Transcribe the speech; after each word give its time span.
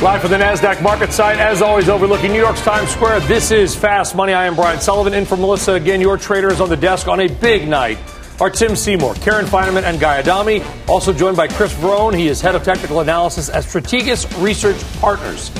Live 0.00 0.20
from 0.20 0.30
the 0.30 0.36
NASDAQ 0.36 0.80
market 0.80 1.12
site, 1.12 1.38
as 1.38 1.60
always, 1.60 1.88
overlooking 1.88 2.30
New 2.30 2.38
York's 2.38 2.60
Times 2.60 2.88
Square. 2.88 3.18
This 3.20 3.50
is 3.50 3.74
Fast 3.74 4.14
Money. 4.14 4.32
I 4.32 4.46
am 4.46 4.54
Brian 4.54 4.80
Sullivan. 4.80 5.12
In 5.12 5.24
for 5.24 5.36
Melissa. 5.36 5.72
Again, 5.72 6.00
your 6.00 6.16
traders 6.16 6.60
on 6.60 6.68
the 6.68 6.76
desk 6.76 7.08
on 7.08 7.18
a 7.18 7.26
big 7.26 7.66
night 7.66 7.98
are 8.40 8.48
Tim 8.48 8.76
Seymour, 8.76 9.14
Karen 9.16 9.44
Finerman, 9.44 9.82
and 9.82 9.98
Guy 9.98 10.20
Adami. 10.20 10.62
Also 10.86 11.12
joined 11.12 11.36
by 11.36 11.48
Chris 11.48 11.74
Verrone. 11.74 12.16
He 12.16 12.28
is 12.28 12.40
head 12.40 12.54
of 12.54 12.62
technical 12.62 13.00
analysis 13.00 13.48
at 13.48 13.64
Strategas 13.64 14.40
Research 14.40 14.80
Partners. 15.00 15.50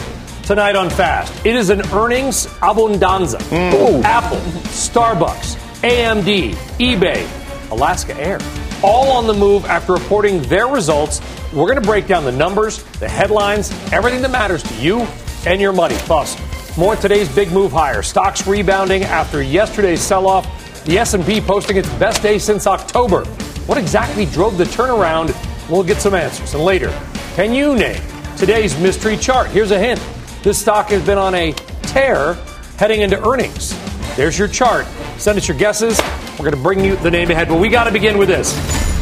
Tonight 0.45 0.77
on 0.77 0.89
Fast, 0.89 1.45
it 1.45 1.57
is 1.57 1.71
an 1.71 1.81
earnings 1.93 2.47
abundanza. 2.61 3.39
Mm. 3.51 4.05
Apple, 4.05 4.39
Starbucks, 4.69 5.57
AMD, 5.83 6.53
eBay, 6.79 7.71
Alaska 7.73 8.17
Air, 8.21 8.39
all 8.83 9.11
on 9.13 9.27
the 9.27 9.35
move 9.35 9.65
after 9.67 9.93
reporting 9.93 10.43
their 10.43 10.67
results. 10.67 11.21
We're 11.53 11.67
going 11.67 11.81
to 11.81 11.87
break 11.87 12.07
down 12.07 12.25
the 12.25 12.33
numbers, 12.33 12.83
the 13.01 13.09
headlines, 13.09 13.71
everything 13.93 14.23
that 14.23 14.31
matters 14.31 14.63
to 14.63 14.75
you 14.77 15.01
and 15.47 15.61
your 15.61 15.73
money. 15.73 15.97
Plus, 16.01 16.37
more 16.77 16.97
today's 16.97 17.29
big 17.35 17.51
move 17.51 17.73
higher. 17.73 18.03
Stocks 18.03 18.47
rebounding 18.47 19.03
after 19.05 19.43
yesterday's 19.43 20.01
sell-off. 20.01 20.85
The 20.85 20.99
S&P 20.99 21.41
posting 21.41 21.77
its 21.77 21.89
best 21.95 22.23
day 22.23 22.39
since 22.39 22.67
October. 22.67 23.25
What 23.67 23.79
exactly 23.79 24.27
drove 24.27 24.57
the 24.57 24.65
turnaround? 24.65 25.35
We'll 25.69 25.85
get 25.85 25.99
some 25.99 26.15
answers. 26.15 26.55
And 26.55 26.65
later, 26.65 26.89
can 27.35 27.53
you 27.53 27.75
name 27.75 28.01
today's 28.37 28.79
mystery 28.79 29.17
chart? 29.17 29.49
Here's 29.49 29.71
a 29.71 29.79
hint. 29.79 30.01
This 30.43 30.59
stock 30.59 30.89
has 30.91 31.05
been 31.05 31.19
on 31.19 31.35
a 31.35 31.53
tear 31.83 32.35
heading 32.79 33.01
into 33.01 33.21
earnings. 33.29 33.73
There's 34.19 34.37
your 34.37 34.49
chart. 34.49 34.85
Send 35.17 35.39
us 35.39 35.47
your 35.47 35.57
guesses. 35.57 35.97
We're 36.33 36.51
going 36.51 36.51
to 36.51 36.61
bring 36.61 36.85
you 36.85 36.97
the 36.97 37.11
name 37.13 37.31
ahead, 37.31 37.47
but 37.47 37.61
we 37.61 37.69
got 37.69 37.85
to 37.85 37.93
begin 37.93 38.19
with 38.19 38.27
this. 38.27 38.53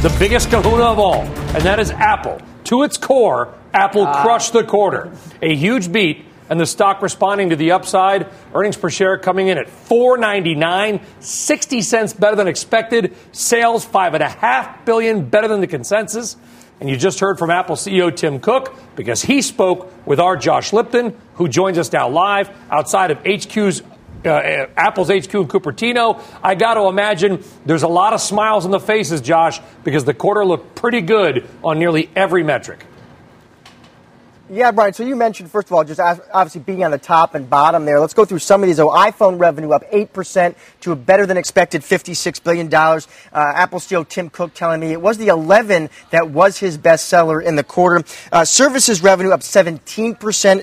The 0.02 0.14
biggest 0.18 0.50
kahuna 0.50 0.84
of 0.84 0.98
all, 0.98 1.22
and 1.22 1.62
that 1.62 1.80
is 1.80 1.90
Apple. 1.90 2.38
To 2.64 2.82
its 2.82 2.98
core, 2.98 3.54
Apple 3.72 4.02
ah. 4.02 4.22
crushed 4.22 4.52
the 4.52 4.62
quarter. 4.62 5.10
A 5.40 5.54
huge 5.54 5.90
beat, 5.90 6.26
and 6.50 6.60
the 6.60 6.66
stock 6.66 7.00
responding 7.00 7.48
to 7.48 7.56
the 7.56 7.70
upside. 7.70 8.26
Earnings 8.54 8.76
per 8.76 8.90
share 8.90 9.16
coming 9.16 9.48
in 9.48 9.56
at 9.56 9.68
$4.99, 9.68 11.02
60 11.20 11.80
cents 11.80 12.12
better 12.12 12.36
than 12.36 12.46
expected. 12.46 13.16
Sales 13.32 13.86
5.5 13.86 14.84
billion 14.84 15.30
better 15.30 15.48
than 15.48 15.62
the 15.62 15.66
consensus. 15.66 16.36
And 16.78 16.90
you 16.90 16.96
just 16.98 17.20
heard 17.20 17.38
from 17.38 17.48
Apple 17.48 17.76
CEO 17.76 18.14
Tim 18.14 18.38
Cook 18.38 18.74
because 18.96 19.22
he 19.22 19.40
spoke 19.40 19.90
with 20.06 20.20
our 20.20 20.36
Josh 20.36 20.74
Lipton, 20.74 21.16
who 21.36 21.48
joins 21.48 21.78
us 21.78 21.90
now 21.90 22.06
live 22.06 22.50
outside 22.70 23.10
of 23.10 23.20
HQ's 23.20 23.80
uh, 24.24 24.66
Apple's 24.76 25.08
HQ 25.08 25.34
in 25.34 25.48
Cupertino. 25.48 26.20
I 26.42 26.54
got 26.54 26.74
to 26.74 26.82
imagine 26.82 27.42
there's 27.64 27.82
a 27.82 27.88
lot 27.88 28.12
of 28.12 28.20
smiles 28.20 28.64
on 28.64 28.70
the 28.70 28.80
faces, 28.80 29.20
Josh, 29.20 29.60
because 29.84 30.04
the 30.04 30.14
quarter 30.14 30.44
looked 30.44 30.74
pretty 30.74 31.00
good 31.00 31.46
on 31.62 31.78
nearly 31.78 32.10
every 32.16 32.42
metric. 32.42 32.84
Yeah, 34.48 34.70
Brian. 34.70 34.92
So 34.92 35.02
you 35.02 35.16
mentioned, 35.16 35.50
first 35.50 35.66
of 35.66 35.72
all, 35.72 35.82
just 35.82 35.98
obviously 35.98 36.60
being 36.60 36.84
on 36.84 36.92
the 36.92 36.98
top 36.98 37.34
and 37.34 37.50
bottom 37.50 37.84
there. 37.84 37.98
Let's 37.98 38.14
go 38.14 38.24
through 38.24 38.38
some 38.38 38.62
of 38.62 38.68
these. 38.68 38.76
So 38.76 38.90
iPhone 38.90 39.40
revenue 39.40 39.72
up 39.72 39.82
8% 39.90 40.54
to 40.82 40.92
a 40.92 40.96
better 40.96 41.26
than 41.26 41.36
expected 41.36 41.82
$56 41.82 42.44
billion. 42.44 42.72
Uh, 42.72 43.00
Apple 43.32 43.80
CEO 43.80 44.08
Tim 44.08 44.30
Cook 44.30 44.54
telling 44.54 44.78
me 44.78 44.92
it 44.92 45.00
was 45.00 45.18
the 45.18 45.26
11 45.28 45.90
that 46.10 46.30
was 46.30 46.58
his 46.58 46.78
best 46.78 47.08
seller 47.08 47.40
in 47.40 47.56
the 47.56 47.64
quarter. 47.64 48.04
Uh, 48.30 48.44
services 48.44 49.02
revenue 49.02 49.32
up 49.32 49.40
17% 49.40 49.88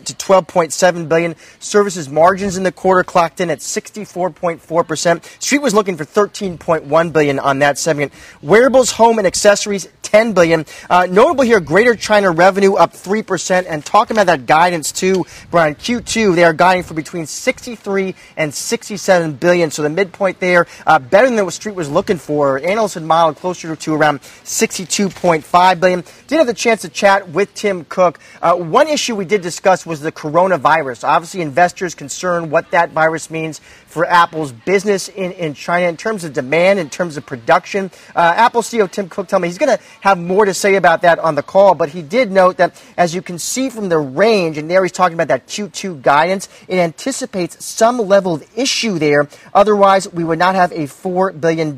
to 0.06 0.14
12.7 0.14 1.10
billion. 1.10 1.36
Services 1.60 2.08
margins 2.08 2.56
in 2.56 2.64
the 2.64 2.72
quarter 2.72 3.04
clocked 3.04 3.42
in 3.42 3.50
at 3.50 3.60
64.4%. 3.60 5.42
Street 5.42 5.62
was 5.62 5.74
looking 5.74 5.98
for 5.98 6.06
13.1 6.06 7.12
billion 7.12 7.38
on 7.38 7.60
that 7.60 7.78
segment. 7.78 8.14
Wearables, 8.42 8.92
home, 8.92 9.18
and 9.18 9.28
accessories 9.28 9.90
10 10.14 10.34
billion. 10.34 10.64
Uh, 10.92 11.08
notable 11.10 11.44
here, 11.44 11.60
Greater 11.60 11.96
China 11.96 12.30
revenue 12.30 12.76
up 12.76 12.94
3% 12.94 13.66
and 13.74 13.84
talking 13.84 14.16
about 14.16 14.28
that 14.28 14.46
guidance 14.46 14.92
too, 14.92 15.26
Brian, 15.50 15.74
Q2, 15.74 16.36
they 16.36 16.44
are 16.44 16.54
guiding 16.54 16.84
for 16.84 16.94
between 16.94 17.26
63 17.26 18.14
and 18.38 18.54
67 18.54 19.34
billion. 19.34 19.72
So 19.72 19.82
the 19.82 19.90
midpoint 19.90 20.40
there, 20.40 20.68
uh, 20.86 21.00
better 21.00 21.28
than 21.28 21.44
what 21.44 21.54
Street 21.56 21.74
was 21.74 21.90
looking 21.90 22.18
for. 22.18 22.60
Analysts 22.60 22.94
had 22.94 23.04
modeled 23.04 23.38
closer 23.38 23.76
to 23.76 23.94
around 23.96 24.22
62.5 24.22 25.80
billion. 25.80 26.04
Did 26.28 26.38
have 26.38 26.46
the 26.46 26.54
chance 26.54 26.82
to 26.84 26.90
chat 26.90 27.30
with 27.30 27.52
Tim 27.56 27.84
Cook. 27.86 28.20
Uh, 28.44 28.56
one 28.56 28.88
issue 28.88 29.16
we 29.16 29.26
did 29.26 29.42
discuss 29.42 29.88
was 29.88 30.02
the 30.02 30.12
coronavirus. 30.12 31.04
Obviously, 31.04 31.42
investors 31.42 31.96
concerned 31.96 32.52
what 32.52 32.70
that 32.72 32.92
virus 32.92 33.32
means 33.32 33.60
for 33.94 34.08
Apple's 34.08 34.52
business 34.52 35.08
in, 35.08 35.32
in 35.34 35.54
China 35.54 35.88
in 35.88 35.98
terms 35.98 36.24
of 36.24 36.34
demand, 36.34 36.80
in 36.80 36.90
terms 36.90 37.16
of 37.16 37.28
production. 37.28 37.92
Uh, 38.16 38.34
Apple 38.36 38.64
CEO 38.64 38.90
Tim 38.90 39.08
Cook 39.08 39.28
told 39.28 39.44
me 39.44 39.48
he's 39.48 39.60
going 39.60 39.78
to 39.78 39.84
have 40.02 40.18
more 40.18 40.46
to 40.46 40.54
say 40.54 40.76
about 40.76 41.04
that 41.04 41.20
on 41.20 41.36
the 41.36 41.44
call, 41.44 41.76
but 41.76 41.90
he 41.90 42.02
did 42.02 42.32
note 42.32 42.58
that 42.58 42.82
as 42.98 43.14
you 43.14 43.22
can 43.22 43.38
see 43.38 43.70
from 43.70 43.90
the 43.90 44.00
range, 44.00 44.58
and 44.58 44.70
there 44.70 44.82
he's 44.82 44.92
talking 44.92 45.14
about 45.14 45.28
that 45.28 45.46
Q2 45.46 46.02
guidance, 46.02 46.50
it 46.68 46.80
anticipates 46.80 47.64
some 47.64 48.00
level 48.00 48.34
of 48.34 48.44
issue 48.58 48.98
there. 48.98 49.30
Otherwise, 49.54 50.12
we 50.12 50.24
would 50.24 50.40
not 50.40 50.56
have 50.56 50.72
a 50.72 50.88
$4 50.88 51.40
billion 51.40 51.78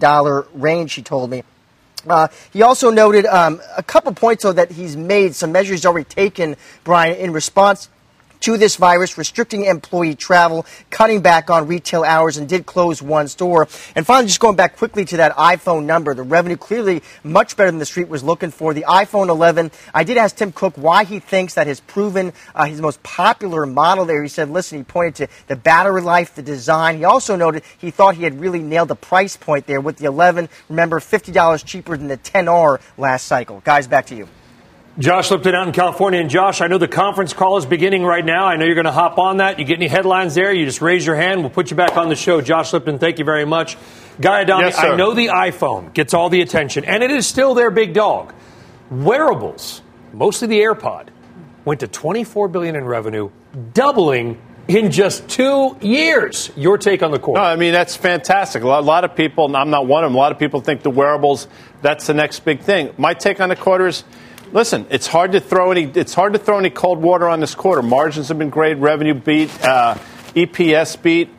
range, 0.54 0.94
he 0.94 1.02
told 1.02 1.30
me. 1.30 1.44
Uh, 2.08 2.30
he 2.54 2.62
also 2.62 2.92
noted 2.92 3.26
um, 3.26 3.62
a 3.76 3.84
couple 3.84 4.14
points, 4.14 4.44
though, 4.44 4.54
that 4.54 4.72
he's 4.72 4.96
made, 4.96 5.36
some 5.36 5.52
measures 5.52 5.86
already 5.86 6.06
taken, 6.06 6.56
Brian, 6.86 7.18
in 7.18 7.34
response 7.34 7.90
to 8.42 8.58
this 8.58 8.76
virus, 8.76 9.18
restricting 9.18 9.66
employee 9.66 10.16
travel, 10.16 10.66
cutting 10.90 11.22
back 11.22 11.50
on 11.50 11.68
retail 11.68 12.04
hours, 12.04 12.38
and 12.38 12.48
did 12.48 12.66
close 12.66 13.02
one 13.02 13.28
store. 13.28 13.68
And 13.96 14.06
finally, 14.06 14.28
just 14.28 14.40
going 14.40 14.56
back 14.56 14.78
quickly 14.78 15.06
to 15.06 15.18
that 15.18 15.36
iPhone 15.36 15.86
number, 15.86 16.14
the 16.14 16.24
revenue 16.24 16.58
clearly 16.58 17.02
much 17.24 17.58
better 17.58 17.72
than 17.72 17.80
the 17.80 17.86
street 17.86 18.08
was 18.08 18.24
looking 18.24 18.52
for. 18.52 18.74
The 18.74 18.86
iPhone 18.88 19.30
11, 19.30 19.72
I 19.94 20.04
did 20.04 20.18
ask 20.18 20.36
Tim 20.36 20.52
Cook 20.52 20.76
why 20.76 21.04
he 21.04 21.20
thinks 21.20 21.56
that 21.56 21.68
has 21.68 21.80
proven 21.80 22.34
uh, 22.54 22.66
his 22.66 22.82
most 22.82 23.02
popular 23.04 23.66
model 23.66 24.06
there. 24.06 24.22
He 24.22 24.30
said, 24.30 24.50
listen, 24.50 24.78
he 24.78 24.84
pointed 24.84 25.16
to 25.16 25.28
the 25.48 25.56
battery 25.56 26.02
life, 26.02 26.36
the 26.36 26.44
design. 26.44 26.98
He 26.98 27.04
also 27.04 27.36
noted 27.36 27.64
he 27.78 27.92
thought 27.92 28.16
he 28.16 28.24
had 28.24 28.40
really 28.40 28.60
nailed 28.60 28.90
the 28.90 28.96
price 28.96 29.38
point 29.38 29.68
there 29.68 29.82
with 29.82 29.98
the 29.98 30.06
11. 30.06 30.50
Remember, 30.70 31.00
$50 31.00 31.66
cheaper 31.66 31.98
than 31.98 32.08
the 32.08 32.18
10R 32.18 32.80
last 32.98 33.26
cycle. 33.26 33.62
Guys, 33.64 33.88
back 33.88 34.08
to 34.08 34.16
you. 34.16 34.28
Josh 34.98 35.30
Lipton 35.30 35.54
out 35.54 35.68
in 35.68 35.74
California. 35.74 36.22
And 36.22 36.30
Josh, 36.30 36.62
I 36.62 36.68
know 36.68 36.78
the 36.78 36.88
conference 36.88 37.34
call 37.34 37.58
is 37.58 37.66
beginning 37.66 38.04
right 38.04 38.24
now. 38.24 38.46
I 38.46 38.56
know 38.56 38.66
you're 38.66 38.76
going 38.76 38.86
to 38.86 38.92
hop 38.92 39.18
on 39.18 39.38
that. 39.38 39.60
You 39.60 39.66
get 39.66 39.78
any 39.78 39.88
headlines 39.88 40.36
there, 40.36 40.54
you 40.54 40.66
just 40.66 40.82
raise 40.82 41.06
your 41.06 41.18
hand. 41.18 41.42
We'll 41.42 41.50
put 41.50 41.70
you 41.70 41.76
back 41.76 41.98
on 41.98 42.08
the 42.08 42.16
show. 42.16 42.40
Josh 42.40 42.72
Lipton, 42.72 42.98
thank 42.98 43.20
you 43.20 43.26
very 43.26 43.46
much. 43.46 43.78
Guy 44.22 44.42
Adami, 44.42 44.68
Yes, 44.68 44.80
I 44.80 44.96
know 44.96 45.14
the 45.14 45.28
iPhone 45.28 45.94
gets 45.94 46.14
all 46.14 46.30
the 46.30 46.40
attention, 46.40 46.86
and 46.86 47.04
it 47.04 47.12
is 47.12 47.28
still 47.28 47.54
their 47.54 47.70
big 47.70 47.94
dog. 47.94 48.34
Wearables, 48.90 49.82
mostly 50.14 50.48
the 50.48 50.60
AirPod, 50.60 51.10
went 51.66 51.82
to 51.82 51.88
24 51.88 52.48
billion 52.48 52.78
in 52.78 52.86
revenue, 52.86 53.30
doubling 53.74 54.40
in 54.70 54.92
just 54.92 55.28
two 55.28 55.78
years. 55.82 56.50
Your 56.56 56.78
take 56.78 57.04
on 57.04 57.12
the 57.12 57.20
quarter? 57.20 57.42
No, 57.42 57.46
I 57.46 57.58
mean 57.58 57.74
that's 57.74 57.98
fantastic. 57.98 58.64
A 58.64 58.68
lot, 58.68 58.80
a 58.84 58.86
lot 58.86 59.04
of 59.04 59.16
people, 59.16 59.46
and 59.46 59.58
I'm 59.58 59.70
not 59.70 59.86
one 59.88 60.06
of 60.06 60.12
them. 60.12 60.16
A 60.16 60.20
lot 60.20 60.32
of 60.32 60.40
people 60.40 60.62
think 60.62 60.82
the 60.84 60.90
wearables 60.90 61.48
that's 61.82 62.08
the 62.08 62.14
next 62.14 62.40
big 62.46 62.62
thing. 62.62 62.94
My 62.98 63.14
take 63.14 63.42
on 63.42 63.50
the 63.50 63.56
quarter 63.56 63.88
is, 63.88 64.04
listen, 64.52 64.86
it's 64.90 65.08
hard 65.08 65.34
to 65.34 65.40
throw 65.40 65.72
any 65.72 65.84
it's 65.84 66.14
hard 66.14 66.34
to 66.34 66.40
throw 66.40 66.58
any 66.58 66.70
cold 66.70 67.02
water 67.02 67.28
on 67.28 67.40
this 67.40 67.56
quarter. 67.56 67.82
Margins 67.82 68.28
have 68.30 68.40
been 68.40 68.50
great, 68.50 68.78
revenue 68.78 69.14
beat, 69.14 69.50
uh, 69.64 69.98
EPS 70.36 71.02
beat. 71.02 71.30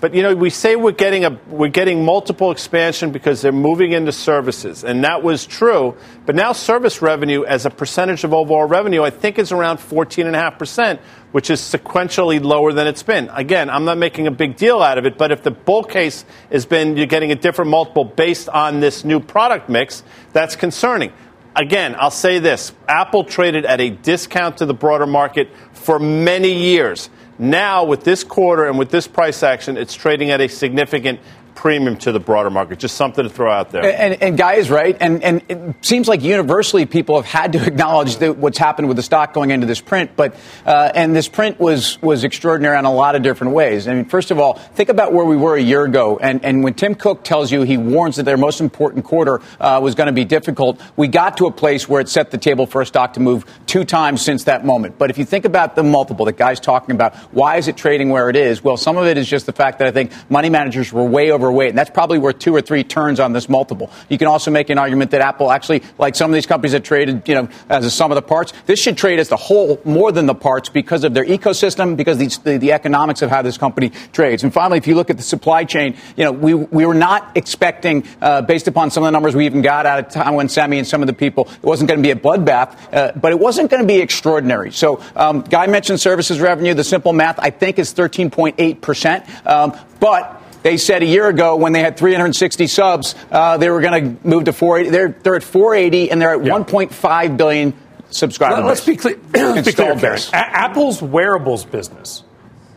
But 0.00 0.14
you 0.14 0.22
know, 0.22 0.34
we 0.34 0.50
say 0.50 0.76
we're 0.76 0.92
getting 0.92 1.24
a 1.24 1.40
we're 1.48 1.70
getting 1.70 2.04
multiple 2.04 2.52
expansion 2.52 3.10
because 3.10 3.42
they're 3.42 3.50
moving 3.50 3.92
into 3.92 4.12
services, 4.12 4.84
and 4.84 5.02
that 5.02 5.24
was 5.24 5.44
true. 5.44 5.96
But 6.24 6.36
now 6.36 6.52
service 6.52 7.02
revenue 7.02 7.44
as 7.44 7.66
a 7.66 7.70
percentage 7.70 8.22
of 8.22 8.32
overall 8.32 8.64
revenue, 8.64 9.02
I 9.02 9.10
think, 9.10 9.40
is 9.40 9.50
around 9.50 9.78
fourteen 9.78 10.28
and 10.28 10.36
a 10.36 10.38
half 10.38 10.56
percent, 10.56 11.00
which 11.32 11.50
is 11.50 11.60
sequentially 11.60 12.40
lower 12.40 12.72
than 12.72 12.86
it's 12.86 13.02
been. 13.02 13.28
Again, 13.30 13.68
I'm 13.70 13.84
not 13.84 13.98
making 13.98 14.28
a 14.28 14.30
big 14.30 14.56
deal 14.56 14.82
out 14.82 14.98
of 14.98 15.06
it, 15.06 15.18
but 15.18 15.32
if 15.32 15.42
the 15.42 15.50
bull 15.50 15.82
case 15.82 16.24
has 16.52 16.64
been 16.64 16.96
you're 16.96 17.06
getting 17.06 17.32
a 17.32 17.36
different 17.36 17.72
multiple 17.72 18.04
based 18.04 18.48
on 18.48 18.78
this 18.78 19.04
new 19.04 19.18
product 19.18 19.68
mix, 19.68 20.04
that's 20.32 20.54
concerning. 20.54 21.12
Again, 21.58 21.96
I'll 21.98 22.12
say 22.12 22.38
this 22.38 22.72
Apple 22.86 23.24
traded 23.24 23.66
at 23.66 23.80
a 23.80 23.90
discount 23.90 24.58
to 24.58 24.66
the 24.66 24.74
broader 24.74 25.08
market 25.08 25.50
for 25.72 25.98
many 25.98 26.52
years. 26.52 27.10
Now, 27.36 27.84
with 27.84 28.04
this 28.04 28.22
quarter 28.22 28.66
and 28.66 28.78
with 28.78 28.90
this 28.90 29.08
price 29.08 29.42
action, 29.42 29.76
it's 29.76 29.94
trading 29.94 30.30
at 30.30 30.40
a 30.40 30.48
significant 30.48 31.18
premium 31.58 31.96
to 31.96 32.12
the 32.12 32.20
broader 32.20 32.50
market. 32.50 32.78
Just 32.78 32.96
something 32.96 33.24
to 33.24 33.28
throw 33.28 33.50
out 33.50 33.72
there. 33.72 33.82
And, 33.82 34.14
and, 34.14 34.22
and 34.22 34.38
Guy 34.38 34.54
is 34.54 34.70
right. 34.70 34.96
And, 35.00 35.24
and 35.24 35.42
it 35.48 35.74
seems 35.84 36.06
like 36.06 36.22
universally 36.22 36.86
people 36.86 37.20
have 37.20 37.26
had 37.26 37.52
to 37.54 37.66
acknowledge 37.66 38.14
what's 38.16 38.58
happened 38.58 38.86
with 38.86 38.96
the 38.96 39.02
stock 39.02 39.34
going 39.34 39.50
into 39.50 39.66
this 39.66 39.80
print. 39.80 40.12
But 40.14 40.36
uh, 40.64 40.92
and 40.94 41.16
this 41.16 41.26
print 41.26 41.58
was 41.58 42.00
was 42.00 42.22
extraordinary 42.22 42.78
in 42.78 42.84
a 42.84 42.92
lot 42.92 43.16
of 43.16 43.22
different 43.22 43.54
ways. 43.54 43.88
I 43.88 43.94
mean, 43.94 44.04
first 44.04 44.30
of 44.30 44.38
all, 44.38 44.54
think 44.54 44.88
about 44.88 45.12
where 45.12 45.24
we 45.24 45.36
were 45.36 45.56
a 45.56 45.60
year 45.60 45.84
ago. 45.84 46.16
And, 46.18 46.44
and 46.44 46.62
when 46.62 46.74
Tim 46.74 46.94
Cook 46.94 47.24
tells 47.24 47.50
you 47.50 47.62
he 47.62 47.76
warns 47.76 48.16
that 48.16 48.22
their 48.22 48.36
most 48.36 48.60
important 48.60 49.04
quarter 49.04 49.40
uh, 49.58 49.80
was 49.82 49.96
going 49.96 50.06
to 50.06 50.12
be 50.12 50.24
difficult, 50.24 50.80
we 50.96 51.08
got 51.08 51.38
to 51.38 51.46
a 51.46 51.50
place 51.52 51.88
where 51.88 52.00
it 52.00 52.08
set 52.08 52.30
the 52.30 52.38
table 52.38 52.66
for 52.66 52.82
a 52.82 52.86
stock 52.86 53.14
to 53.14 53.20
move 53.20 53.44
two 53.66 53.84
times 53.84 54.22
since 54.22 54.44
that 54.44 54.64
moment. 54.64 54.96
But 54.96 55.10
if 55.10 55.18
you 55.18 55.24
think 55.24 55.44
about 55.44 55.74
the 55.74 55.82
multiple 55.82 56.24
that 56.26 56.36
Guy's 56.36 56.60
talking 56.60 56.94
about, 56.94 57.16
why 57.32 57.56
is 57.56 57.66
it 57.66 57.76
trading 57.76 58.10
where 58.10 58.30
it 58.30 58.36
is? 58.36 58.62
Well, 58.62 58.76
some 58.76 58.96
of 58.96 59.06
it 59.06 59.18
is 59.18 59.28
just 59.28 59.46
the 59.46 59.52
fact 59.52 59.80
that 59.80 59.88
I 59.88 59.90
think 59.90 60.12
money 60.30 60.50
managers 60.50 60.92
were 60.92 61.04
way 61.04 61.32
overweight, 61.48 61.70
and 61.70 61.78
that's 61.78 61.90
probably 61.90 62.18
worth 62.18 62.38
two 62.38 62.54
or 62.54 62.60
three 62.60 62.84
turns 62.84 63.20
on 63.20 63.32
this 63.32 63.48
multiple. 63.48 63.90
You 64.08 64.18
can 64.18 64.28
also 64.28 64.50
make 64.50 64.70
an 64.70 64.78
argument 64.78 65.10
that 65.12 65.20
Apple 65.20 65.50
actually, 65.50 65.82
like 65.98 66.14
some 66.14 66.30
of 66.30 66.34
these 66.34 66.46
companies 66.46 66.72
that 66.72 66.84
traded, 66.84 67.28
you 67.28 67.34
know, 67.34 67.48
as 67.68 67.84
a 67.84 67.90
sum 67.90 68.10
of 68.10 68.16
the 68.16 68.22
parts, 68.22 68.52
this 68.66 68.78
should 68.78 68.96
trade 68.96 69.18
as 69.18 69.28
the 69.28 69.36
whole 69.36 69.80
more 69.84 70.12
than 70.12 70.26
the 70.26 70.34
parts 70.34 70.68
because 70.68 71.04
of 71.04 71.14
their 71.14 71.24
ecosystem, 71.24 71.96
because 71.96 72.18
the, 72.18 72.58
the 72.58 72.72
economics 72.72 73.22
of 73.22 73.30
how 73.30 73.42
this 73.42 73.58
company 73.58 73.90
trades. 74.12 74.44
And 74.44 74.52
finally, 74.52 74.78
if 74.78 74.86
you 74.86 74.94
look 74.94 75.10
at 75.10 75.16
the 75.16 75.22
supply 75.22 75.64
chain, 75.64 75.96
you 76.16 76.24
know, 76.24 76.32
we, 76.32 76.54
we 76.54 76.86
were 76.86 76.94
not 76.94 77.36
expecting, 77.36 78.04
uh, 78.20 78.42
based 78.42 78.68
upon 78.68 78.90
some 78.90 79.02
of 79.02 79.08
the 79.08 79.12
numbers 79.12 79.34
we 79.34 79.46
even 79.46 79.62
got 79.62 79.86
out 79.86 79.98
of 79.98 80.08
Taiwan 80.10 80.48
Semi 80.48 80.78
and 80.78 80.86
some 80.86 81.02
of 81.02 81.06
the 81.06 81.12
people, 81.12 81.48
it 81.48 81.62
wasn't 81.62 81.88
going 81.88 82.02
to 82.02 82.06
be 82.06 82.10
a 82.10 82.16
bloodbath, 82.16 82.76
uh, 82.92 83.12
but 83.12 83.32
it 83.32 83.38
wasn't 83.38 83.70
going 83.70 83.82
to 83.82 83.86
be 83.86 84.00
extraordinary. 84.00 84.72
So, 84.72 85.02
um, 85.16 85.42
Guy 85.42 85.66
mentioned 85.66 86.00
services 86.00 86.40
revenue. 86.40 86.74
The 86.74 86.84
simple 86.84 87.12
math, 87.12 87.38
I 87.38 87.50
think, 87.50 87.78
is 87.78 87.94
13.8%. 87.94 89.46
Um, 89.46 89.78
but 90.00 90.37
they 90.62 90.76
said 90.76 91.02
a 91.02 91.06
year 91.06 91.28
ago 91.28 91.56
when 91.56 91.72
they 91.72 91.80
had 91.80 91.96
360 91.96 92.66
subs, 92.66 93.14
uh, 93.30 93.56
they 93.56 93.70
were 93.70 93.80
going 93.80 94.16
to 94.16 94.26
move 94.28 94.44
to 94.44 94.52
480. 94.52 94.90
They're, 94.90 95.08
they're 95.22 95.36
at 95.36 95.42
480 95.42 96.10
and 96.10 96.20
they're 96.20 96.34
at 96.34 96.44
yeah. 96.44 96.52
1.5 96.52 97.36
billion 97.36 97.74
subscribers. 98.10 98.64
Let's 98.64 98.84
be 98.84 98.96
clear. 98.96 99.16
be 99.62 99.72
clear 99.72 99.92
A- 100.32 100.36
Apple's 100.36 101.00
wearables 101.00 101.64
business, 101.64 102.24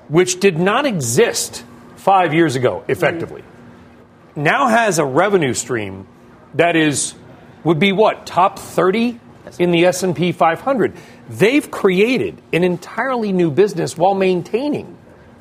which 0.09 0.39
did 0.39 0.59
not 0.59 0.85
exist 0.85 1.63
five 1.95 2.33
years 2.33 2.55
ago, 2.55 2.83
effectively, 2.87 3.41
mm-hmm. 3.41 4.43
now 4.43 4.67
has 4.67 4.99
a 4.99 5.05
revenue 5.05 5.53
stream 5.53 6.07
that 6.55 6.75
is 6.75 7.15
would 7.63 7.79
be 7.79 7.91
what 7.91 8.25
top 8.25 8.57
30 8.57 9.19
in 9.59 9.71
the 9.71 9.85
S&P 9.85 10.31
500. 10.31 10.93
They've 11.29 11.69
created 11.69 12.41
an 12.51 12.63
entirely 12.63 13.31
new 13.31 13.51
business 13.51 13.97
while 13.97 14.15
maintaining 14.15 14.97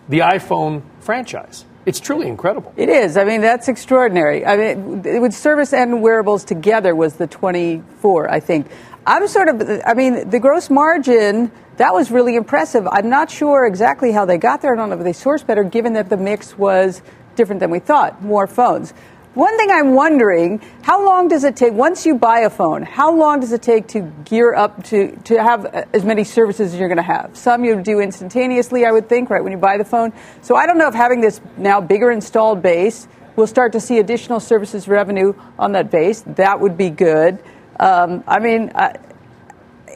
the 0.08 0.18
iPhone 0.20 0.82
franchise. 1.00 1.64
It's 1.90 1.98
truly 1.98 2.28
incredible. 2.28 2.72
It 2.76 2.88
is. 2.88 3.16
I 3.16 3.24
mean, 3.24 3.40
that's 3.40 3.66
extraordinary. 3.66 4.46
I 4.46 4.56
mean, 4.56 5.20
with 5.20 5.34
service 5.34 5.72
and 5.72 6.00
wearables 6.00 6.44
together 6.44 6.94
was 6.94 7.14
the 7.14 7.26
24, 7.26 8.30
I 8.30 8.38
think. 8.38 8.68
I'm 9.04 9.26
sort 9.26 9.48
of, 9.48 9.82
I 9.84 9.94
mean, 9.94 10.30
the 10.30 10.38
gross 10.38 10.70
margin, 10.70 11.50
that 11.78 11.92
was 11.92 12.12
really 12.12 12.36
impressive. 12.36 12.86
I'm 12.86 13.08
not 13.08 13.28
sure 13.28 13.66
exactly 13.66 14.12
how 14.12 14.24
they 14.24 14.38
got 14.38 14.62
there. 14.62 14.72
I 14.72 14.76
don't 14.76 14.88
know 14.88 14.98
if 14.98 15.02
they 15.02 15.12
sourced 15.12 15.44
better, 15.44 15.64
given 15.64 15.94
that 15.94 16.08
the 16.08 16.16
mix 16.16 16.56
was 16.56 17.02
different 17.34 17.58
than 17.58 17.70
we 17.70 17.80
thought, 17.80 18.22
more 18.22 18.46
phones. 18.46 18.94
One 19.34 19.56
thing 19.56 19.70
I'm 19.70 19.94
wondering, 19.94 20.60
how 20.82 21.06
long 21.06 21.28
does 21.28 21.44
it 21.44 21.54
take, 21.54 21.72
once 21.72 22.04
you 22.04 22.16
buy 22.16 22.40
a 22.40 22.50
phone, 22.50 22.82
how 22.82 23.14
long 23.14 23.38
does 23.38 23.52
it 23.52 23.62
take 23.62 23.86
to 23.88 24.00
gear 24.24 24.52
up 24.52 24.82
to, 24.86 25.14
to 25.26 25.40
have 25.40 25.66
as 25.94 26.04
many 26.04 26.24
services 26.24 26.74
as 26.74 26.80
you're 26.80 26.88
going 26.88 26.96
to 26.96 27.04
have? 27.04 27.36
Some 27.36 27.64
you 27.64 27.80
do 27.80 28.00
instantaneously, 28.00 28.84
I 28.84 28.90
would 28.90 29.08
think, 29.08 29.30
right, 29.30 29.40
when 29.40 29.52
you 29.52 29.58
buy 29.58 29.78
the 29.78 29.84
phone. 29.84 30.12
So 30.42 30.56
I 30.56 30.66
don't 30.66 30.78
know 30.78 30.88
if 30.88 30.94
having 30.94 31.20
this 31.20 31.40
now 31.56 31.80
bigger 31.80 32.10
installed 32.10 32.60
base, 32.60 33.06
we'll 33.36 33.46
start 33.46 33.70
to 33.74 33.80
see 33.80 34.00
additional 34.00 34.40
services 34.40 34.88
revenue 34.88 35.34
on 35.60 35.72
that 35.72 35.92
base. 35.92 36.24
That 36.26 36.58
would 36.58 36.76
be 36.76 36.90
good. 36.90 37.38
Um, 37.78 38.24
I 38.26 38.40
mean, 38.40 38.70
uh, 38.74 38.94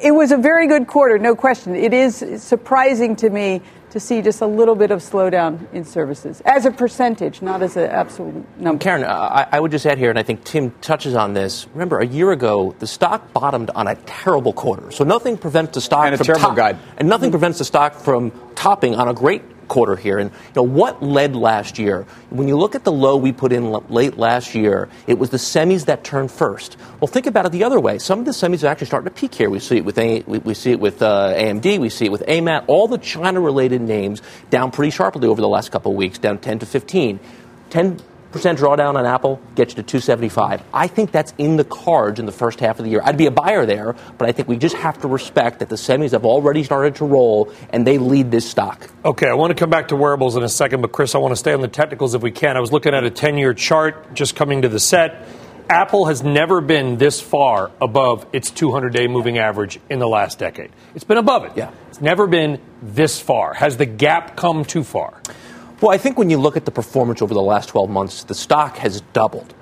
it 0.01 0.13
was 0.13 0.31
a 0.31 0.37
very 0.37 0.69
good 0.69 0.87
quarter, 0.87 1.19
no 1.19 1.35
question. 1.35 1.75
It 1.75 1.93
is 1.93 2.41
surprising 2.41 3.17
to 3.17 3.31
me 3.31 3.63
to 3.94 4.00
see 4.00 4.20
just 4.20 4.41
a 4.41 4.46
little 4.46 4.75
bit 4.75 4.91
of 4.91 4.99
slowdown 4.99 5.73
in 5.73 5.85
services 5.85 6.43
as 6.44 6.67
a 6.67 6.70
percentage, 6.73 7.41
not 7.41 7.62
as 7.62 7.76
an 7.76 7.88
absolute 7.88 8.44
number. 8.58 8.82
Karen, 8.82 9.05
I, 9.05 9.46
I, 9.52 9.61
would 9.61 9.70
just 9.70 9.87
add 9.87 9.99
here, 9.99 10.11
and 10.11 10.19
I 10.19 10.25
think 10.25 10.43
Tim 10.43 10.73
touches 10.81 11.14
on 11.14 11.32
this. 11.32 11.69
Remember, 11.75 12.00
a 12.00 12.06
year 12.06 12.32
ago, 12.32 12.75
the 12.81 12.88
stock 12.88 13.32
bottomed 13.32 13.70
on 13.70 13.87
a 13.87 13.94
terrible 13.94 14.52
quarter. 14.52 14.91
So 14.91 15.05
nothing 15.05 15.38
prevents 15.38 15.75
the 15.75 15.81
stock 15.81 16.08
and 16.08 16.17
from 16.17 16.26
terrible 16.26 16.43
top- 16.49 16.56
guide. 16.56 16.79
and 16.96 17.08
nothing 17.08 17.29
mm-hmm. 17.29 17.35
prevents 17.35 17.58
the 17.58 17.64
stock 17.64 17.94
from 17.94 18.32
topping 18.56 18.96
on 18.96 19.06
a 19.06 19.14
great 19.14 19.43
quarter 19.69 19.96
here. 19.96 20.19
And 20.19 20.31
you 20.31 20.52
know 20.56 20.62
what 20.62 21.02
led 21.02 21.34
last 21.37 21.78
year? 21.78 22.06
When 22.31 22.49
you 22.49 22.56
look 22.56 22.75
at 22.75 22.84
the 22.84 22.93
low 22.93 23.16
we 23.16 23.32
put 23.32 23.52
in 23.52 23.64
l- 23.64 23.84
late 23.88 24.16
last 24.16 24.55
year, 24.55 24.88
it 25.06 25.19
was 25.19 25.31
the 25.31 25.37
semis 25.37 25.87
that 25.87 26.05
turned 26.05 26.31
first. 26.31 26.76
Well, 27.00 27.08
think 27.08 27.26
about 27.26 27.46
it 27.46 27.52
the 27.52 27.64
other 27.64 27.81
way. 27.81 27.99
Some 27.99 28.20
of 28.20 28.25
the 28.25 28.32
semis 28.32 28.64
are 28.64 28.69
actually 28.69 28.87
starting 28.87 29.12
to 29.12 29.14
peak 29.14 29.34
here. 29.34 29.50
We 29.50 29.61
see 29.61 29.78
it 29.78 29.84
with 29.84 29.99
A- 29.99 30.22
we, 30.26 30.38
we, 30.38 30.55
see 30.55 30.72
it 30.72 30.81
with 30.81 31.02
uh, 31.02 31.34
AMD. 31.34 31.78
We 31.78 31.88
see 31.88 32.06
it 32.06 32.12
with 32.12 32.22
AMAT. 32.26 32.64
All 32.69 32.88
the 32.88 32.99
China-related 32.99 33.81
names 33.81 34.22
down 34.50 34.70
pretty 34.70 34.90
sharply 34.90 35.28
over 35.28 35.40
the 35.40 35.49
last 35.49 35.72
couple 35.72 35.93
of 35.93 35.96
weeks, 35.96 36.19
down 36.19 36.38
10 36.38 36.61
to 36.61 36.66
15. 36.66 37.20
10 37.70 37.96
percent 37.96 38.13
drawdown 38.43 38.97
on 38.97 39.07
Apple 39.07 39.41
gets 39.55 39.73
you 39.73 39.77
to 39.77 39.83
275. 39.83 40.63
I 40.73 40.87
think 40.87 41.13
that's 41.13 41.33
in 41.39 41.57
the 41.57 41.65
cards 41.65 42.19
in 42.19 42.27
the 42.27 42.33
first 42.33 42.61
half 42.61 42.79
of 42.79 42.85
the 42.85 42.91
year. 42.91 43.01
I'd 43.05 43.17
be 43.17 43.27
a 43.27 43.31
buyer 43.31 43.67
there, 43.67 43.95
but 44.19 44.29
I 44.29 44.33
think 44.33 44.49
we 44.49 44.57
just 44.57 44.77
have 44.77 45.01
to 45.03 45.09
respect 45.09 45.61
that 45.61 45.69
the 45.69 45.77
semis 45.77 46.13
have 46.13 46.25
already 46.25 46.65
started 46.65 46.97
to 46.97 47.05
roll 47.05 47.53
and 47.71 47.87
they 47.87 47.99
lead 47.99 48.31
this 48.31 48.49
stock. 48.49 48.91
Okay, 49.05 49.29
I 49.29 49.35
want 49.35 49.51
to 49.51 49.55
come 49.55 49.71
back 49.71 49.89
to 49.89 49.97
wearables 49.97 50.37
in 50.37 50.43
a 50.43 50.49
second, 50.49 50.81
but 50.81 50.93
Chris, 50.93 51.15
I 51.15 51.19
want 51.19 51.33
to 51.33 51.37
stay 51.37 51.53
on 51.53 51.61
the 51.61 51.69
technicals 51.69 52.15
if 52.15 52.23
we 52.23 52.31
can. 52.31 52.57
I 52.57 52.61
was 52.61 52.73
looking 52.73 52.95
at 52.95 53.05
a 53.05 53.11
10-year 53.11 53.55
chart 53.55 54.15
just 54.15 54.37
coming 54.37 54.63
to 54.63 54.69
the 54.69 54.81
set. 54.81 55.27
Apple 55.71 56.07
has 56.07 56.23
never 56.23 56.61
been 56.61 56.99
this 56.99 57.23
far 57.23 57.71
above 57.81 58.27
its 58.35 58.51
200-day 58.51 59.07
moving 59.07 59.39
average 59.39 59.81
in 59.89 59.99
the 59.99 60.09
last 60.09 60.39
decade. 60.39 60.71
It's 60.95 61.05
been 61.05 61.17
above 61.17 61.45
it. 61.45 61.53
Yeah. 61.57 61.71
It's 61.89 62.03
never 62.03 62.27
been 62.27 62.61
this 62.83 63.19
far. 63.19 63.55
Has 63.55 63.79
the 63.79 63.87
gap 63.87 64.37
come 64.37 64.65
too 64.67 64.85
far? 64.85 65.23
Well, 65.85 65.93
I 65.93 65.99
think 65.99 66.17
when 66.17 66.31
you 66.31 66.39
look 66.39 66.57
at 66.57 66.65
the 66.65 66.71
performance 66.71 67.21
over 67.21 67.35
the 67.35 67.43
last 67.43 67.69
12 67.69 67.91
months, 67.91 68.25
the 68.25 68.35
stock 68.35 68.79
has 68.79 69.03
doubled. 69.13 69.53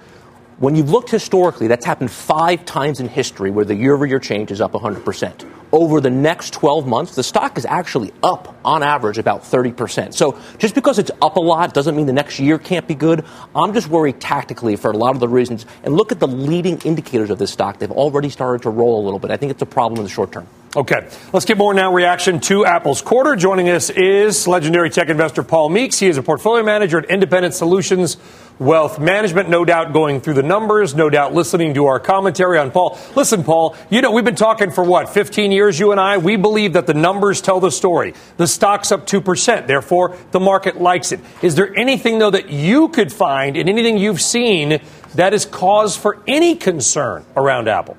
When 0.58 0.76
you've 0.76 0.88
looked 0.88 1.10
historically, 1.10 1.66
that's 1.66 1.84
happened 1.84 2.12
five 2.12 2.64
times 2.64 3.00
in 3.00 3.08
history 3.08 3.50
where 3.50 3.64
the 3.64 3.74
year 3.74 3.92
over 3.92 4.06
year 4.06 4.20
change 4.20 4.52
is 4.52 4.60
up 4.60 4.70
100%. 4.70 5.44
Over 5.72 6.00
the 6.00 6.10
next 6.10 6.52
12 6.52 6.86
months, 6.86 7.16
the 7.16 7.24
stock 7.24 7.58
is 7.58 7.66
actually 7.66 8.12
up 8.22 8.56
on 8.64 8.84
average 8.84 9.18
about 9.18 9.42
30%. 9.42 10.14
So 10.14 10.38
just 10.58 10.76
because 10.76 11.00
it's 11.00 11.10
up 11.20 11.34
a 11.34 11.40
lot 11.40 11.74
doesn't 11.74 11.96
mean 11.96 12.06
the 12.06 12.12
next 12.12 12.38
year 12.38 12.56
can't 12.56 12.86
be 12.86 12.94
good. 12.94 13.24
I'm 13.52 13.74
just 13.74 13.88
worried 13.88 14.20
tactically 14.20 14.76
for 14.76 14.92
a 14.92 14.96
lot 14.96 15.16
of 15.16 15.20
the 15.20 15.28
reasons. 15.28 15.66
And 15.82 15.96
look 15.96 16.12
at 16.12 16.20
the 16.20 16.28
leading 16.28 16.78
indicators 16.82 17.30
of 17.30 17.38
this 17.38 17.50
stock. 17.50 17.80
They've 17.80 17.90
already 17.90 18.30
started 18.30 18.62
to 18.62 18.70
roll 18.70 19.02
a 19.02 19.04
little 19.04 19.18
bit. 19.18 19.32
I 19.32 19.36
think 19.36 19.50
it's 19.50 19.62
a 19.62 19.66
problem 19.66 19.98
in 19.98 20.04
the 20.04 20.08
short 20.08 20.30
term. 20.30 20.46
Okay, 20.74 21.06
let's 21.34 21.44
get 21.44 21.58
more 21.58 21.74
now 21.74 21.92
reaction 21.92 22.40
to 22.40 22.64
Apple's 22.64 23.02
quarter. 23.02 23.36
Joining 23.36 23.68
us 23.68 23.90
is 23.90 24.48
legendary 24.48 24.88
tech 24.88 25.10
investor 25.10 25.42
Paul 25.42 25.68
Meeks. 25.68 25.98
He 25.98 26.06
is 26.06 26.16
a 26.16 26.22
portfolio 26.22 26.64
manager 26.64 26.98
at 26.98 27.10
Independent 27.10 27.52
Solutions 27.52 28.16
Wealth 28.58 28.98
Management. 28.98 29.50
No 29.50 29.66
doubt 29.66 29.92
going 29.92 30.22
through 30.22 30.32
the 30.32 30.42
numbers, 30.42 30.94
no 30.94 31.10
doubt 31.10 31.34
listening 31.34 31.74
to 31.74 31.84
our 31.84 32.00
commentary 32.00 32.58
on 32.58 32.70
Paul. 32.70 32.98
Listen, 33.14 33.44
Paul, 33.44 33.76
you 33.90 34.00
know, 34.00 34.12
we've 34.12 34.24
been 34.24 34.34
talking 34.34 34.70
for 34.70 34.82
what, 34.82 35.10
15 35.10 35.52
years, 35.52 35.78
you 35.78 35.92
and 35.92 36.00
I? 36.00 36.16
We 36.16 36.36
believe 36.36 36.72
that 36.72 36.86
the 36.86 36.94
numbers 36.94 37.42
tell 37.42 37.60
the 37.60 37.70
story. 37.70 38.14
The 38.38 38.46
stock's 38.46 38.90
up 38.90 39.06
2%, 39.06 39.66
therefore, 39.66 40.16
the 40.30 40.40
market 40.40 40.80
likes 40.80 41.12
it. 41.12 41.20
Is 41.42 41.54
there 41.54 41.78
anything, 41.78 42.18
though, 42.18 42.30
that 42.30 42.48
you 42.48 42.88
could 42.88 43.12
find 43.12 43.58
in 43.58 43.68
anything 43.68 43.98
you've 43.98 44.22
seen 44.22 44.80
that 45.16 45.34
is 45.34 45.44
cause 45.44 45.98
for 45.98 46.22
any 46.26 46.54
concern 46.56 47.26
around 47.36 47.68
Apple? 47.68 47.98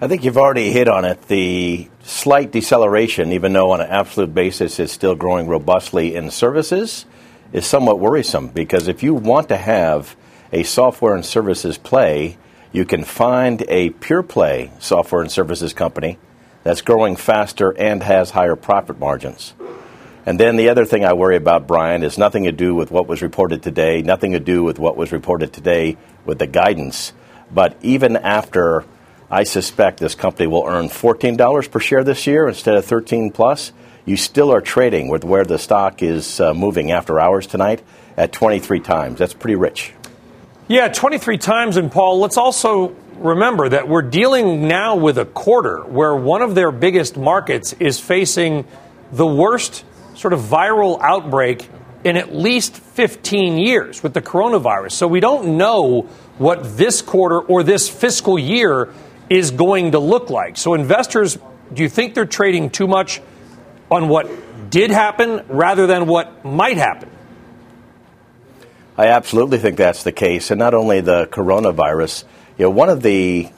I 0.00 0.06
think 0.06 0.22
you've 0.22 0.38
already 0.38 0.70
hit 0.70 0.86
on 0.86 1.04
it. 1.04 1.22
The 1.22 1.88
slight 2.04 2.52
deceleration, 2.52 3.32
even 3.32 3.52
though 3.52 3.72
on 3.72 3.80
an 3.80 3.88
absolute 3.90 4.32
basis 4.32 4.78
it's 4.78 4.92
still 4.92 5.16
growing 5.16 5.48
robustly 5.48 6.14
in 6.14 6.30
services, 6.30 7.04
is 7.52 7.66
somewhat 7.66 7.98
worrisome 7.98 8.46
because 8.46 8.86
if 8.86 9.02
you 9.02 9.12
want 9.12 9.48
to 9.48 9.56
have 9.56 10.14
a 10.52 10.62
software 10.62 11.16
and 11.16 11.26
services 11.26 11.78
play, 11.78 12.38
you 12.70 12.84
can 12.84 13.02
find 13.02 13.64
a 13.66 13.90
pure 13.90 14.22
play 14.22 14.70
software 14.78 15.20
and 15.20 15.32
services 15.32 15.72
company 15.72 16.16
that's 16.62 16.80
growing 16.80 17.16
faster 17.16 17.76
and 17.76 18.00
has 18.04 18.30
higher 18.30 18.54
profit 18.54 19.00
margins. 19.00 19.52
And 20.24 20.38
then 20.38 20.56
the 20.56 20.68
other 20.68 20.84
thing 20.84 21.04
I 21.04 21.14
worry 21.14 21.36
about, 21.36 21.66
Brian, 21.66 22.04
is 22.04 22.18
nothing 22.18 22.44
to 22.44 22.52
do 22.52 22.72
with 22.72 22.92
what 22.92 23.08
was 23.08 23.20
reported 23.20 23.64
today, 23.64 24.02
nothing 24.02 24.30
to 24.30 24.40
do 24.40 24.62
with 24.62 24.78
what 24.78 24.96
was 24.96 25.10
reported 25.10 25.52
today 25.52 25.96
with 26.24 26.38
the 26.38 26.46
guidance. 26.46 27.12
But 27.50 27.76
even 27.82 28.16
after 28.16 28.84
I 29.30 29.44
suspect 29.44 30.00
this 30.00 30.14
company 30.14 30.46
will 30.46 30.64
earn 30.66 30.88
$14 30.88 31.70
per 31.70 31.80
share 31.80 32.02
this 32.02 32.26
year 32.26 32.48
instead 32.48 32.76
of 32.76 32.84
13 32.86 33.30
plus. 33.30 33.72
You 34.06 34.16
still 34.16 34.50
are 34.50 34.62
trading 34.62 35.08
with 35.08 35.22
where 35.22 35.44
the 35.44 35.58
stock 35.58 36.02
is 36.02 36.40
uh, 36.40 36.54
moving 36.54 36.90
after 36.92 37.20
hours 37.20 37.46
tonight 37.46 37.82
at 38.16 38.32
23 38.32 38.80
times. 38.80 39.18
That's 39.18 39.34
pretty 39.34 39.56
rich. 39.56 39.92
Yeah, 40.66 40.88
23 40.88 41.36
times. 41.36 41.76
And 41.76 41.92
Paul, 41.92 42.20
let's 42.20 42.38
also 42.38 42.96
remember 43.18 43.68
that 43.68 43.86
we're 43.86 44.00
dealing 44.00 44.66
now 44.66 44.96
with 44.96 45.18
a 45.18 45.26
quarter 45.26 45.80
where 45.80 46.16
one 46.16 46.40
of 46.40 46.54
their 46.54 46.72
biggest 46.72 47.18
markets 47.18 47.74
is 47.74 48.00
facing 48.00 48.66
the 49.12 49.26
worst 49.26 49.84
sort 50.14 50.32
of 50.32 50.40
viral 50.40 50.98
outbreak 51.02 51.68
in 52.02 52.16
at 52.16 52.34
least 52.34 52.76
15 52.76 53.58
years 53.58 54.02
with 54.02 54.14
the 54.14 54.22
coronavirus. 54.22 54.92
So 54.92 55.06
we 55.06 55.20
don't 55.20 55.58
know 55.58 56.02
what 56.38 56.78
this 56.78 57.02
quarter 57.02 57.40
or 57.40 57.62
this 57.62 57.90
fiscal 57.90 58.38
year 58.38 58.88
is 59.30 59.50
going 59.50 59.92
to 59.92 59.98
look 59.98 60.30
like. 60.30 60.56
So 60.56 60.74
investors, 60.74 61.38
do 61.72 61.82
you 61.82 61.88
think 61.88 62.14
they're 62.14 62.26
trading 62.26 62.70
too 62.70 62.86
much 62.86 63.20
on 63.90 64.08
what 64.08 64.70
did 64.70 64.90
happen 64.90 65.44
rather 65.48 65.86
than 65.86 66.06
what 66.06 66.44
might 66.44 66.76
happen? 66.76 67.10
I 68.96 69.08
absolutely 69.08 69.58
think 69.58 69.76
that's 69.76 70.02
the 70.02 70.12
case. 70.12 70.50
And 70.50 70.58
not 70.58 70.74
only 70.74 71.00
the 71.00 71.26
coronavirus, 71.26 72.24
you 72.58 72.64
know, 72.64 72.70
one 72.70 72.88
of 72.88 73.02
the 73.02 73.48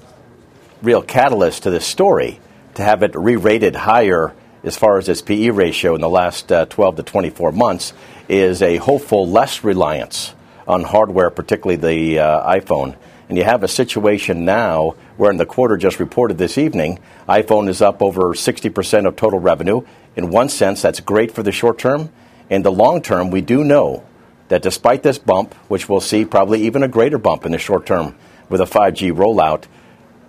real 0.82 1.02
catalysts 1.02 1.62
to 1.62 1.70
this 1.70 1.86
story 1.86 2.40
to 2.74 2.82
have 2.82 3.02
it 3.02 3.14
re 3.14 3.36
rated 3.36 3.74
higher 3.74 4.34
as 4.62 4.76
far 4.76 4.98
as 4.98 5.08
its 5.08 5.22
PE 5.22 5.50
ratio 5.50 5.94
in 5.94 6.00
the 6.00 6.08
last 6.08 6.52
uh, 6.52 6.66
12 6.66 6.96
to 6.96 7.02
24 7.02 7.52
months 7.52 7.92
is 8.28 8.60
a 8.62 8.76
hopeful 8.76 9.28
less 9.28 9.64
reliance 9.64 10.34
on 10.68 10.84
hardware, 10.84 11.30
particularly 11.30 11.76
the 11.76 12.18
uh, 12.18 12.54
iPhone. 12.54 12.96
And 13.30 13.38
you 13.38 13.44
have 13.44 13.62
a 13.62 13.68
situation 13.68 14.44
now 14.44 14.96
where, 15.16 15.30
in 15.30 15.36
the 15.36 15.46
quarter 15.46 15.76
just 15.76 16.00
reported 16.00 16.36
this 16.36 16.58
evening, 16.58 16.98
iPhone 17.28 17.68
is 17.68 17.80
up 17.80 18.02
over 18.02 18.34
60% 18.34 19.06
of 19.06 19.14
total 19.14 19.38
revenue. 19.38 19.82
In 20.16 20.30
one 20.30 20.48
sense, 20.48 20.82
that's 20.82 20.98
great 20.98 21.30
for 21.30 21.44
the 21.44 21.52
short 21.52 21.78
term. 21.78 22.10
In 22.48 22.62
the 22.62 22.72
long 22.72 23.02
term, 23.02 23.30
we 23.30 23.40
do 23.40 23.62
know 23.62 24.04
that 24.48 24.62
despite 24.62 25.04
this 25.04 25.16
bump, 25.16 25.54
which 25.68 25.88
we'll 25.88 26.00
see 26.00 26.24
probably 26.24 26.62
even 26.62 26.82
a 26.82 26.88
greater 26.88 27.18
bump 27.18 27.46
in 27.46 27.52
the 27.52 27.58
short 27.58 27.86
term 27.86 28.16
with 28.48 28.60
a 28.60 28.64
5G 28.64 29.12
rollout, 29.12 29.66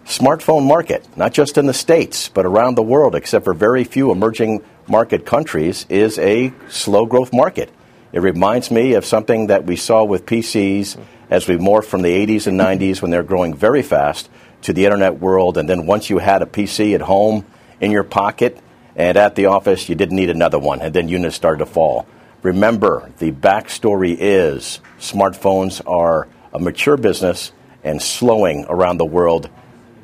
smartphone 0.05 0.67
market, 0.67 1.03
not 1.17 1.33
just 1.33 1.57
in 1.57 1.65
the 1.65 1.73
States, 1.73 2.29
but 2.29 2.45
around 2.45 2.75
the 2.75 2.83
world, 2.83 3.15
except 3.15 3.45
for 3.45 3.55
very 3.55 3.83
few 3.83 4.11
emerging 4.11 4.63
market 4.85 5.25
countries, 5.25 5.87
is 5.89 6.19
a 6.19 6.53
slow 6.69 7.07
growth 7.07 7.33
market. 7.33 7.71
It 8.13 8.19
reminds 8.19 8.69
me 8.69 8.93
of 8.93 9.05
something 9.05 9.47
that 9.47 9.65
we 9.65 9.75
saw 9.75 10.03
with 10.03 10.27
PCs 10.27 10.97
as 11.31 11.47
we 11.47 11.55
morphed 11.55 11.85
from 11.85 12.03
the 12.03 12.09
80s 12.09 12.45
and 12.45 12.59
90s 12.59 13.01
when 13.01 13.09
they're 13.09 13.23
growing 13.23 13.55
very 13.55 13.81
fast 13.81 14.29
to 14.61 14.73
the 14.73 14.85
internet 14.85 15.19
world. 15.19 15.57
And 15.57 15.67
then 15.67 15.87
once 15.87 16.11
you 16.11 16.19
had 16.19 16.43
a 16.43 16.45
PC 16.45 16.93
at 16.93 17.01
home, 17.01 17.45
in 17.81 17.91
your 17.91 18.03
pocket, 18.03 18.57
and 18.95 19.17
at 19.17 19.35
the 19.35 19.47
office, 19.47 19.89
you 19.89 19.95
didn't 19.95 20.15
need 20.15 20.29
another 20.29 20.59
one. 20.59 20.81
And 20.81 20.93
then 20.93 21.09
units 21.09 21.35
started 21.35 21.59
to 21.59 21.65
fall. 21.65 22.07
Remember, 22.43 23.11
the 23.17 23.31
backstory 23.31 24.15
is 24.19 24.79
smartphones 24.99 25.81
are 25.87 26.27
a 26.53 26.59
mature 26.59 26.97
business 26.97 27.51
and 27.83 28.01
slowing 28.01 28.65
around 28.69 28.97
the 28.97 29.05
world. 29.05 29.49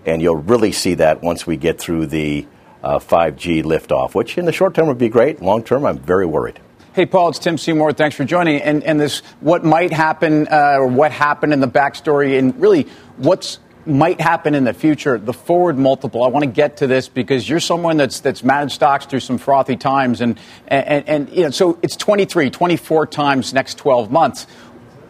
And 0.06 0.22
you'll 0.22 0.36
really 0.36 0.72
see 0.72 0.96
that 0.96 1.22
once 1.22 1.46
we 1.46 1.58
get 1.58 1.80
through 1.80 2.08
the 2.08 2.48
uh, 2.84 3.00
5G 3.00 3.64
liftoff, 3.64 4.16
which 4.16 4.38
in 4.38 4.46
the 4.46 4.52
short 4.52 4.74
term 4.74 4.88
would 4.88 4.98
be 4.98 5.10
great. 5.10 5.42
Long 5.42 5.64
term, 5.64 5.86
I'm 5.86 6.00
very 6.00 6.26
worried. 6.26 6.60
Hey, 6.98 7.06
Paul, 7.06 7.30
it's 7.30 7.38
Tim 7.38 7.60
Seymour. 7.60 7.94
Thanks 7.94 8.16
for 8.16 8.26
joining. 8.26 8.60
And, 8.60 8.84
and 8.84 9.00
this, 9.00 9.20
what 9.40 9.64
might 9.64 9.94
happen, 9.94 10.48
uh, 10.48 10.78
or 10.80 10.88
what 10.88 11.12
happened 11.12 11.54
in 11.54 11.60
the 11.60 11.68
backstory, 11.68 12.40
and 12.40 12.60
really 12.60 12.88
what's 13.18 13.60
might 13.86 14.20
happen 14.20 14.56
in 14.56 14.64
the 14.64 14.74
future, 14.74 15.20
the 15.20 15.32
forward 15.32 15.78
multiple. 15.78 16.24
I 16.24 16.30
want 16.30 16.42
to 16.42 16.50
get 16.50 16.78
to 16.78 16.88
this 16.88 17.08
because 17.08 17.48
you're 17.48 17.60
someone 17.60 17.98
that's 17.98 18.22
that's 18.22 18.44
managed 18.44 18.74
stocks 18.74 19.06
through 19.06 19.20
some 19.20 19.38
frothy 19.38 19.76
times, 19.76 20.22
and 20.22 20.40
and, 20.70 21.08
and 21.08 21.30
you 21.30 21.44
know, 21.44 21.52
so 21.52 21.78
it's 21.84 21.96
23, 21.96 22.50
24 22.50 23.06
times 23.06 23.54
next 23.54 23.78
12 23.78 24.12
months. 24.12 24.48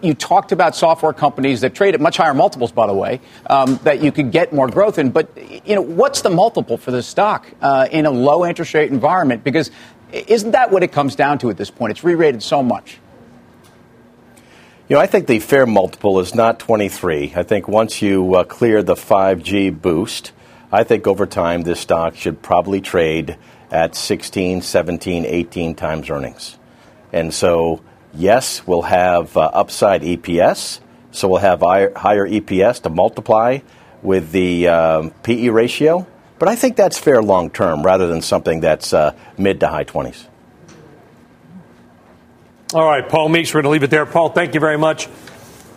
You 0.01 0.13
talked 0.13 0.51
about 0.51 0.75
software 0.75 1.13
companies 1.13 1.62
that 1.62 1.74
trade 1.74 1.96
at 1.96 2.01
much 2.01 2.17
higher 2.17 2.34
multiples, 2.34 2.74
by 2.74 2.86
the 2.86 2.94
way, 2.94 3.22
um, 3.50 3.79
that 3.84 4.03
you 4.03 4.12
could 4.12 4.32
get 4.32 4.51
more 4.51 4.67
growth 4.67 5.00
in. 5.00 5.12
But 5.12 5.29
you 5.65 5.74
know, 5.74 5.82
what's 5.82 6.22
the 6.22 6.29
multiple 6.29 6.77
for 6.77 6.91
this 6.91 7.08
stock 7.08 7.48
uh, 7.62 7.88
in 7.89 8.06
a 8.06 8.12
low 8.12 8.46
interest 8.46 8.74
rate 8.74 8.91
environment? 8.91 9.46
Because 9.46 9.72
isn't 10.12 10.52
that 10.52 10.72
what 10.72 10.84
it 10.84 10.92
comes 10.92 11.16
down 11.16 11.40
to 11.40 11.50
at 11.50 11.58
this 11.58 11.70
point? 11.70 11.92
It's 11.92 12.04
re-rated 12.04 12.44
so 12.44 12.64
much. 12.64 13.00
You 14.90 14.96
know, 14.96 15.02
I 15.02 15.08
think 15.08 15.28
the 15.28 15.40
fair 15.40 15.66
multiple 15.66 16.20
is 16.20 16.34
not 16.34 16.60
23. 16.60 17.34
I 17.36 17.44
think 17.44 17.68
once 17.68 18.02
you 18.02 18.36
uh, 18.36 18.46
clear 18.46 18.82
the 18.82 18.96
5G 18.96 19.82
boost, 19.82 20.32
I 20.72 20.86
think 20.86 21.08
over 21.08 21.26
time 21.26 21.64
this 21.64 21.82
stock 21.82 22.16
should 22.16 22.42
probably 22.42 22.80
trade 22.80 23.38
at 23.70 23.96
16, 23.96 24.62
17, 24.62 25.26
18 25.26 25.76
times 25.76 26.10
earnings. 26.10 26.58
And 27.12 27.34
so, 27.34 27.82
yes, 28.14 28.66
we'll 28.66 28.84
have 28.84 29.36
uh, 29.36 29.50
upside 29.54 30.04
EPS. 30.04 30.80
So 31.12 31.28
we'll 31.28 31.40
have 31.40 31.60
higher, 31.60 31.92
higher 31.94 32.26
EPS 32.26 32.84
to 32.84 32.90
multiply 32.90 33.60
with 34.02 34.32
the 34.32 34.68
um, 34.70 35.12
PE 35.24 35.50
ratio. 35.50 36.08
But 36.39 36.50
I 36.50 36.56
think 36.56 36.75
that's 36.75 36.98
fair 37.00 37.22
long 37.22 37.50
term 37.50 37.84
rather 37.84 38.08
than 38.08 38.22
something 38.22 38.60
that's 38.60 38.94
uh, 38.94 39.15
mid 39.38 39.60
to 39.62 39.67
high 39.67 39.86
20s. 39.86 40.25
All 42.74 42.86
right, 42.86 43.08
Paul 43.08 43.29
Meeks, 43.29 43.53
we're 43.53 43.62
going 43.62 43.70
to 43.70 43.74
leave 43.74 43.84
it 43.84 43.89
there. 43.89 44.06
Paul, 44.06 44.29
thank 44.29 44.53
you 44.53 44.60
very 44.60 44.77
much. 44.77 45.08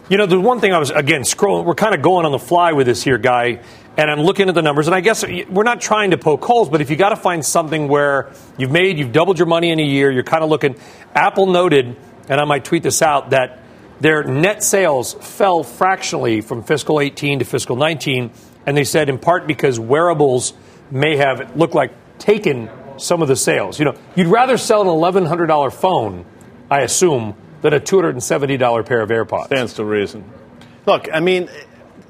You 0.09 0.17
know, 0.17 0.27
the 0.27 0.41
one 0.41 0.59
thing 0.59 0.73
I 0.73 0.79
was, 0.79 0.91
again, 0.91 1.23
scrolling, 1.23 1.65
we're 1.65 1.77
kind 1.77 1.95
of 1.95 2.03
going 2.03 2.27
on 2.27 2.33
the 2.33 2.39
fly 2.39 2.73
with 2.73 2.89
this 2.89 3.05
here, 3.05 3.17
guy, 3.17 3.61
and 3.97 4.11
I'm 4.11 4.19
looking 4.19 4.49
at 4.49 4.57
the 4.57 4.63
numbers, 4.63 4.89
and 4.89 4.95
I 4.95 5.01
guess 5.01 5.25
we're 5.25 5.63
not 5.63 5.81
trying 5.81 6.11
to 6.11 6.19
poke 6.19 6.45
holes, 6.45 6.69
but 6.69 6.81
if 6.81 6.91
you 6.91 6.97
got 6.97 7.11
to 7.11 7.17
find 7.17 7.45
something 7.45 7.87
where 7.87 8.33
you've 8.59 8.73
made, 8.73 8.99
you've 8.99 9.13
doubled 9.13 9.39
your 9.39 9.47
money 9.47 9.71
in 9.71 9.79
a 9.79 9.85
year, 9.85 10.11
you're 10.11 10.25
kind 10.25 10.43
of 10.43 10.51
looking. 10.51 10.75
Apple 11.15 11.47
noted, 11.47 11.97
and 12.29 12.41
I 12.41 12.45
might 12.45 12.65
tweet 12.65 12.83
this 12.83 13.03
out, 13.03 13.31
that 13.31 13.61
their 14.01 14.25
net 14.25 14.65
sales 14.65 15.15
fell 15.15 15.63
fractionally 15.63 16.41
from 16.41 16.65
fiscal 16.65 17.01
18 17.01 17.39
to 17.39 17.45
fiscal 17.45 17.77
19 17.77 18.33
and 18.67 18.77
they 18.77 18.85
said 18.85 19.09
in 19.09 19.19
part 19.19 19.47
because 19.47 19.79
wearables 19.79 20.53
may 20.91 21.17
have 21.17 21.57
looked 21.57 21.75
like 21.75 21.93
taken 22.19 22.71
some 22.97 23.23
of 23.23 23.29
the 23.29 23.37
sales. 23.37 23.79
You 23.79 23.87
know, 23.87 23.95
you'd 24.15 24.27
rather 24.27 24.57
sell 24.57 24.83
an 24.83 24.89
$1,100 24.89 25.73
phone, 25.73 26.25
I 26.71 26.81
assume, 26.81 27.35
than 27.63 27.73
a 27.73 27.81
$270 27.81 28.87
pair 28.87 29.01
of 29.01 29.11
AirPods. 29.11 29.47
Stands 29.47 29.75
to 29.75 29.85
reason. 29.85 30.25
Look, 30.87 31.09
I 31.13 31.21
mean, 31.21 31.49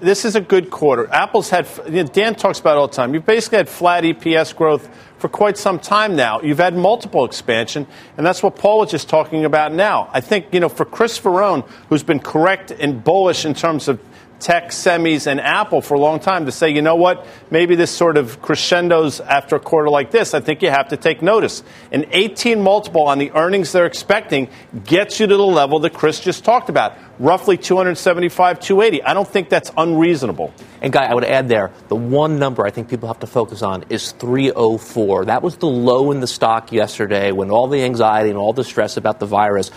this 0.01 0.25
is 0.25 0.37
a 0.37 0.41
good 0.41 0.71
quarter. 0.71 1.09
Apple's 1.13 1.51
had, 1.51 1.69
you 1.87 2.03
know, 2.03 2.05
Dan 2.05 2.35
talks 2.35 2.59
about 2.59 2.77
all 2.77 2.89
the 2.89 2.95
time. 2.95 3.15
You've 3.15 3.27
basically 3.27 3.59
had 3.59 3.69
flat 3.69 4.05
EPS 4.05 4.57
growth 4.57 4.89
for 5.19 5.29
quite 5.29 5.59
some 5.59 5.79
time 5.79 6.17
now. 6.17 6.41
You've 6.41 6.59
had 6.59 6.75
multiple 6.75 7.25
expansion, 7.25 7.87
and 8.17 8.27
that's 8.27 8.43
what 8.43 8.57
Paul 8.57 8.79
was 8.79 8.91
just 8.91 9.09
talking 9.09 9.45
about 9.45 9.73
now. 9.73 10.09
I 10.13 10.21
think, 10.21 10.47
you 10.53 10.61
know, 10.61 10.69
for 10.69 10.85
Chris 10.85 11.19
Verrone, 11.19 11.69
who's 11.89 12.03
been 12.03 12.21
correct 12.21 12.71
and 12.71 13.05
bullish 13.05 13.45
in 13.45 13.55
terms 13.55 13.89
of 13.89 14.01
tech, 14.41 14.71
semis, 14.71 15.27
and 15.27 15.41
Apple 15.41 15.83
for 15.83 15.95
a 15.95 16.01
long 16.01 16.19
time 16.19 16.47
to 16.47 16.53
say, 16.53 16.71
you 16.71 16.83
know 16.83 16.97
what, 16.97 17.27
maybe 17.51 17.75
this 17.75 17.91
sort 17.91 18.17
of 18.17 18.41
crescendos 18.41 19.21
after 19.21 19.57
a 19.57 19.61
quarter 19.61 19.91
like 19.91 20.11
this, 20.11 20.35
I 20.35 20.41
think 20.41 20.63
you 20.63 20.71
have 20.71 20.89
to 20.89 20.97
take 20.97 21.23
notice. 21.23 21.63
An 21.93 22.07
18 22.11 22.63
multiple 22.63 23.03
on 23.03 23.19
the 23.19 23.31
earnings 23.33 23.73
they're 23.73 23.87
expecting 23.87 24.49
gets 24.85 25.21
you 25.21 25.27
to 25.27 25.37
the 25.37 25.47
level 25.47 25.81
that 25.81 25.93
Chris 25.93 26.21
just 26.21 26.45
talked 26.45 26.69
about, 26.69 26.97
roughly 27.19 27.57
275, 27.57 28.61
280. 28.61 29.03
I 29.05 29.15
don't 29.15 29.29
think 29.29 29.49
that's 29.49 29.71
unreasonable. 29.77 30.53
And 30.83 30.93
Guy, 30.93 31.05
I 31.05 31.15
would 31.15 31.25
add 31.25 31.49
there, 31.49 31.71
the 31.89 31.97
one 31.97 32.39
number 32.39 32.67
I 32.67 32.71
think 32.71 32.89
people 32.89 33.09
have 33.09 33.21
to 33.21 33.27
focus 33.27 33.63
on 33.63 33.85
is 33.91 34.13
304. 34.13 35.27
That 35.27 35.43
was 35.43 35.59
the 35.59 35.67
low 35.67 36.11
in 36.11 36.21
the 36.21 36.27
stock 36.27 36.73
yesterday 36.73 37.33
when 37.33 37.51
all 37.51 37.69
the 37.69 37.83
anxiety 37.85 38.31
and 38.31 38.39
all 38.39 38.55
the 38.55 38.65
stress 38.65 38.97
about 38.97 39.21
the 39.21 39.27
virus 39.27 39.71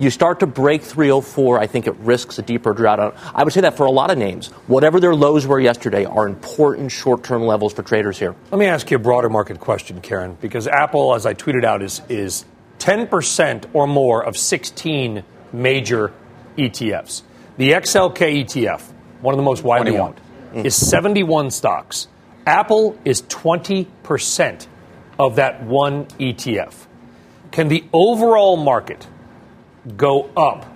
you 0.00 0.08
start 0.08 0.40
to 0.40 0.46
break 0.46 0.82
304, 0.82 1.60
I 1.60 1.66
think 1.66 1.86
it 1.86 1.94
risks 1.96 2.38
a 2.38 2.42
deeper 2.42 2.74
drawdown. 2.74 3.14
I 3.34 3.44
would 3.44 3.52
say 3.52 3.60
that 3.60 3.76
for 3.76 3.84
a 3.84 3.90
lot 3.90 4.10
of 4.10 4.16
names, 4.16 4.46
whatever 4.66 4.98
their 4.98 5.14
lows 5.14 5.46
were 5.46 5.60
yesterday 5.60 6.06
are 6.06 6.26
important 6.26 6.90
short 6.90 7.22
term 7.22 7.42
levels 7.42 7.74
for 7.74 7.82
traders 7.82 8.18
here. 8.18 8.34
Let 8.50 8.58
me 8.58 8.66
ask 8.66 8.90
you 8.90 8.96
a 8.96 9.00
broader 9.00 9.28
market 9.28 9.60
question, 9.60 10.00
Karen, 10.00 10.38
because 10.40 10.66
Apple, 10.66 11.14
as 11.14 11.26
I 11.26 11.34
tweeted 11.34 11.64
out, 11.64 11.82
is, 11.82 12.00
is 12.08 12.46
10% 12.78 13.66
or 13.74 13.86
more 13.86 14.24
of 14.24 14.38
16 14.38 15.22
major 15.52 16.12
ETFs. 16.56 17.22
The 17.58 17.72
XLK 17.72 18.44
ETF, 18.44 18.80
one 19.20 19.34
of 19.34 19.36
the 19.36 19.44
most 19.44 19.62
widely 19.62 19.92
21. 19.92 20.08
owned, 20.08 20.20
mm. 20.54 20.64
is 20.64 20.74
71 20.74 21.50
stocks. 21.50 22.08
Apple 22.46 22.98
is 23.04 23.20
20% 23.22 24.66
of 25.18 25.36
that 25.36 25.62
one 25.62 26.06
ETF. 26.06 26.86
Can 27.50 27.68
the 27.68 27.84
overall 27.92 28.56
market 28.56 29.06
go 29.96 30.30
up 30.36 30.66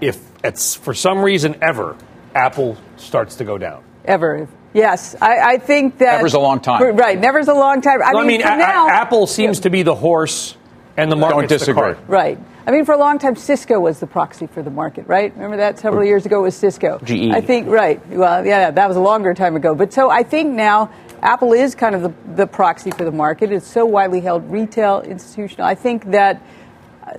if 0.00 0.20
it's 0.44 0.74
for 0.74 0.94
some 0.94 1.20
reason 1.20 1.56
ever 1.62 1.96
Apple 2.34 2.76
starts 2.96 3.36
to 3.36 3.44
go 3.44 3.58
down? 3.58 3.84
Ever. 4.04 4.48
Yes, 4.74 5.14
I, 5.20 5.54
I 5.54 5.58
think 5.58 5.98
that 5.98 6.16
never's 6.16 6.34
a 6.34 6.38
long 6.38 6.60
time. 6.60 6.96
Right, 6.96 7.18
never's 7.18 7.48
a 7.48 7.54
long 7.54 7.82
time. 7.82 8.02
I 8.02 8.14
well, 8.14 8.24
mean, 8.24 8.42
I 8.42 8.50
mean 8.52 8.60
a- 8.60 8.66
now, 8.66 8.88
Apple 8.88 9.26
seems 9.26 9.58
yeah. 9.58 9.64
to 9.64 9.70
be 9.70 9.82
the 9.82 9.94
horse, 9.94 10.56
and 10.96 11.12
the 11.12 11.16
market 11.16 11.40
don't 11.40 11.48
disagree. 11.48 11.94
Right. 12.06 12.38
I 12.64 12.70
mean, 12.70 12.84
for 12.84 12.92
a 12.92 12.98
long 12.98 13.18
time, 13.18 13.34
Cisco 13.34 13.80
was 13.80 13.98
the 13.98 14.06
proxy 14.06 14.46
for 14.46 14.62
the 14.62 14.70
market, 14.70 15.08
right? 15.08 15.32
Remember 15.34 15.56
that 15.56 15.80
several 15.80 16.04
years 16.04 16.26
ago 16.26 16.42
was 16.42 16.54
Cisco. 16.54 17.00
GE. 17.02 17.32
I 17.32 17.40
think 17.40 17.68
right. 17.68 18.06
Well, 18.08 18.46
yeah, 18.46 18.70
that 18.70 18.88
was 18.88 18.96
a 18.96 19.00
longer 19.00 19.34
time 19.34 19.56
ago. 19.56 19.74
But 19.74 19.92
so 19.92 20.10
I 20.10 20.22
think 20.22 20.54
now 20.54 20.90
Apple 21.22 21.52
is 21.52 21.74
kind 21.74 21.94
of 21.94 22.02
the, 22.02 22.12
the 22.34 22.46
proxy 22.46 22.92
for 22.92 23.04
the 23.04 23.10
market. 23.10 23.50
It's 23.50 23.66
so 23.66 23.84
widely 23.84 24.20
held, 24.20 24.48
retail, 24.50 25.00
institutional. 25.00 25.66
I 25.66 25.74
think 25.74 26.12
that 26.12 26.40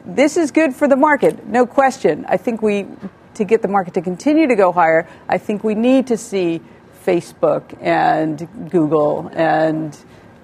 this 0.05 0.37
is 0.37 0.51
good 0.51 0.75
for 0.75 0.87
the 0.87 0.95
market, 0.95 1.45
no 1.45 1.65
question. 1.65 2.25
I 2.27 2.37
think 2.37 2.61
we, 2.61 2.87
to 3.35 3.43
get 3.43 3.61
the 3.61 3.67
market 3.67 3.93
to 3.95 4.01
continue 4.01 4.47
to 4.47 4.55
go 4.55 4.71
higher, 4.71 5.07
I 5.27 5.37
think 5.37 5.63
we 5.63 5.75
need 5.75 6.07
to 6.07 6.17
see 6.17 6.61
Facebook 7.05 7.77
and 7.81 8.47
Google 8.69 9.29
and 9.33 9.97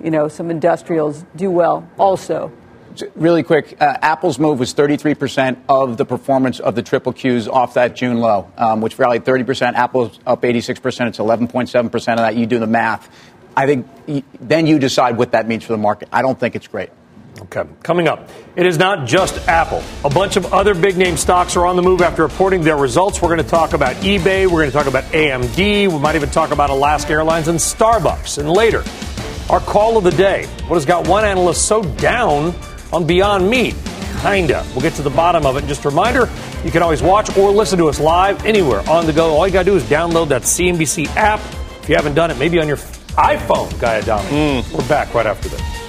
you 0.03 0.11
know 0.11 0.27
some 0.27 0.51
industrials 0.51 1.23
do 1.35 1.49
well 1.49 1.89
also. 1.97 2.51
Really 3.15 3.43
quick, 3.43 3.77
uh, 3.79 3.97
Apple's 4.01 4.39
move 4.39 4.59
was 4.59 4.73
33% 4.73 5.57
of 5.69 5.95
the 5.95 6.03
performance 6.03 6.59
of 6.59 6.75
the 6.75 6.81
triple 6.81 7.13
Qs 7.13 7.47
off 7.47 7.75
that 7.75 7.95
June 7.95 8.17
low, 8.17 8.51
um, 8.57 8.81
which 8.81 8.99
rallied 8.99 9.23
30%. 9.23 9.75
Apple's 9.75 10.19
up 10.25 10.41
86%. 10.41 11.07
It's 11.07 11.17
11.7% 11.17 11.85
of 11.95 12.17
that. 12.17 12.35
You 12.35 12.45
do 12.45 12.59
the 12.59 12.67
math. 12.67 13.09
I 13.55 13.67
think 13.67 13.87
then 14.41 14.67
you 14.67 14.79
decide 14.79 15.17
what 15.17 15.31
that 15.31 15.47
means 15.47 15.63
for 15.63 15.71
the 15.71 15.77
market. 15.77 16.09
I 16.11 16.21
don't 16.21 16.37
think 16.37 16.55
it's 16.55 16.67
great. 16.67 16.89
Okay. 17.41 17.63
Coming 17.83 18.07
up, 18.07 18.29
it 18.55 18.65
is 18.65 18.77
not 18.77 19.07
just 19.07 19.47
Apple. 19.47 19.83
A 20.03 20.09
bunch 20.09 20.35
of 20.35 20.53
other 20.53 20.75
big 20.75 20.97
name 20.97 21.15
stocks 21.15 21.55
are 21.55 21.65
on 21.65 21.75
the 21.75 21.81
move 21.81 22.01
after 22.01 22.23
reporting 22.23 22.61
their 22.61 22.77
results. 22.77 23.21
We're 23.21 23.29
going 23.29 23.43
to 23.43 23.49
talk 23.49 23.73
about 23.73 23.95
eBay. 23.97 24.45
We're 24.45 24.59
going 24.59 24.71
to 24.71 24.73
talk 24.73 24.87
about 24.87 25.05
AMD. 25.05 25.57
We 25.57 25.99
might 25.99 26.15
even 26.15 26.29
talk 26.29 26.51
about 26.51 26.69
Alaska 26.69 27.13
Airlines 27.13 27.47
and 27.47 27.57
Starbucks. 27.57 28.39
And 28.39 28.49
later, 28.49 28.83
our 29.49 29.59
call 29.59 29.97
of 29.97 30.03
the 30.03 30.11
day. 30.11 30.45
What 30.67 30.75
has 30.75 30.85
got 30.85 31.07
one 31.07 31.25
analyst 31.25 31.65
so 31.65 31.83
down 31.83 32.53
on 32.91 33.07
Beyond 33.07 33.49
Meat? 33.49 33.75
Kinda. 34.21 34.65
We'll 34.73 34.81
get 34.81 34.93
to 34.95 35.01
the 35.01 35.09
bottom 35.09 35.45
of 35.45 35.55
it. 35.55 35.65
Just 35.65 35.85
a 35.85 35.89
reminder, 35.89 36.29
you 36.65 36.71
can 36.71 36.83
always 36.83 37.01
watch 37.01 37.35
or 37.37 37.51
listen 37.51 37.79
to 37.79 37.87
us 37.87 37.99
live 37.99 38.45
anywhere 38.45 38.87
on 38.89 39.05
the 39.05 39.13
go. 39.13 39.31
All 39.31 39.47
you 39.47 39.53
got 39.53 39.63
to 39.63 39.71
do 39.71 39.77
is 39.77 39.83
download 39.83 40.27
that 40.27 40.41
CNBC 40.41 41.07
app. 41.15 41.39
If 41.81 41.89
you 41.89 41.95
haven't 41.95 42.15
done 42.15 42.29
it, 42.29 42.37
maybe 42.37 42.59
on 42.59 42.67
your 42.67 42.77
iPhone, 42.77 43.79
Guy 43.79 43.99
Adami. 43.99 44.29
Mm. 44.29 44.73
We're 44.73 44.87
back 44.87 45.13
right 45.13 45.25
after 45.25 45.49
this. 45.49 45.88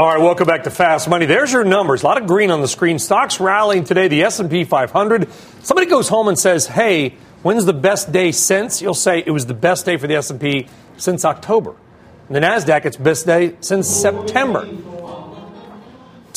All 0.00 0.06
right, 0.06 0.18
welcome 0.18 0.46
back 0.46 0.62
to 0.62 0.70
Fast 0.70 1.10
Money. 1.10 1.26
There's 1.26 1.52
your 1.52 1.62
numbers. 1.62 2.02
A 2.02 2.06
lot 2.06 2.18
of 2.18 2.26
green 2.26 2.50
on 2.50 2.62
the 2.62 2.68
screen. 2.68 2.98
Stocks 2.98 3.38
rallying 3.38 3.84
today. 3.84 4.08
The 4.08 4.22
S&P 4.22 4.64
500. 4.64 5.28
Somebody 5.62 5.90
goes 5.90 6.08
home 6.08 6.26
and 6.26 6.38
says, 6.38 6.68
"Hey, 6.68 7.16
when's 7.42 7.66
the 7.66 7.74
best 7.74 8.10
day 8.10 8.32
since?" 8.32 8.80
You'll 8.80 8.94
say 8.94 9.22
it 9.26 9.30
was 9.30 9.44
the 9.44 9.52
best 9.52 9.84
day 9.84 9.98
for 9.98 10.06
the 10.06 10.16
S&P 10.16 10.68
since 10.96 11.26
October. 11.26 11.74
And 12.28 12.34
the 12.34 12.40
Nasdaq, 12.40 12.86
it's 12.86 12.96
best 12.96 13.26
day 13.26 13.56
since 13.60 13.88
September. 13.88 14.66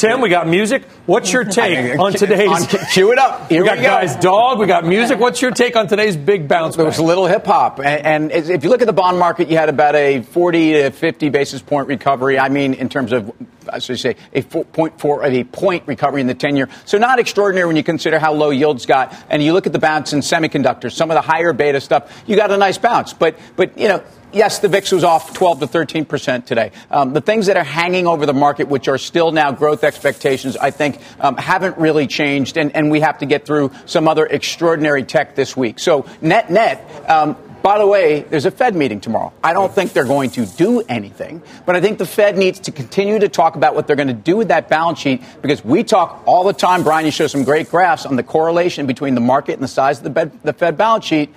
Tim, 0.04 0.20
we 0.20 0.28
got 0.28 0.50
music. 0.50 0.84
What's 1.06 1.32
your 1.32 1.44
take 1.46 1.98
on 1.98 2.12
today's? 2.12 2.68
cue 2.92 3.14
it 3.14 3.18
up. 3.18 3.48
Here 3.48 3.62
we 3.62 3.70
got 3.70 3.78
we 3.78 3.84
go. 3.84 3.90
guys 3.90 4.18
dog. 4.18 4.60
We 4.60 4.66
got 4.66 4.86
music. 4.86 5.18
What's 5.18 5.42
your 5.42 5.52
take 5.52 5.78
on 5.78 5.88
today's 5.88 6.18
big 6.18 6.50
bounce? 6.50 6.76
There 6.76 6.84
was 6.86 6.98
a 6.98 7.04
little 7.04 7.26
hip 7.26 7.46
hop, 7.46 7.80
and, 7.80 8.30
and, 8.30 8.52
if 8.52 8.66
you 8.66 8.70
look 8.70 8.82
at 8.82 8.88
the 8.88 8.92
bond 8.92 9.18
market, 9.18 9.48
you 9.48 9.56
had 9.56 9.70
about 9.70 9.96
a 9.96 10.22
40 10.22 10.74
to 10.74 10.92
50 10.92 11.30
basis 11.30 11.62
point 11.62 11.88
recovery. 11.88 12.38
I 12.38 12.50
mean, 12.50 12.74
in 12.74 12.90
terms 12.90 13.14
of 13.14 13.32
I 13.72 13.80
should 13.80 13.98
say 13.98 14.18
a 14.34 14.42
point 14.42 15.00
four 15.00 15.24
a 15.24 15.46
point 15.46 15.84
recovery 15.88 16.20
in 16.20 16.28
the 16.28 16.36
10 16.36 16.58
year. 16.58 16.68
So 16.84 16.98
not 16.98 17.20
extraordinary 17.20 17.68
when 17.68 17.78
you 17.78 17.84
consider 17.84 18.20
how 18.20 18.34
low 18.34 18.50
yields 18.50 18.86
got. 18.86 19.16
And 19.30 19.42
you 19.42 19.54
look 19.54 19.68
at 19.68 19.72
the 19.72 19.80
bounce 19.80 20.12
in 20.12 20.20
semiconductors, 20.20 20.92
some 20.92 21.12
of 21.12 21.16
the 21.16 21.22
higher 21.22 21.54
beta 21.54 21.80
stuff, 21.80 22.24
you 22.28 22.36
got 22.36 22.52
a 22.52 22.58
nice 22.58 22.78
bounce. 22.78 23.14
But 23.14 23.40
but 23.56 23.78
you 23.78 23.88
know 23.88 24.04
yes, 24.34 24.60
the 24.60 24.68
VIX 24.68 24.92
was 24.92 25.04
off 25.04 25.34
12 25.34 25.62
to 25.62 25.68
13 25.68 26.06
percent 26.06 26.48
today. 26.48 26.72
Um, 26.92 27.14
the 27.14 27.22
things 27.22 27.48
that 27.48 27.58
are 27.58 27.64
hanging 27.64 28.08
over 28.08 28.26
the 28.26 28.34
market, 28.34 28.68
which 28.68 28.88
are 28.88 28.98
still 28.98 29.32
now 29.32 29.52
growth 29.52 29.84
expectations, 29.84 30.58
I 30.58 30.72
think 30.72 31.00
um, 31.20 31.38
haven't 31.38 31.78
really 31.78 32.08
changed, 32.08 32.58
and, 32.58 32.76
and 32.76 32.92
we 32.92 33.00
have 33.02 33.20
to 33.20 33.26
get 33.26 33.46
through 33.46 33.72
some 33.86 34.08
other 34.08 34.26
extraordinary 34.26 35.04
tech 35.04 35.36
this 35.36 35.56
week. 35.56 35.80
So 35.80 36.06
net 36.22 36.50
net. 36.50 37.10
Um, 37.10 37.38
by 37.64 37.78
the 37.78 37.88
way, 37.88 38.24
there's 38.24 38.46
a 38.46 38.52
Fed 38.52 38.76
meeting 38.76 39.00
tomorrow. 39.00 39.32
I 39.42 39.54
don't 39.54 39.74
think 39.74 39.94
they're 39.94 40.04
going 40.04 40.32
to 40.32 40.46
do 40.46 40.82
anything, 40.82 41.42
but 41.66 41.78
I 41.78 41.82
think 41.82 41.98
the 41.98 42.06
Fed 42.06 42.38
needs 42.38 42.60
to 42.62 42.74
continue 42.74 43.20
to 43.20 43.30
talk 43.30 43.56
about 43.56 43.74
what 43.74 43.88
they're 43.88 43.96
going 43.96 44.10
to 44.10 44.14
do 44.14 44.36
with 44.36 44.50
that 44.50 44.68
balance 44.68 45.00
sheet 45.00 45.24
because 45.42 45.64
we 45.64 45.86
talk 45.86 46.24
all 46.26 46.44
the 46.44 46.52
time. 46.52 46.84
Brian, 46.84 47.06
you 47.06 47.12
show 47.12 47.28
some 47.28 47.46
great 47.46 47.70
graphs 47.70 48.06
on 48.06 48.18
the 48.18 48.24
correlation 48.24 48.86
between 48.86 49.16
the 49.16 49.22
market 49.22 49.54
and 49.54 49.64
the 49.64 49.70
size 49.70 50.02
of 50.02 50.14
the, 50.14 50.32
the 50.44 50.52
Fed 50.52 50.76
balance 50.76 51.06
sheet 51.06 51.34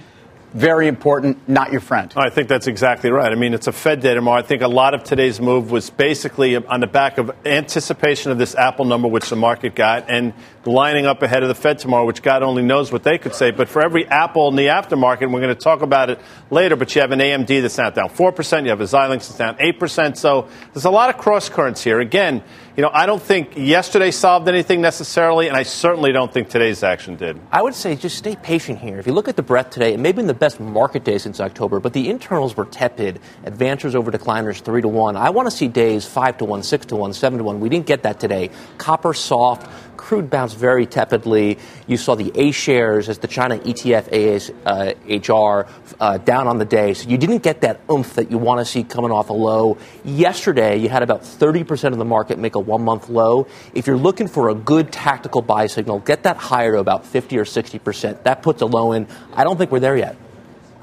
very 0.57 0.89
important, 0.89 1.49
not 1.49 1.71
your 1.71 1.83
friend. 1.83 2.13
I 2.17 2.31
think 2.31 2.49
that's 2.49 2.67
exactly 2.67 3.11
right. 3.11 3.31
I 3.31 3.35
mean, 3.35 3.53
it's 3.53 3.67
a 3.67 3.73
Fed 3.73 4.01
day 4.01 4.15
tomorrow. 4.15 4.39
I 4.39 4.43
think 4.43 4.63
a 4.63 4.69
lot 4.69 4.95
of 4.95 5.05
today's 5.05 5.39
move 5.39 5.71
was 5.71 5.91
basically 5.91 6.57
on 6.57 6.81
the 6.81 6.87
back 6.87 7.19
of 7.19 7.31
anticipation 7.45 8.33
of 8.33 8.39
this 8.39 8.55
Apple 8.55 8.87
number, 8.87 9.07
which 9.07 9.29
the 9.29 9.37
market 9.37 9.75
got, 9.75 10.09
and 10.09 10.33
lining 10.65 11.07
up 11.07 11.23
ahead 11.23 11.43
of 11.43 11.49
the 11.49 11.55
Fed 11.55 11.79
tomorrow, 11.79 12.07
which 12.07 12.23
God 12.23 12.43
only 12.43 12.63
knows 12.63 12.91
what 12.91 13.03
they 13.03 13.19
could 13.19 13.35
say. 13.35 13.51
But 13.51 13.69
for 13.69 13.83
every 13.83 14.07
Apple 14.07 14.49
in 14.49 14.57
the 14.57 14.67
aftermarket, 14.67 15.23
and 15.23 15.35
we're 15.35 15.41
going 15.41 15.55
to 15.55 15.61
talk 15.61 15.83
about 15.83 16.11
it 16.11 16.19
later, 16.51 16.75
but 16.75 16.95
you 16.95 17.03
have 17.03 17.13
an 17.13 17.21
AMD 17.21 17.61
that's 17.61 17.79
now 17.79 17.91
down 17.91 18.09
4%, 18.09 18.63
you 18.65 18.71
have 18.71 18.81
a 18.81 18.85
Xilinx 18.85 19.29
that's 19.29 19.37
down 19.37 19.57
8%. 19.57 20.17
So 20.17 20.49
there's 20.73 20.87
a 20.87 20.91
lot 20.91 21.11
of 21.11 21.19
cross 21.19 21.49
currents 21.49 21.83
here. 21.83 22.01
Again, 22.01 22.43
you 22.77 22.83
know, 22.83 22.91
I 22.93 23.07
don't 23.07 23.23
think 23.23 23.57
yesterday 23.57 24.11
solved 24.11 24.49
anything 24.49 24.83
necessarily, 24.83 25.49
and 25.49 25.57
I 25.57 25.63
certainly 25.63 26.13
don't 26.13 26.33
think 26.33 26.51
today's 26.51 26.83
action 26.83 27.17
did. 27.17 27.41
I 27.51 27.63
would 27.63 27.75
say 27.75 27.97
just 27.97 28.19
stay 28.19 28.37
patient 28.37 28.79
here. 28.79 28.99
If 28.99 29.07
you 29.07 29.15
look 29.15 29.29
at 29.29 29.37
the 29.37 29.43
breadth 29.43 29.71
today, 29.71 29.95
it 29.95 29.99
may 29.99 30.11
have 30.11 30.17
been 30.17 30.27
the 30.27 30.35
best 30.35 30.46
market 30.61 31.05
day 31.05 31.19
since 31.19 31.41
October, 31.41 31.81
but 31.81 31.93
the 31.93 32.09
internals 32.09 32.57
were 32.57 32.65
tepid. 32.65 33.21
Advancers 33.45 33.95
over 33.95 34.11
decliners 34.11 34.61
three 34.61 34.83
to 34.83 34.89
one. 34.89 35.17
I 35.17 35.31
want 35.31 35.51
to 35.51 35.57
see 35.57 35.69
days 35.69 36.07
five 36.07 36.39
to 36.39 36.45
one, 36.45 36.63
six 36.63 36.87
to 36.87 36.97
one, 36.97 37.13
seven 37.13 37.39
to 37.39 37.45
one. 37.45 37.61
We 37.61 37.69
didn't 37.69 37.87
get 37.87 38.05
that 38.05 38.21
today. 38.21 38.51
Copper 38.79 39.13
soft. 39.13 39.69
Crude 39.97 40.31
bounced 40.31 40.57
very 40.57 40.87
tepidly. 40.87 41.59
You 41.87 41.97
saw 41.97 42.15
the 42.15 42.31
A 42.35 42.53
shares 42.53 43.09
as 43.09 43.19
the 43.19 43.27
China 43.27 43.59
ETF 43.59 44.11
ASHR 44.11 45.69
uh, 45.99 46.19
down 46.19 46.47
on 46.47 46.59
the 46.59 46.65
day. 46.65 46.95
So 46.95 47.09
you 47.09 47.19
didn't 47.19 47.43
get 47.43 47.63
that 47.63 47.81
oomph 47.91 48.15
that 48.15 48.31
you 48.31 48.39
want 48.39 48.61
to 48.61 48.65
see 48.65 48.85
coming 48.85 49.11
off 49.11 49.31
a 49.31 49.33
low. 49.33 49.79
Yesterday, 50.05 50.77
you 50.77 50.89
had 50.89 51.03
about 51.03 51.23
30% 51.23 51.93
of 51.93 51.99
the 51.99 52.05
market 52.05 52.39
make 52.39 52.55
a 52.55 52.61
one 52.61 52.83
month 52.83 53.09
low. 53.09 53.49
If 53.75 53.87
you're 53.87 53.97
looking 53.97 54.29
for 54.29 54.51
a 54.51 54.55
good 54.55 54.93
tactical 54.93 55.43
buy 55.43 55.67
signal, 55.67 56.01
get 56.01 56.23
that 56.23 56.37
higher 56.37 56.73
to 56.73 56.79
about 56.79 57.07
50 57.07 57.39
or 57.39 57.45
60%. 57.45 58.23
That 58.23 58.43
puts 58.43 58.63
a 58.63 58.67
low 58.67 58.93
in. 58.93 59.09
I 59.35 59.45
don't 59.45 59.57
think 59.57 59.73
we're 59.73 59.81
there 59.81 59.97
yet. 59.97 60.17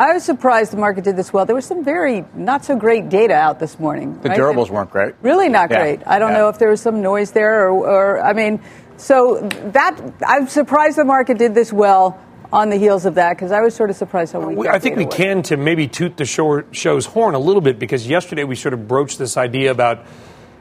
I 0.04 0.12
was 0.12 0.24
surprised 0.26 0.74
the 0.74 0.78
market 0.78 1.06
did 1.06 1.16
this 1.16 1.32
well. 1.32 1.46
There 1.46 1.56
was 1.56 1.66
some 1.66 1.82
very 1.82 2.26
not 2.36 2.66
so 2.66 2.76
great 2.76 3.08
data 3.08 3.34
out 3.34 3.60
this 3.60 3.80
morning. 3.80 4.20
The 4.22 4.30
right? 4.30 4.38
durables 4.38 4.70
weren't 4.70 4.92
great. 4.92 5.16
Really 5.22 5.48
not 5.48 5.72
yeah. 5.72 5.80
great. 5.80 6.02
I 6.06 6.20
don't 6.20 6.32
yeah. 6.32 6.40
know 6.40 6.50
if 6.50 6.60
there 6.60 6.70
was 6.70 6.82
some 6.82 7.02
noise 7.02 7.32
there 7.32 7.70
or, 7.70 7.88
or 7.88 8.22
I 8.22 8.34
mean, 8.34 8.60
so 8.98 9.40
that 9.72 9.98
I'm 10.28 10.50
surprised 10.50 10.98
the 10.98 11.06
market 11.06 11.38
did 11.38 11.56
this 11.56 11.72
well 11.72 12.22
on 12.52 12.70
the 12.70 12.76
heels 12.76 13.06
of 13.06 13.16
that 13.16 13.38
because 13.38 13.54
I 13.54 13.62
was 13.62 13.76
sort 13.76 13.90
of 13.90 13.96
surprised 13.96 14.34
how 14.34 14.42
we. 14.42 14.68
I 14.68 14.78
think 14.78 14.98
we 14.98 15.06
can 15.06 15.42
to 15.44 15.56
maybe 15.56 15.88
toot 15.88 16.18
the 16.18 16.26
show, 16.26 16.64
show's 16.72 17.06
horn 17.06 17.34
a 17.34 17.40
little 17.40 17.62
bit 17.62 17.80
because 17.80 18.06
yesterday 18.06 18.44
we 18.44 18.56
sort 18.56 18.74
of 18.74 18.88
broached 18.90 19.18
this 19.18 19.38
idea 19.38 19.72
about. 19.72 20.06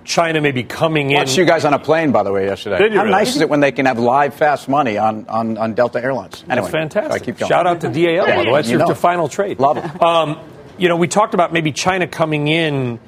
China 0.04 0.40
maybe 0.40 0.64
coming 0.64 1.10
in. 1.10 1.18
Watched 1.18 1.36
you 1.36 1.44
guys 1.44 1.64
on 1.64 1.74
a 1.74 1.78
plane, 1.78 2.12
by 2.12 2.22
the 2.22 2.32
way, 2.32 2.46
yesterday. 2.46 2.78
Did 2.78 2.92
you 2.92 2.98
How 2.98 3.04
really? 3.04 3.16
nice 3.16 3.34
is 3.34 3.40
it 3.40 3.48
when 3.48 3.60
they 3.60 3.72
can 3.72 3.86
have 3.86 3.98
live 3.98 4.34
fast 4.34 4.68
money 4.68 4.98
on, 4.98 5.26
on, 5.28 5.56
on 5.58 5.74
Delta 5.74 6.02
Airlines? 6.02 6.44
Anyway, 6.48 6.62
That's 6.62 6.70
fantastic. 6.70 7.22
I 7.22 7.24
keep 7.24 7.38
going. 7.38 7.48
Shout 7.48 7.66
out 7.66 7.80
to 7.82 7.88
DAL, 7.88 8.26
by 8.26 8.44
the 8.44 8.50
way. 8.50 8.62
That's 8.62 8.70
your 8.70 8.94
final 8.94 9.28
trade. 9.28 9.60
Love 9.60 9.78
it. 9.78 10.02
Um, 10.02 10.38
you 10.78 10.88
know, 10.88 10.96
we 10.96 11.08
talked 11.08 11.34
about 11.34 11.52
maybe 11.52 11.72
China 11.72 12.06
coming 12.06 12.48
in 12.48 12.98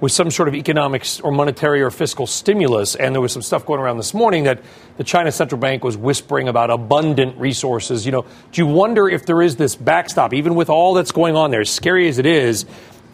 with 0.00 0.12
some 0.12 0.30
sort 0.30 0.48
of 0.48 0.54
economic 0.54 1.06
or 1.22 1.32
monetary 1.32 1.80
or 1.80 1.90
fiscal 1.90 2.26
stimulus. 2.26 2.94
And 2.94 3.14
there 3.14 3.22
was 3.22 3.32
some 3.32 3.42
stuff 3.42 3.64
going 3.64 3.80
around 3.80 3.96
this 3.96 4.12
morning 4.12 4.44
that 4.44 4.60
the 4.98 5.04
China 5.04 5.32
central 5.32 5.58
bank 5.58 5.82
was 5.82 5.96
whispering 5.96 6.46
about 6.48 6.70
abundant 6.70 7.38
resources. 7.38 8.04
You 8.04 8.12
know, 8.12 8.26
do 8.52 8.60
you 8.60 8.66
wonder 8.66 9.08
if 9.08 9.24
there 9.24 9.40
is 9.40 9.56
this 9.56 9.76
backstop, 9.76 10.34
even 10.34 10.54
with 10.54 10.68
all 10.68 10.94
that's 10.94 11.12
going 11.12 11.36
on 11.36 11.50
there, 11.50 11.62
as 11.62 11.70
scary 11.70 12.08
as 12.08 12.18
it 12.18 12.26
is? 12.26 12.66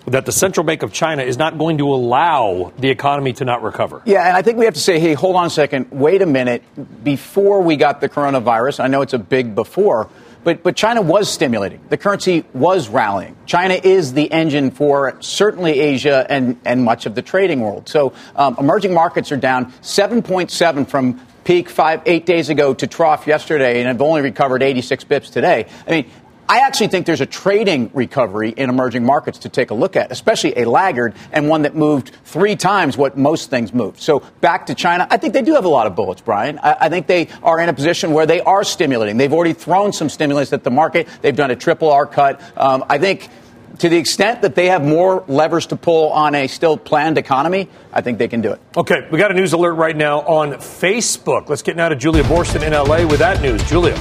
That 0.07 0.27
the 0.27 0.33
central 0.33 0.65
bank 0.65 0.83
of 0.83 0.93
China 0.93 1.23
is 1.23 1.37
not 1.37 1.59
going 1.59 1.79
to 1.79 1.93
allow 1.93 2.73
the 2.79 2.89
economy 2.89 3.33
to 3.35 3.45
not 3.45 3.63
recover. 3.63 4.03
Yeah, 4.05 4.27
and 4.27 4.37
I 4.37 4.43
think 4.43 4.59
we 4.59 4.65
have 4.65 4.75
to 4.75 4.81
say, 4.81 4.99
hey, 4.99 5.15
hold 5.15 5.37
on 5.37 5.47
a 5.47 5.51
second, 5.51 5.91
wait 5.91 6.23
a 6.23 6.27
minute. 6.27 6.63
Before 7.05 7.63
we 7.63 7.77
got 7.77 8.01
the 8.01 8.09
coronavirus, 8.09 8.81
I 8.81 8.87
know 8.89 9.03
it's 9.03 9.13
a 9.13 9.19
big 9.19 9.55
before, 9.55 10.09
But, 10.43 10.63
but 10.63 10.75
China 10.75 11.03
was 11.03 11.31
stimulating. 11.31 11.81
The 11.91 11.99
currency 11.99 12.45
was 12.55 12.89
rallying. 12.89 13.37
China 13.45 13.75
is 13.75 14.15
the 14.15 14.33
engine 14.33 14.71
for 14.71 15.19
certainly 15.21 15.79
Asia 15.79 16.27
and, 16.31 16.59
and 16.65 16.83
much 16.83 17.05
of 17.05 17.15
the 17.15 17.23
trading 17.23 17.61
world. 17.61 17.89
So 17.89 18.15
um, 18.35 18.57
emerging 18.59 18.95
markets 18.95 19.31
are 19.33 19.37
down 19.37 19.73
7.7 19.83 20.89
from 20.89 21.21
peak 21.45 21.69
five, 21.69 22.01
eight 22.07 22.25
days 22.25 22.49
ago 22.49 22.73
to 22.73 22.87
trough 22.87 23.27
yesterday 23.27 23.81
and 23.81 23.89
have 23.89 24.01
only 24.01 24.23
recovered 24.23 24.63
86 24.63 25.05
bips 25.05 25.31
today. 25.31 25.67
I 25.87 25.91
mean, 25.91 26.11
I 26.51 26.67
actually 26.67 26.89
think 26.89 27.07
there's 27.07 27.21
a 27.21 27.27
trading 27.27 27.93
recovery 27.95 28.51
in 28.51 28.71
emerging 28.71 29.05
markets 29.05 29.39
to 29.39 29.49
take 29.49 29.71
a 29.71 29.75
look 29.75 29.95
at, 29.95 30.11
especially 30.11 30.53
a 30.57 30.69
laggard 30.69 31.15
and 31.31 31.49
one 31.49 31.63
that 31.63 31.77
moved 31.77 32.11
three 32.25 32.57
times 32.57 32.97
what 32.97 33.17
most 33.17 33.51
things 33.51 33.73
moved. 33.73 34.01
So 34.01 34.25
back 34.41 34.67
to 34.67 34.75
China, 34.75 35.07
I 35.09 35.17
think 35.17 35.33
they 35.33 35.43
do 35.43 35.55
have 35.55 35.65
a 35.65 35.69
lot 35.69 35.87
of 35.87 35.95
bullets, 35.95 36.23
Brian. 36.23 36.59
I, 36.59 36.77
I 36.81 36.89
think 36.89 37.07
they 37.07 37.29
are 37.45 37.61
in 37.61 37.69
a 37.69 37.73
position 37.73 38.11
where 38.11 38.27
they 38.27 38.41
are 38.41 38.65
stimulating. 38.65 39.17
They've 39.17 39.33
already 39.33 39.53
thrown 39.53 39.93
some 39.93 40.09
stimulus 40.09 40.53
at 40.53 40.65
the 40.65 40.73
market. 40.73 41.07
They've 41.23 41.37
done 41.37 41.53
a 41.53 41.57
triple 41.57 41.89
R 41.89 42.05
cut. 42.05 42.41
Um, 42.57 42.85
I 42.89 42.99
think 42.99 43.29
to 43.79 43.89
the 43.89 43.97
extent 43.97 44.43
that 44.43 44.57
they 44.57 44.67
have 44.67 44.85
more 44.85 45.23
levers 45.29 45.67
to 45.67 45.77
pull 45.77 46.11
on 46.11 46.35
a 46.35 46.49
still 46.49 46.77
planned 46.77 47.17
economy, 47.17 47.69
I 47.93 48.01
think 48.01 48.19
they 48.19 48.27
can 48.27 48.41
do 48.41 48.51
it. 48.51 48.61
Okay, 48.77 49.07
we 49.13 49.21
got 49.21 49.31
a 49.31 49.35
news 49.35 49.53
alert 49.53 49.75
right 49.75 49.97
now 49.97 50.23
on 50.23 50.55
Facebook. 50.55 51.49
Let's 51.49 51.63
get 51.63 51.77
now 51.77 51.91
to 51.91 51.95
Julia 51.95 52.25
Boorstin 52.25 52.67
in 52.67 52.73
LA 52.73 53.07
with 53.09 53.21
that 53.21 53.41
news. 53.41 53.63
Julia. 53.69 53.95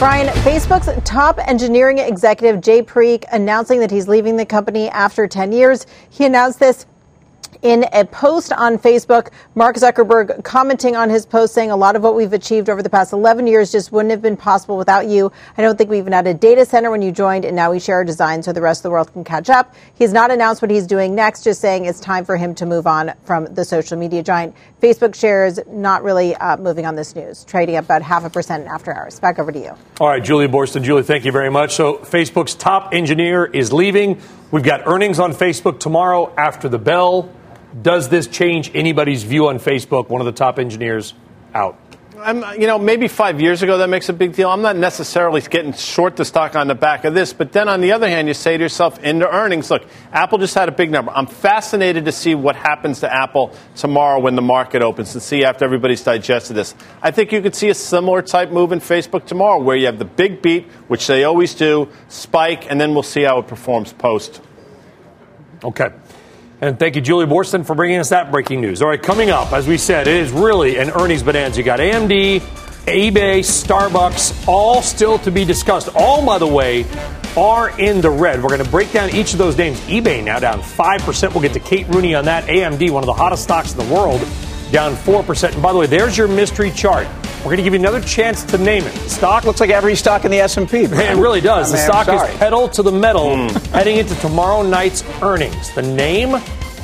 Brian, 0.00 0.28
Facebook's 0.28 0.88
top 1.04 1.38
engineering 1.46 1.98
executive, 1.98 2.62
Jay 2.62 2.80
Parikh, 2.82 3.26
announcing 3.32 3.80
that 3.80 3.90
he's 3.90 4.08
leaving 4.08 4.34
the 4.34 4.46
company 4.46 4.88
after 4.88 5.26
10 5.26 5.52
years. 5.52 5.86
He 6.08 6.24
announced 6.24 6.58
this 6.58 6.86
in 7.62 7.84
a 7.92 8.04
post 8.04 8.52
on 8.52 8.78
Facebook, 8.78 9.28
Mark 9.54 9.76
Zuckerberg 9.76 10.42
commenting 10.44 10.96
on 10.96 11.10
his 11.10 11.26
post 11.26 11.52
saying 11.52 11.70
a 11.70 11.76
lot 11.76 11.96
of 11.96 12.02
what 12.02 12.14
we've 12.14 12.32
achieved 12.32 12.70
over 12.70 12.82
the 12.82 12.88
past 12.88 13.12
11 13.12 13.46
years 13.46 13.70
just 13.70 13.92
wouldn't 13.92 14.10
have 14.10 14.22
been 14.22 14.36
possible 14.36 14.76
without 14.76 15.06
you. 15.06 15.30
I 15.58 15.62
don't 15.62 15.76
think 15.76 15.90
we 15.90 15.98
even 15.98 16.12
had 16.12 16.26
a 16.26 16.34
data 16.34 16.64
center 16.64 16.90
when 16.90 17.02
you 17.02 17.12
joined, 17.12 17.44
and 17.44 17.54
now 17.54 17.70
we 17.70 17.78
share 17.78 18.00
a 18.00 18.06
design 18.06 18.42
so 18.42 18.52
the 18.52 18.62
rest 18.62 18.80
of 18.80 18.84
the 18.84 18.90
world 18.90 19.12
can 19.12 19.24
catch 19.24 19.50
up. 19.50 19.74
He's 19.94 20.12
not 20.12 20.30
announced 20.30 20.62
what 20.62 20.70
he's 20.70 20.86
doing 20.86 21.14
next, 21.14 21.44
just 21.44 21.60
saying 21.60 21.84
it's 21.84 22.00
time 22.00 22.24
for 22.24 22.36
him 22.36 22.54
to 22.54 22.66
move 22.66 22.86
on 22.86 23.12
from 23.24 23.44
the 23.46 23.64
social 23.64 23.98
media 23.98 24.22
giant. 24.22 24.54
Facebook 24.80 25.14
shares 25.14 25.58
not 25.68 26.02
really 26.02 26.34
uh, 26.36 26.56
moving 26.56 26.86
on 26.86 26.94
this 26.94 27.14
news, 27.14 27.44
trading 27.44 27.76
up 27.76 27.84
about 27.84 28.02
half 28.02 28.24
a 28.24 28.30
percent 28.30 28.66
after 28.66 28.94
hours. 28.94 29.20
Back 29.20 29.38
over 29.38 29.52
to 29.52 29.58
you. 29.58 29.76
All 30.00 30.08
right, 30.08 30.24
Julia 30.24 30.48
Boorstin. 30.48 30.82
Julie, 30.82 31.02
thank 31.02 31.24
you 31.24 31.32
very 31.32 31.50
much. 31.50 31.74
So, 31.74 31.98
Facebook's 31.98 32.54
top 32.54 32.94
engineer 32.94 33.44
is 33.44 33.72
leaving. 33.72 34.20
We've 34.50 34.64
got 34.64 34.86
earnings 34.86 35.18
on 35.18 35.32
Facebook 35.32 35.78
tomorrow 35.78 36.32
after 36.36 36.68
the 36.68 36.78
bell. 36.78 37.30
Does 37.80 38.08
this 38.08 38.26
change 38.26 38.70
anybody's 38.74 39.22
view 39.22 39.48
on 39.48 39.58
Facebook? 39.58 40.08
One 40.08 40.20
of 40.20 40.26
the 40.26 40.32
top 40.32 40.58
engineers 40.58 41.14
out. 41.54 41.78
I'm, 42.22 42.60
you 42.60 42.66
know, 42.66 42.78
maybe 42.78 43.08
five 43.08 43.40
years 43.40 43.62
ago 43.62 43.78
that 43.78 43.88
makes 43.88 44.08
a 44.08 44.12
big 44.12 44.34
deal. 44.34 44.50
I'm 44.50 44.60
not 44.60 44.76
necessarily 44.76 45.40
getting 45.40 45.72
short 45.72 46.16
the 46.16 46.24
stock 46.24 46.54
on 46.54 46.66
the 46.66 46.74
back 46.74 47.04
of 47.04 47.14
this, 47.14 47.32
but 47.32 47.52
then 47.52 47.68
on 47.68 47.80
the 47.80 47.92
other 47.92 48.08
hand, 48.08 48.28
you 48.28 48.34
say 48.34 48.56
to 48.56 48.62
yourself, 48.62 49.02
into 49.02 49.28
earnings, 49.28 49.70
look, 49.70 49.86
Apple 50.12 50.38
just 50.38 50.54
had 50.54 50.68
a 50.68 50.72
big 50.72 50.90
number. 50.90 51.12
I'm 51.12 51.26
fascinated 51.26 52.04
to 52.04 52.12
see 52.12 52.34
what 52.34 52.56
happens 52.56 53.00
to 53.00 53.12
Apple 53.12 53.54
tomorrow 53.74 54.20
when 54.20 54.34
the 54.34 54.42
market 54.42 54.82
opens 54.82 55.14
and 55.14 55.22
see 55.22 55.44
after 55.44 55.64
everybody's 55.64 56.04
digested 56.04 56.56
this. 56.56 56.74
I 57.00 57.10
think 57.10 57.32
you 57.32 57.40
could 57.40 57.54
see 57.54 57.70
a 57.70 57.74
similar 57.74 58.20
type 58.20 58.50
move 58.50 58.72
in 58.72 58.80
Facebook 58.80 59.24
tomorrow 59.24 59.62
where 59.62 59.76
you 59.76 59.86
have 59.86 59.98
the 59.98 60.04
big 60.04 60.42
beat, 60.42 60.66
which 60.88 61.06
they 61.06 61.24
always 61.24 61.54
do, 61.54 61.88
spike, 62.08 62.70
and 62.70 62.78
then 62.78 62.92
we'll 62.92 63.02
see 63.02 63.22
how 63.22 63.38
it 63.38 63.46
performs 63.46 63.94
post. 63.94 64.42
Okay. 65.64 65.90
And 66.62 66.78
thank 66.78 66.94
you, 66.94 67.00
Julie 67.00 67.24
Boorstin, 67.24 67.64
for 67.64 67.74
bringing 67.74 67.98
us 67.98 68.10
that 68.10 68.30
breaking 68.30 68.60
news. 68.60 68.82
All 68.82 68.88
right, 68.88 69.02
coming 69.02 69.30
up, 69.30 69.52
as 69.52 69.66
we 69.66 69.78
said, 69.78 70.06
it 70.06 70.16
is 70.16 70.30
really 70.30 70.76
an 70.76 70.90
earnings 70.90 71.22
bonanza. 71.22 71.58
You 71.58 71.64
got 71.64 71.80
AMD, 71.80 72.40
eBay, 72.84 73.38
Starbucks, 73.38 74.46
all 74.46 74.82
still 74.82 75.18
to 75.20 75.30
be 75.30 75.46
discussed. 75.46 75.88
All, 75.94 76.24
by 76.24 76.36
the 76.36 76.46
way, 76.46 76.84
are 77.34 77.78
in 77.80 78.02
the 78.02 78.10
red. 78.10 78.42
We're 78.42 78.50
going 78.50 78.62
to 78.62 78.70
break 78.70 78.92
down 78.92 79.08
each 79.14 79.32
of 79.32 79.38
those 79.38 79.56
names. 79.56 79.80
eBay 79.80 80.22
now 80.22 80.38
down 80.38 80.60
5%. 80.60 81.32
We'll 81.32 81.40
get 81.40 81.54
to 81.54 81.60
Kate 81.60 81.88
Rooney 81.88 82.14
on 82.14 82.26
that. 82.26 82.44
AMD, 82.44 82.90
one 82.90 83.02
of 83.02 83.06
the 83.06 83.14
hottest 83.14 83.44
stocks 83.44 83.72
in 83.72 83.78
the 83.78 83.94
world, 83.94 84.20
down 84.70 84.94
4%. 84.94 85.52
And 85.52 85.62
by 85.62 85.72
the 85.72 85.78
way, 85.78 85.86
there's 85.86 86.16
your 86.16 86.28
mystery 86.28 86.70
chart. 86.70 87.06
We're 87.38 87.44
going 87.44 87.56
to 87.58 87.62
give 87.62 87.72
you 87.72 87.80
another 87.80 88.00
chance 88.00 88.44
to 88.44 88.58
name 88.58 88.84
it. 88.84 88.92
The 88.92 89.08
stock 89.08 89.44
looks 89.44 89.60
like 89.60 89.70
every 89.70 89.94
stock 89.94 90.24
in 90.24 90.30
the 90.30 90.40
S&P. 90.40 90.84
It 90.84 91.16
really 91.16 91.40
does. 91.40 91.72
I 91.72 91.76
mean, 91.76 91.86
the 91.86 91.92
stock 91.92 92.08
is 92.08 92.38
pedal 92.38 92.68
to 92.68 92.82
the 92.82 92.92
metal 92.92 93.28
mm. 93.30 93.66
heading 93.68 93.96
into 93.96 94.14
tomorrow 94.16 94.62
night's 94.62 95.02
earnings. 95.22 95.74
The 95.74 95.82
name, 95.82 96.30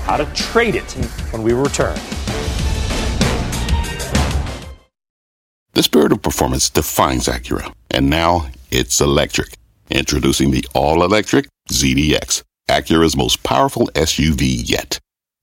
how 0.05 0.17
to 0.17 0.25
trade 0.35 0.75
it 0.75 0.91
when 1.31 1.43
we 1.43 1.53
return. 1.53 1.99
The 5.75 5.83
spirit 5.83 6.11
of 6.11 6.23
performance 6.23 6.71
defines 6.71 7.27
Acura, 7.27 7.71
and 7.91 8.09
now 8.09 8.47
it's 8.71 8.99
electric. 9.03 9.59
Introducing 9.91 10.51
the 10.51 10.65
all-electric 10.75 11.49
ZDX, 11.71 12.43
Acura's 12.69 13.15
most 13.15 13.43
powerful 13.43 13.89
SUV 13.95 14.63
yet. 14.65 14.99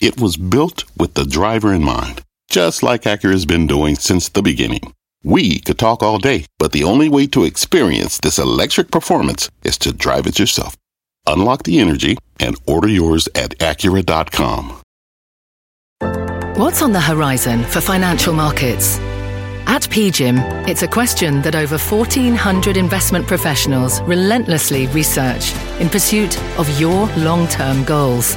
It 0.00 0.20
was 0.20 0.36
built 0.36 0.84
with 0.98 1.14
the 1.14 1.24
driver 1.24 1.72
in 1.72 1.84
mind, 1.84 2.22
just 2.50 2.82
like 2.82 3.02
Acura's 3.02 3.46
been 3.46 3.66
doing 3.66 3.94
since 3.94 4.28
the 4.28 4.42
beginning. 4.42 4.92
We 5.22 5.60
could 5.60 5.78
talk 5.78 6.02
all 6.02 6.18
day, 6.18 6.44
but 6.58 6.72
the 6.72 6.84
only 6.84 7.08
way 7.08 7.26
to 7.28 7.44
experience 7.44 8.18
this 8.18 8.38
electric 8.38 8.90
performance 8.90 9.48
is 9.62 9.78
to 9.78 9.92
drive 9.92 10.26
it 10.26 10.38
yourself. 10.38 10.76
Unlock 11.26 11.62
the 11.62 11.78
energy 11.78 12.18
and 12.40 12.56
order 12.66 12.88
yours 12.88 13.28
at 13.34 13.58
Acura.com. 13.58 14.82
What's 16.56 16.82
on 16.82 16.92
the 16.92 17.00
horizon 17.00 17.64
for 17.64 17.80
financial 17.80 18.34
markets? 18.34 18.98
At 19.66 19.82
PGIM, 19.82 20.68
it's 20.68 20.82
a 20.82 20.88
question 20.88 21.40
that 21.42 21.54
over 21.54 21.78
1,400 21.78 22.76
investment 22.76 23.26
professionals 23.26 24.02
relentlessly 24.02 24.86
research 24.88 25.54
in 25.80 25.88
pursuit 25.88 26.38
of 26.58 26.68
your 26.78 27.06
long 27.16 27.48
term 27.48 27.82
goals. 27.84 28.36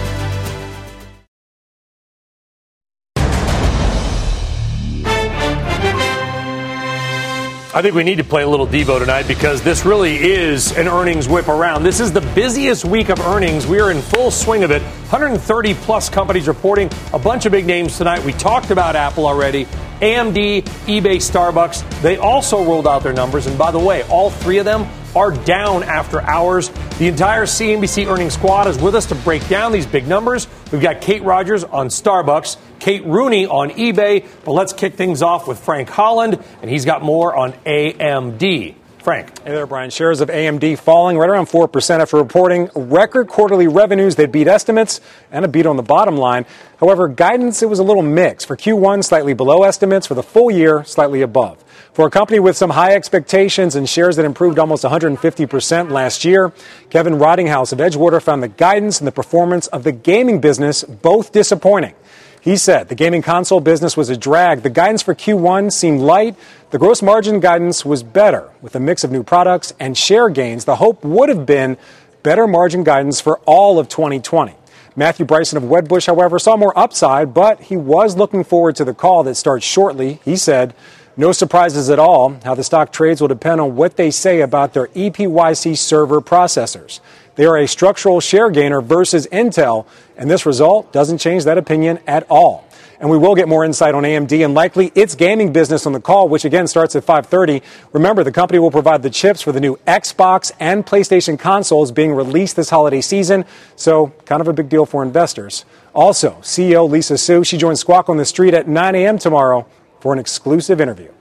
I 7.73 7.81
think 7.81 7.95
we 7.95 8.03
need 8.03 8.17
to 8.17 8.25
play 8.25 8.43
a 8.43 8.47
little 8.49 8.67
Devo 8.67 8.99
tonight 8.99 9.29
because 9.29 9.61
this 9.61 9.85
really 9.85 10.17
is 10.17 10.77
an 10.77 10.89
earnings 10.89 11.29
whip 11.29 11.47
around. 11.47 11.83
This 11.83 12.01
is 12.01 12.11
the 12.11 12.19
busiest 12.35 12.83
week 12.83 13.07
of 13.07 13.21
earnings. 13.21 13.65
We 13.65 13.79
are 13.79 13.91
in 13.91 14.01
full 14.01 14.29
swing 14.29 14.65
of 14.65 14.71
it. 14.71 14.81
130 14.81 15.73
plus 15.75 16.09
companies 16.09 16.49
reporting, 16.49 16.89
a 17.13 17.19
bunch 17.19 17.45
of 17.45 17.53
big 17.53 17.65
names 17.65 17.97
tonight. 17.97 18.25
We 18.25 18.33
talked 18.33 18.71
about 18.71 18.97
Apple 18.97 19.25
already. 19.25 19.67
AMD, 20.01 20.63
eBay, 20.85 21.15
Starbucks, 21.15 22.01
they 22.01 22.17
also 22.17 22.61
rolled 22.61 22.87
out 22.87 23.03
their 23.03 23.13
numbers. 23.13 23.47
And 23.47 23.57
by 23.57 23.71
the 23.71 23.79
way, 23.79 24.03
all 24.09 24.31
three 24.31 24.57
of 24.57 24.65
them 24.65 24.85
are 25.15 25.31
down 25.31 25.83
after 25.83 26.19
hours. 26.23 26.71
The 26.99 27.07
entire 27.07 27.45
CNBC 27.45 28.05
earnings 28.05 28.33
squad 28.33 28.67
is 28.67 28.77
with 28.79 28.95
us 28.95 29.05
to 29.05 29.15
break 29.15 29.47
down 29.47 29.71
these 29.71 29.85
big 29.85 30.07
numbers. 30.09 30.47
We've 30.71 30.81
got 30.81 31.01
Kate 31.01 31.21
Rogers 31.23 31.65
on 31.65 31.89
Starbucks, 31.89 32.55
Kate 32.79 33.05
Rooney 33.05 33.45
on 33.45 33.71
eBay, 33.71 34.25
but 34.45 34.53
let's 34.53 34.71
kick 34.71 34.93
things 34.93 35.21
off 35.21 35.45
with 35.45 35.59
Frank 35.59 35.89
Holland, 35.89 36.41
and 36.61 36.71
he's 36.71 36.85
got 36.85 37.01
more 37.01 37.35
on 37.35 37.51
AMD. 37.65 38.75
Frank. 38.99 39.39
Hey 39.39 39.51
there, 39.51 39.65
Brian. 39.65 39.89
Shares 39.89 40.21
of 40.21 40.29
AMD 40.29 40.77
falling 40.77 41.17
right 41.17 41.29
around 41.29 41.47
4% 41.47 41.99
after 41.99 42.17
reporting 42.17 42.69
record 42.75 43.27
quarterly 43.27 43.67
revenues 43.67 44.15
that 44.15 44.31
beat 44.31 44.47
estimates 44.47 45.01
and 45.31 45.43
a 45.43 45.47
beat 45.47 45.65
on 45.65 45.75
the 45.75 45.83
bottom 45.83 46.17
line. 46.17 46.45
However, 46.79 47.07
guidance, 47.07 47.63
it 47.63 47.69
was 47.69 47.79
a 47.79 47.83
little 47.83 48.03
mixed. 48.03 48.47
For 48.47 48.55
Q1, 48.55 49.03
slightly 49.03 49.33
below 49.33 49.63
estimates. 49.63 50.05
For 50.05 50.13
the 50.13 50.23
full 50.23 50.51
year, 50.51 50.83
slightly 50.83 51.23
above. 51.23 51.63
For 52.01 52.07
a 52.07 52.09
company 52.09 52.39
with 52.39 52.57
some 52.57 52.71
high 52.71 52.95
expectations 52.95 53.75
and 53.75 53.87
shares 53.87 54.15
that 54.15 54.25
improved 54.25 54.57
almost 54.57 54.83
150% 54.83 55.91
last 55.91 56.25
year, 56.25 56.51
Kevin 56.89 57.19
Rottinghaus 57.19 57.73
of 57.73 57.77
Edgewater 57.77 58.19
found 58.19 58.41
the 58.41 58.47
guidance 58.47 58.99
and 58.99 59.07
the 59.07 59.11
performance 59.11 59.67
of 59.67 59.83
the 59.83 59.91
gaming 59.91 60.41
business 60.41 60.83
both 60.83 61.31
disappointing. 61.31 61.93
He 62.41 62.57
said 62.57 62.89
the 62.89 62.95
gaming 62.95 63.21
console 63.21 63.59
business 63.59 63.95
was 63.95 64.09
a 64.09 64.17
drag. 64.17 64.63
The 64.63 64.71
guidance 64.71 65.03
for 65.03 65.13
Q1 65.13 65.71
seemed 65.71 66.01
light. 66.01 66.35
The 66.71 66.79
gross 66.79 67.03
margin 67.03 67.39
guidance 67.39 67.85
was 67.85 68.01
better 68.01 68.49
with 68.63 68.75
a 68.75 68.79
mix 68.79 69.03
of 69.03 69.11
new 69.11 69.21
products 69.21 69.71
and 69.79 69.95
share 69.95 70.29
gains. 70.29 70.65
The 70.65 70.77
hope 70.77 71.05
would 71.05 71.29
have 71.29 71.45
been 71.45 71.77
better 72.23 72.47
margin 72.47 72.83
guidance 72.83 73.21
for 73.21 73.37
all 73.45 73.77
of 73.77 73.89
2020. 73.89 74.55
Matthew 74.95 75.27
Bryson 75.27 75.57
of 75.57 75.65
Wedbush, 75.65 76.07
however, 76.07 76.39
saw 76.39 76.57
more 76.57 76.77
upside, 76.77 77.35
but 77.35 77.61
he 77.61 77.77
was 77.77 78.17
looking 78.17 78.43
forward 78.43 78.75
to 78.77 78.85
the 78.85 78.95
call 78.95 79.21
that 79.23 79.35
starts 79.35 79.65
shortly. 79.65 80.19
He 80.25 80.35
said, 80.35 80.73
no 81.17 81.31
surprises 81.31 81.89
at 81.89 81.99
all. 81.99 82.37
How 82.43 82.55
the 82.55 82.63
stock 82.63 82.91
trades 82.91 83.21
will 83.21 83.27
depend 83.27 83.61
on 83.61 83.75
what 83.75 83.97
they 83.97 84.11
say 84.11 84.41
about 84.41 84.73
their 84.73 84.87
EPYC 84.87 85.77
server 85.77 86.21
processors. 86.21 86.99
They 87.35 87.45
are 87.45 87.57
a 87.57 87.67
structural 87.67 88.19
share 88.19 88.49
gainer 88.49 88.81
versus 88.81 89.27
Intel, 89.31 89.85
and 90.17 90.29
this 90.29 90.45
result 90.45 90.91
doesn't 90.91 91.19
change 91.19 91.45
that 91.45 91.57
opinion 91.57 91.99
at 92.07 92.25
all. 92.29 92.65
And 92.99 93.09
we 93.09 93.17
will 93.17 93.33
get 93.33 93.47
more 93.47 93.65
insight 93.65 93.95
on 93.95 94.03
AMD 94.03 94.45
and 94.45 94.53
likely 94.53 94.91
its 94.93 95.15
gaming 95.15 95.51
business 95.51 95.87
on 95.87 95.93
the 95.93 95.99
call, 95.99 96.29
which 96.29 96.45
again 96.45 96.67
starts 96.67 96.95
at 96.95 97.03
5:30. 97.03 97.63
Remember, 97.93 98.23
the 98.23 98.31
company 98.31 98.59
will 98.59 98.69
provide 98.69 99.01
the 99.01 99.09
chips 99.09 99.41
for 99.41 99.51
the 99.51 99.59
new 99.59 99.77
Xbox 99.87 100.51
and 100.59 100.85
PlayStation 100.85 101.39
consoles 101.39 101.91
being 101.91 102.13
released 102.13 102.55
this 102.55 102.69
holiday 102.69 103.01
season, 103.01 103.43
so 103.75 104.11
kind 104.25 104.39
of 104.39 104.47
a 104.47 104.53
big 104.53 104.69
deal 104.69 104.85
for 104.85 105.01
investors. 105.01 105.65
Also, 105.95 106.37
CEO 106.41 106.87
Lisa 106.87 107.17
Su, 107.17 107.43
she 107.43 107.57
joins 107.57 107.79
Squawk 107.79 108.07
on 108.07 108.17
the 108.17 108.25
Street 108.25 108.53
at 108.53 108.67
9 108.67 108.93
a.m. 108.93 109.17
tomorrow 109.17 109.65
for 110.01 110.11
an 110.13 110.19
exclusive 110.19 110.81
interview. 110.81 111.11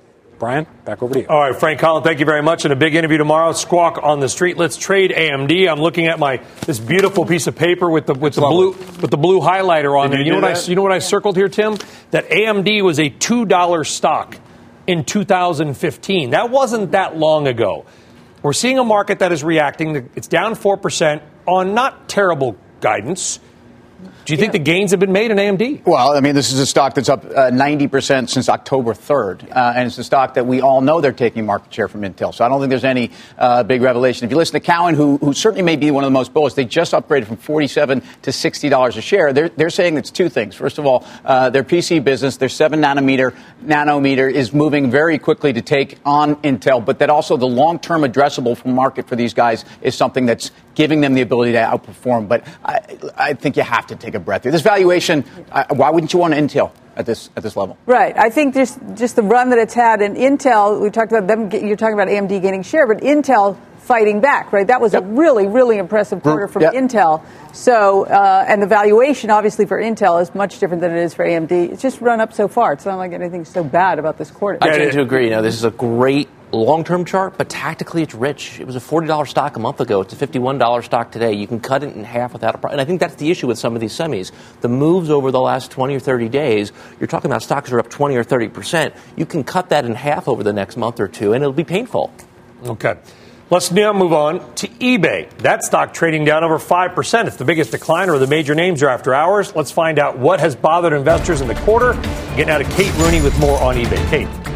Brian, 0.40 0.66
back 0.86 1.02
over 1.02 1.12
to 1.12 1.20
you. 1.20 1.26
All 1.28 1.38
right, 1.38 1.54
Frank 1.54 1.78
Holland, 1.82 2.02
thank 2.02 2.18
you 2.18 2.24
very 2.24 2.42
much. 2.42 2.64
And 2.64 2.72
a 2.72 2.76
big 2.76 2.94
interview 2.94 3.18
tomorrow. 3.18 3.52
Squawk 3.52 4.00
on 4.02 4.20
the 4.20 4.28
street. 4.28 4.56
Let's 4.56 4.78
trade 4.78 5.10
AMD. 5.10 5.70
I'm 5.70 5.80
looking 5.80 6.06
at 6.06 6.18
my 6.18 6.38
this 6.64 6.78
beautiful 6.78 7.26
piece 7.26 7.46
of 7.46 7.54
paper 7.56 7.90
with 7.90 8.06
the 8.06 8.14
with 8.14 8.34
the 8.34 8.40
blue 8.40 8.70
with 8.70 9.10
the 9.10 9.18
blue 9.18 9.40
highlighter 9.40 10.00
on 10.00 10.08
Did 10.08 10.16
there. 10.16 10.20
you 10.20 10.24
You 10.24 10.32
know 10.32 10.40
do 10.40 10.52
what 10.54 10.56
I 10.56 10.68
you 10.70 10.76
know 10.76 10.82
what 10.82 10.92
I 10.92 10.98
circled 10.98 11.36
here, 11.36 11.50
Tim? 11.50 11.76
That 12.10 12.30
AMD 12.30 12.82
was 12.82 12.98
a 12.98 13.10
two 13.10 13.44
dollar 13.44 13.84
stock 13.84 14.38
in 14.86 15.04
2015. 15.04 16.30
That 16.30 16.48
wasn't 16.50 16.92
that 16.92 17.18
long 17.18 17.46
ago. 17.46 17.84
We're 18.42 18.54
seeing 18.54 18.78
a 18.78 18.84
market 18.84 19.18
that 19.18 19.32
is 19.32 19.44
reacting. 19.44 20.08
It's 20.16 20.26
down 20.26 20.54
four 20.54 20.78
percent 20.78 21.22
on 21.44 21.74
not 21.74 22.08
terrible 22.08 22.56
guidance. 22.80 23.40
Do 24.24 24.32
you 24.34 24.38
think 24.38 24.52
the 24.52 24.58
gains 24.58 24.90
have 24.90 25.00
been 25.00 25.12
made 25.12 25.30
in 25.30 25.36
AMD? 25.36 25.84
Well, 25.86 26.16
I 26.16 26.20
mean, 26.20 26.34
this 26.34 26.52
is 26.52 26.60
a 26.60 26.66
stock 26.66 26.94
that's 26.94 27.08
up 27.08 27.24
uh, 27.24 27.50
90% 27.50 28.28
since 28.28 28.48
October 28.48 28.92
3rd. 28.94 29.50
Uh, 29.50 29.72
and 29.76 29.86
it's 29.86 29.98
a 29.98 30.04
stock 30.04 30.34
that 30.34 30.46
we 30.46 30.60
all 30.60 30.80
know 30.80 31.00
they're 31.00 31.12
taking 31.12 31.46
market 31.46 31.72
share 31.72 31.88
from 31.88 32.02
Intel. 32.02 32.34
So 32.34 32.44
I 32.44 32.48
don't 32.48 32.60
think 32.60 32.70
there's 32.70 32.84
any 32.84 33.10
uh, 33.38 33.62
big 33.62 33.82
revelation. 33.82 34.24
If 34.24 34.30
you 34.30 34.36
listen 34.36 34.54
to 34.54 34.60
Cowen, 34.60 34.94
who, 34.94 35.16
who 35.18 35.32
certainly 35.32 35.62
may 35.62 35.76
be 35.76 35.90
one 35.90 36.04
of 36.04 36.06
the 36.06 36.12
most 36.12 36.32
bullish, 36.32 36.54
they 36.54 36.64
just 36.64 36.92
upgraded 36.92 37.26
from 37.26 37.36
47 37.36 38.02
to 38.22 38.30
$60 38.30 38.96
a 38.96 39.00
share. 39.00 39.32
They're, 39.32 39.48
they're 39.48 39.70
saying 39.70 39.96
it's 39.96 40.10
two 40.10 40.28
things. 40.28 40.54
First 40.54 40.78
of 40.78 40.86
all, 40.86 41.06
uh, 41.24 41.50
their 41.50 41.64
PC 41.64 42.02
business, 42.04 42.36
their 42.36 42.48
7 42.48 42.80
nanometer, 42.80 43.36
nanometer 43.64 44.30
is 44.30 44.52
moving 44.52 44.90
very 44.90 45.18
quickly 45.18 45.52
to 45.52 45.62
take 45.62 45.98
on 46.04 46.36
Intel, 46.36 46.84
but 46.84 46.98
that 46.98 47.10
also 47.10 47.36
the 47.36 47.46
long 47.46 47.78
term 47.78 48.02
addressable 48.02 48.64
market 48.64 49.08
for 49.08 49.16
these 49.16 49.34
guys 49.34 49.64
is 49.82 49.94
something 49.94 50.26
that's 50.26 50.50
giving 50.74 51.00
them 51.00 51.14
the 51.14 51.20
ability 51.20 51.52
to 51.52 51.58
outperform. 51.58 52.28
But 52.28 52.46
I, 52.64 52.80
I 53.16 53.34
think 53.34 53.56
you 53.56 53.62
have 53.62 53.86
to 53.88 53.96
take 53.96 54.09
a 54.14 54.20
breath 54.20 54.42
here. 54.44 54.52
This 54.52 54.62
valuation, 54.62 55.24
uh, 55.52 55.64
why 55.70 55.90
wouldn't 55.90 56.12
you 56.12 56.18
want 56.18 56.34
Intel 56.34 56.72
at 56.96 57.06
this 57.06 57.30
at 57.36 57.42
this 57.42 57.56
level? 57.56 57.76
Right. 57.86 58.16
I 58.18 58.30
think 58.30 58.54
just 58.54 58.78
just 58.94 59.16
the 59.16 59.22
run 59.22 59.50
that 59.50 59.58
it's 59.58 59.74
had, 59.74 60.02
and 60.02 60.16
Intel. 60.16 60.80
We 60.80 60.90
talked 60.90 61.12
about 61.12 61.26
them. 61.26 61.50
You're 61.50 61.76
talking 61.76 61.94
about 61.94 62.08
AMD 62.08 62.40
gaining 62.42 62.62
share, 62.62 62.86
but 62.86 63.02
Intel 63.02 63.56
fighting 63.78 64.20
back. 64.20 64.52
Right. 64.52 64.66
That 64.66 64.80
was 64.80 64.94
a 64.94 65.00
really 65.00 65.46
really 65.48 65.78
impressive 65.78 66.22
quarter 66.22 66.46
from 66.46 66.62
Yep. 66.62 66.74
Intel. 66.74 67.24
So 67.52 68.04
uh, 68.06 68.44
and 68.46 68.62
the 68.62 68.66
valuation 68.66 69.30
obviously 69.30 69.66
for 69.66 69.80
Intel 69.80 70.22
is 70.22 70.32
much 70.34 70.58
different 70.60 70.80
than 70.80 70.92
it 70.96 71.02
is 71.02 71.14
for 71.14 71.24
AMD. 71.24 71.50
It's 71.72 71.82
just 71.82 72.00
run 72.00 72.20
up 72.20 72.32
so 72.32 72.46
far. 72.46 72.72
It's 72.74 72.84
not 72.84 72.96
like 72.98 73.12
anything 73.12 73.44
so 73.44 73.64
bad 73.64 73.98
about 73.98 74.16
this 74.18 74.30
quarter. 74.30 74.58
I 74.60 74.76
tend 74.76 74.92
to 74.92 75.02
agree. 75.02 75.24
You 75.24 75.30
know, 75.30 75.42
this 75.42 75.54
is 75.54 75.64
a 75.64 75.70
great 75.70 76.28
long-term 76.56 77.04
chart, 77.04 77.38
but 77.38 77.48
tactically 77.48 78.02
it's 78.02 78.14
rich. 78.14 78.58
It 78.60 78.66
was 78.66 78.76
a 78.76 78.80
$40 78.80 79.28
stock 79.28 79.56
a 79.56 79.60
month 79.60 79.80
ago. 79.80 80.00
It's 80.00 80.12
a 80.12 80.26
$51 80.26 80.84
stock 80.84 81.12
today. 81.12 81.32
You 81.32 81.46
can 81.46 81.60
cut 81.60 81.82
it 81.82 81.94
in 81.94 82.04
half 82.04 82.32
without 82.32 82.54
a 82.54 82.58
problem. 82.58 82.78
And 82.78 82.80
I 82.80 82.84
think 82.84 83.00
that's 83.00 83.14
the 83.16 83.30
issue 83.30 83.46
with 83.46 83.58
some 83.58 83.74
of 83.74 83.80
these 83.80 83.92
semis. 83.92 84.32
The 84.60 84.68
moves 84.68 85.10
over 85.10 85.30
the 85.30 85.40
last 85.40 85.70
20 85.70 85.94
or 85.94 86.00
30 86.00 86.28
days, 86.28 86.72
you're 86.98 87.06
talking 87.06 87.30
about 87.30 87.42
stocks 87.42 87.70
are 87.72 87.78
up 87.78 87.88
20 87.90 88.16
or 88.16 88.24
30%. 88.24 88.96
You 89.16 89.26
can 89.26 89.44
cut 89.44 89.68
that 89.70 89.84
in 89.84 89.94
half 89.94 90.28
over 90.28 90.42
the 90.42 90.52
next 90.52 90.76
month 90.76 91.00
or 91.00 91.08
two, 91.08 91.32
and 91.32 91.42
it'll 91.42 91.52
be 91.52 91.64
painful. 91.64 92.12
Okay. 92.64 92.96
Let's 93.50 93.72
now 93.72 93.92
move 93.92 94.12
on 94.12 94.54
to 94.56 94.68
eBay. 94.68 95.28
That 95.38 95.64
stock 95.64 95.92
trading 95.92 96.24
down 96.24 96.44
over 96.44 96.58
5%. 96.58 97.26
It's 97.26 97.34
the 97.34 97.44
biggest 97.44 97.72
decliner 97.72 98.14
of 98.14 98.20
the 98.20 98.28
major 98.28 98.54
names 98.54 98.80
are 98.84 98.88
after 98.88 99.12
hours. 99.12 99.56
Let's 99.56 99.72
find 99.72 99.98
out 99.98 100.18
what 100.18 100.38
has 100.38 100.54
bothered 100.54 100.92
investors 100.92 101.40
in 101.40 101.48
the 101.48 101.56
quarter. 101.56 101.94
Getting 102.36 102.50
out 102.50 102.60
of 102.60 102.70
Kate 102.70 102.94
Rooney 102.98 103.20
with 103.20 103.36
more 103.40 103.60
on 103.60 103.74
eBay. 103.74 104.08
Kate. 104.08 104.49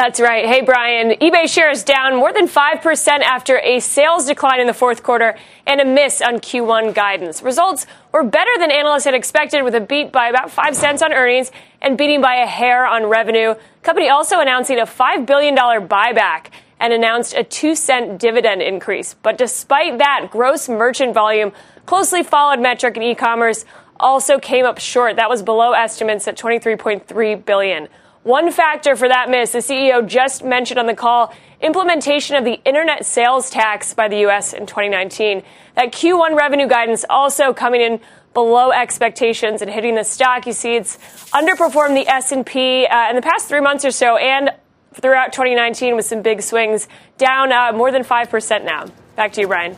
That's 0.00 0.18
right. 0.18 0.46
Hey, 0.46 0.62
Brian. 0.62 1.10
eBay 1.20 1.46
shares 1.46 1.84
down 1.84 2.16
more 2.16 2.32
than 2.32 2.48
5% 2.48 3.20
after 3.20 3.58
a 3.58 3.80
sales 3.80 4.24
decline 4.24 4.58
in 4.58 4.66
the 4.66 4.72
fourth 4.72 5.02
quarter 5.02 5.36
and 5.66 5.78
a 5.78 5.84
miss 5.84 6.22
on 6.22 6.36
Q1 6.36 6.94
guidance. 6.94 7.42
Results 7.42 7.86
were 8.10 8.24
better 8.24 8.50
than 8.58 8.70
analysts 8.70 9.04
had 9.04 9.12
expected 9.12 9.62
with 9.62 9.74
a 9.74 9.80
beat 9.80 10.10
by 10.10 10.28
about 10.28 10.50
5 10.50 10.74
cents 10.74 11.02
on 11.02 11.12
earnings 11.12 11.52
and 11.82 11.98
beating 11.98 12.22
by 12.22 12.36
a 12.36 12.46
hair 12.46 12.86
on 12.86 13.10
revenue. 13.10 13.54
Company 13.82 14.08
also 14.08 14.40
announcing 14.40 14.78
a 14.78 14.86
$5 14.86 15.26
billion 15.26 15.54
buyback 15.54 16.46
and 16.78 16.94
announced 16.94 17.34
a 17.34 17.44
2 17.44 17.74
cent 17.74 18.18
dividend 18.18 18.62
increase. 18.62 19.16
But 19.22 19.36
despite 19.36 19.98
that, 19.98 20.28
gross 20.30 20.66
merchant 20.66 21.12
volume, 21.12 21.52
closely 21.84 22.22
followed 22.22 22.58
metric 22.58 22.96
in 22.96 23.02
e-commerce, 23.02 23.66
also 23.98 24.38
came 24.38 24.64
up 24.64 24.78
short. 24.78 25.16
That 25.16 25.28
was 25.28 25.42
below 25.42 25.72
estimates 25.72 26.26
at 26.26 26.38
23.3 26.38 27.44
billion. 27.44 27.88
One 28.22 28.52
factor 28.52 28.96
for 28.96 29.08
that 29.08 29.30
miss, 29.30 29.52
the 29.52 29.60
CEO 29.60 30.06
just 30.06 30.44
mentioned 30.44 30.78
on 30.78 30.86
the 30.86 30.94
call, 30.94 31.34
implementation 31.62 32.36
of 32.36 32.44
the 32.44 32.60
internet 32.66 33.06
sales 33.06 33.48
tax 33.48 33.94
by 33.94 34.08
the 34.08 34.18
U.S. 34.20 34.52
in 34.52 34.66
2019. 34.66 35.42
That 35.74 35.92
Q1 35.92 36.36
revenue 36.36 36.68
guidance 36.68 37.06
also 37.08 37.54
coming 37.54 37.80
in 37.80 37.98
below 38.34 38.72
expectations 38.72 39.62
and 39.62 39.70
hitting 39.70 39.94
the 39.94 40.04
stock. 40.04 40.46
You 40.46 40.52
see, 40.52 40.76
it's 40.76 40.98
underperformed 41.30 41.94
the 41.94 42.06
S&P 42.08 42.86
uh, 42.86 43.08
in 43.08 43.16
the 43.16 43.22
past 43.22 43.48
three 43.48 43.60
months 43.60 43.86
or 43.86 43.90
so, 43.90 44.18
and 44.18 44.50
throughout 44.92 45.32
2019 45.32 45.96
with 45.96 46.04
some 46.04 46.20
big 46.20 46.42
swings, 46.42 46.88
down 47.16 47.52
uh, 47.52 47.72
more 47.72 47.90
than 47.90 48.04
five 48.04 48.28
percent 48.28 48.66
now. 48.66 48.86
Back 49.16 49.32
to 49.32 49.40
you, 49.40 49.46
Brian. 49.46 49.76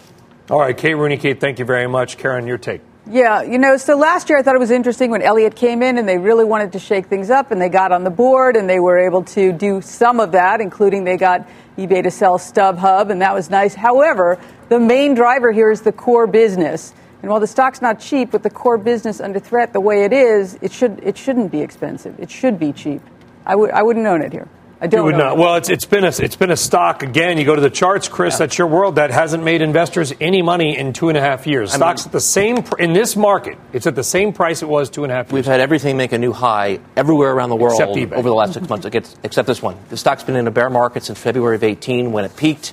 All 0.50 0.58
right, 0.58 0.76
Kate 0.76 0.94
Rooney. 0.94 1.16
Kate, 1.16 1.38
thank 1.40 1.60
you 1.60 1.64
very 1.64 1.86
much. 1.86 2.18
Karen, 2.18 2.46
your 2.46 2.58
take. 2.58 2.80
Yeah, 3.10 3.42
you 3.42 3.58
know, 3.58 3.76
so 3.78 3.96
last 3.96 4.28
year 4.30 4.38
I 4.38 4.42
thought 4.42 4.54
it 4.54 4.60
was 4.60 4.70
interesting 4.70 5.10
when 5.10 5.22
Elliott 5.22 5.56
came 5.56 5.82
in 5.82 5.98
and 5.98 6.08
they 6.08 6.18
really 6.18 6.44
wanted 6.44 6.72
to 6.72 6.78
shake 6.78 7.06
things 7.06 7.30
up 7.30 7.50
and 7.50 7.60
they 7.60 7.68
got 7.68 7.90
on 7.90 8.04
the 8.04 8.10
board 8.10 8.54
and 8.54 8.70
they 8.70 8.78
were 8.78 8.96
able 8.96 9.24
to 9.24 9.52
do 9.52 9.80
some 9.80 10.20
of 10.20 10.32
that, 10.32 10.60
including 10.60 11.02
they 11.02 11.16
got 11.16 11.48
eBay 11.76 12.04
to 12.04 12.12
sell 12.12 12.38
StubHub 12.38 13.10
and 13.10 13.20
that 13.20 13.34
was 13.34 13.50
nice. 13.50 13.74
However, 13.74 14.38
the 14.68 14.78
main 14.78 15.14
driver 15.14 15.50
here 15.50 15.72
is 15.72 15.80
the 15.80 15.90
core 15.90 16.28
business. 16.28 16.94
And 17.22 17.30
while 17.30 17.40
the 17.40 17.46
stock's 17.48 17.82
not 17.82 17.98
cheap, 17.98 18.32
with 18.32 18.44
the 18.44 18.50
core 18.50 18.78
business 18.78 19.20
under 19.20 19.40
threat 19.40 19.72
the 19.72 19.80
way 19.80 20.04
it 20.04 20.12
is, 20.12 20.56
it 20.62 20.72
should 20.72 21.00
it 21.02 21.18
shouldn't 21.18 21.50
be 21.50 21.60
expensive. 21.60 22.18
It 22.20 22.30
should 22.30 22.58
be 22.58 22.72
cheap. 22.72 23.02
I 23.44 23.56
would 23.56 23.70
I 23.72 23.82
wouldn't 23.82 24.06
own 24.06 24.22
it 24.22 24.32
here. 24.32 24.48
I 24.82 24.88
don't 24.88 24.98
You 24.98 25.04
would 25.04 25.14
own 25.14 25.20
not. 25.20 25.36
Well, 25.38 25.54
it's, 25.54 25.68
it's 25.70 25.84
been 25.84 26.02
a 26.02 26.08
it's 26.08 26.34
been 26.34 26.50
a 26.50 26.56
stock 26.56 27.04
again. 27.04 27.38
You 27.38 27.44
go 27.44 27.54
to 27.54 27.60
the 27.60 27.70
charts, 27.70 28.08
Chris. 28.08 28.36
That's 28.36 28.58
your 28.58 28.66
world. 28.66 28.96
That 28.96 29.12
hasn't 29.12 29.44
made 29.44 29.62
investors 29.62 30.12
any 30.20 30.42
money 30.42 30.76
in 30.76 30.92
two 30.92 31.08
and 31.08 31.16
a 31.16 31.20
half 31.20 31.46
years. 31.46 31.72
I 31.72 31.76
Stocks 31.76 32.02
mean- 32.02 32.08
at 32.08 32.12
the 32.12 32.20
same 32.20 32.62
pr- 32.64 32.78
in 32.78 32.92
this 32.92 33.14
market. 33.14 33.58
It's 33.72 33.86
at 33.86 33.94
the 33.94 34.02
same 34.02 34.32
price 34.32 34.60
it 34.60 34.68
was 34.68 34.90
two 34.90 35.04
and 35.04 35.12
a 35.12 35.14
half. 35.14 35.26
Years. 35.26 35.32
We've 35.34 35.46
had 35.46 35.60
everything 35.60 35.96
make 35.96 36.10
a 36.10 36.18
new 36.18 36.32
high 36.32 36.80
everywhere 36.96 37.30
around 37.32 37.50
the 37.50 37.56
world 37.56 37.80
over 37.80 38.22
the 38.28 38.34
last 38.34 38.54
six 38.54 38.68
months, 38.68 38.84
except- 38.84 39.14
except 39.22 39.46
this 39.46 39.62
one. 39.62 39.76
The 39.88 39.96
stock's 39.96 40.24
been 40.24 40.34
in 40.34 40.48
a 40.48 40.50
bear 40.50 40.68
market 40.68 41.04
since 41.04 41.16
February 41.16 41.54
of 41.54 41.62
18 41.62 42.10
when 42.10 42.24
it 42.24 42.34
peaked. 42.36 42.72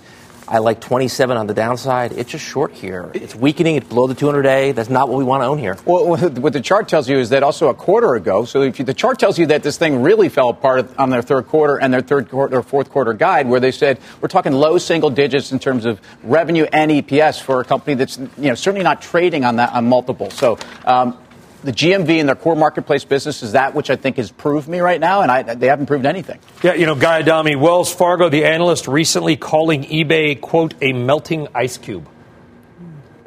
I 0.50 0.58
like 0.58 0.82
27 0.82 1.38
on 1.38 1.46
the 1.46 1.54
downside. 1.54 2.12
It's 2.12 2.32
just 2.32 2.44
short 2.44 2.72
here. 2.72 3.12
It's 3.14 3.36
weakening. 3.36 3.76
It's 3.76 3.88
below 3.88 4.08
the 4.08 4.16
200 4.16 4.42
day. 4.42 4.72
That's 4.72 4.90
not 4.90 5.08
what 5.08 5.20
we 5.20 5.24
want 5.24 5.44
to 5.44 5.46
own 5.46 5.60
here. 5.60 5.78
Well, 5.86 6.18
what 6.42 6.54
the 6.54 6.60
chart 6.60 6.90
tells 6.90 7.08
you 7.08 7.20
is 7.20 7.30
that 7.30 7.44
also 7.44 7.70
a 7.70 7.76
quarter 7.76 8.16
ago. 8.16 8.46
So 8.46 8.64
if 8.64 8.80
you, 8.80 8.86
the 8.86 8.96
chart 8.96 9.20
tells 9.20 9.38
you 9.38 9.46
that 9.48 9.62
this 9.62 9.78
thing 9.78 10.02
really 10.02 10.28
fell 10.28 10.50
apart 10.50 10.90
on 10.98 11.12
their 11.12 11.22
third 11.22 11.46
quarter 11.46 11.78
and 11.78 11.94
their 11.94 12.02
third 12.02 12.30
quarter 12.30 12.58
or 12.58 12.64
fourth 12.64 12.90
quarter 12.90 13.14
guide, 13.14 13.48
where 13.48 13.60
they 13.60 13.72
said 13.72 14.00
we're 14.22 14.28
talking 14.28 14.52
low 14.52 14.80
single 14.80 15.12
digits 15.12 15.52
in 15.52 15.60
terms 15.60 15.86
of 15.86 16.02
revenue 16.24 16.66
and 16.74 16.90
EPS 16.90 17.40
for 17.40 17.62
a 17.62 17.64
company 17.64 17.94
that's 17.94 18.18
you 18.18 18.50
know 18.50 18.56
certainly 18.56 18.84
not 18.84 19.04
trading 19.04 19.46
on 19.46 19.58
that 19.58 19.72
on 19.74 19.88
multiple. 19.88 20.32
So. 20.32 20.58
Um, 20.86 21.18
the 21.64 21.72
GMV 21.72 22.20
in 22.20 22.26
their 22.26 22.36
core 22.36 22.56
marketplace 22.56 23.04
business 23.04 23.44
is 23.44 23.52
that 23.54 23.74
which 23.74 23.90
I 23.90 23.96
think 23.96 24.18
has 24.18 24.32
proved 24.32 24.68
me 24.68 24.80
right 24.80 25.00
now, 25.00 25.22
and 25.22 25.32
I, 25.32 25.44
they 25.44 25.68
haven't 25.68 25.88
proved 25.88 26.06
anything. 26.06 26.40
Yeah, 26.64 26.74
you 26.74 26.86
know, 26.86 26.96
Guy 26.96 27.20
Adami, 27.20 27.56
Wells 27.56 27.94
Fargo, 27.94 28.30
the 28.30 28.46
analyst, 28.46 28.88
recently 28.88 29.36
calling 29.36 29.84
eBay 29.84 30.40
quote 30.40 30.74
a 30.82 30.94
melting 30.94 31.48
ice 31.54 31.78
cube. 31.78 32.08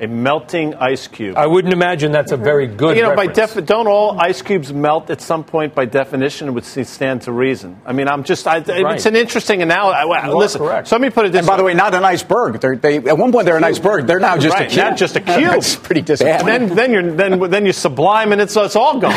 A 0.03 0.09
melting 0.09 0.75
ice 0.75 1.07
cube. 1.07 1.37
I 1.39 1.47
wouldn't 1.47 1.73
imagine 1.73 2.11
that's 2.11 2.33
a 2.33 2.35
mm-hmm. 2.35 2.43
very 2.43 2.67
good. 2.67 2.97
You 2.97 3.05
know, 3.05 3.15
by 3.15 3.27
reference. 3.27 3.53
defi- 3.55 3.67
don't 3.67 3.87
all 3.87 4.21
ice 4.21 4.43
cubes 4.43 4.73
melt 4.73 5.11
at 5.11 5.21
some 5.21 5.45
point? 5.45 5.77
By 5.77 5.85
definition, 5.85 6.49
it 6.49 6.51
would 6.51 6.65
see- 6.65 6.83
stand 6.83 7.23
to 7.23 7.31
reason. 7.33 7.81
I 7.87 7.93
mean, 7.93 8.09
I'm 8.09 8.25
just. 8.25 8.49
I, 8.49 8.59
Right. 8.59 8.97
It's 8.97 9.07
an 9.07 9.15
interesting 9.15 9.63
analogy. 9.63 10.01
You 10.05 10.13
are 10.13 10.35
Listen, 10.35 10.61
correct. 10.61 10.89
so 10.89 10.97
let 10.97 11.03
me 11.03 11.11
put 11.11 11.27
it 11.27 11.31
this 11.33 11.39
And 11.39 11.47
by 11.47 11.57
the 11.57 11.63
way. 11.63 11.73
way, 11.73 11.77
not 11.77 11.95
an 11.95 12.05
iceberg. 12.05 12.61
They're, 12.61 12.75
they 12.75 12.97
at 12.97 13.17
one 13.17 13.31
point 13.31 13.47
they're 13.47 13.57
an 13.57 13.63
iceberg. 13.63 14.09
They're 14.09 14.19
now 14.19 14.37
just 14.37 14.55
right, 14.55 14.67
a 14.67 14.71
cube. 14.75 14.85
Not 14.85 14.97
just 14.97 15.15
a 15.15 15.21
cube. 15.21 15.51
That's 15.51 15.77
pretty 15.77 16.01
And 16.01 16.07
disappointing. 16.09 16.45
then, 16.47 16.75
then 16.75 16.91
you're 16.91 17.13
then 17.13 17.51
then 17.51 17.65
you're 17.65 17.73
sublime, 17.73 18.33
and 18.33 18.41
it's 18.41 18.57
it's 18.57 18.75
all 18.75 18.99
gone. 18.99 19.13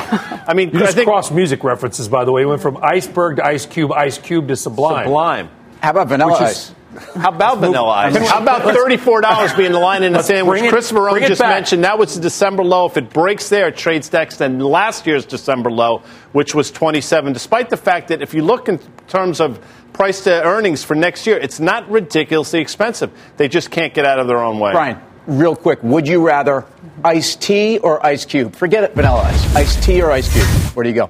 I 0.48 0.54
mean, 0.54 0.70
You 0.70 0.80
I 0.80 0.84
just 0.84 0.96
think 0.96 1.08
cross 1.08 1.32
music 1.32 1.64
references, 1.64 2.08
by 2.08 2.26
the 2.26 2.32
way. 2.32 2.42
You 2.42 2.50
went 2.50 2.62
from 2.62 2.78
iceberg 2.84 3.38
to 3.38 3.46
ice 3.46 3.66
cube, 3.66 3.92
ice 3.92 4.20
cube 4.20 4.48
to 4.50 4.56
sublime. 4.56 5.06
Sublime. 5.06 5.50
How 5.82 5.90
about 5.92 6.10
vanilla 6.10 6.34
Which 6.34 6.42
is- 6.42 6.48
ice? 6.70 6.76
How 7.16 7.30
about 7.30 7.60
vanilla 7.60 7.90
ice? 7.90 8.14
Let's- 8.14 8.30
How 8.30 8.42
about 8.42 8.62
thirty-four 8.64 9.22
dollars 9.22 9.54
being 9.54 9.72
the 9.72 9.80
line 9.80 10.04
in 10.04 10.12
the 10.14 10.20
Let's 10.20 10.28
sandwich? 10.28 10.60
bring 10.60 10.66
it- 10.66 10.70
Christopher 10.72 11.10
bring 11.10 11.26
just 11.28 11.42
back. 11.42 11.50
mentioned 11.50 11.84
that 11.84 11.98
was 12.00 12.16
the 12.16 12.22
December 12.22 12.64
low. 12.64 12.86
If 12.86 12.98
it 12.98 13.10
breaks 13.12 13.50
there, 13.50 13.68
it 13.68 13.78
trades 13.78 14.12
next 14.14 14.38
than 14.38 14.60
last 14.60 15.06
year's 15.06 15.26
December 15.26 15.72
low, 15.72 16.04
which 16.32 16.56
was 16.56 16.72
twenty-seven. 16.72 17.34
Despite 17.34 17.70
the 17.70 17.78
fact 17.78 18.08
that 18.10 18.22
if 18.22 18.34
you 18.34 18.44
look 18.44 18.70
in 18.70 18.80
terms 19.08 19.40
of 19.42 19.60
price 19.94 20.24
to 20.26 20.44
earnings 20.44 20.84
for 20.84 20.96
next 20.96 21.26
year, 21.28 21.38
it's 21.38 21.60
not 21.60 21.90
ridiculously 21.90 22.60
expensive. 22.60 23.12
They 23.38 23.48
just 23.48 23.72
can't 23.72 23.94
get 23.94 24.06
out 24.06 24.20
of 24.20 24.28
their 24.28 24.40
own 24.44 24.60
way. 24.60 24.72
Brian, 24.72 25.00
real 25.28 25.56
quick, 25.56 25.80
would 25.84 26.08
you 26.08 26.26
rather 26.26 26.66
iced 27.04 27.42
tea 27.42 27.78
or 27.80 28.06
ice 28.06 28.26
cube? 28.26 28.56
Forget 28.56 28.84
it, 28.84 28.94
vanilla 28.96 29.22
ice. 29.24 29.56
Iced 29.56 29.84
tea 29.84 30.02
or 30.02 30.12
ice 30.12 30.32
cube? 30.32 30.46
Where 30.76 30.84
do 30.84 30.90
you 30.90 30.96
go? 30.96 31.10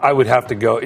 I 0.00 0.12
would 0.12 0.26
have 0.26 0.48
to 0.48 0.54
go. 0.54 0.80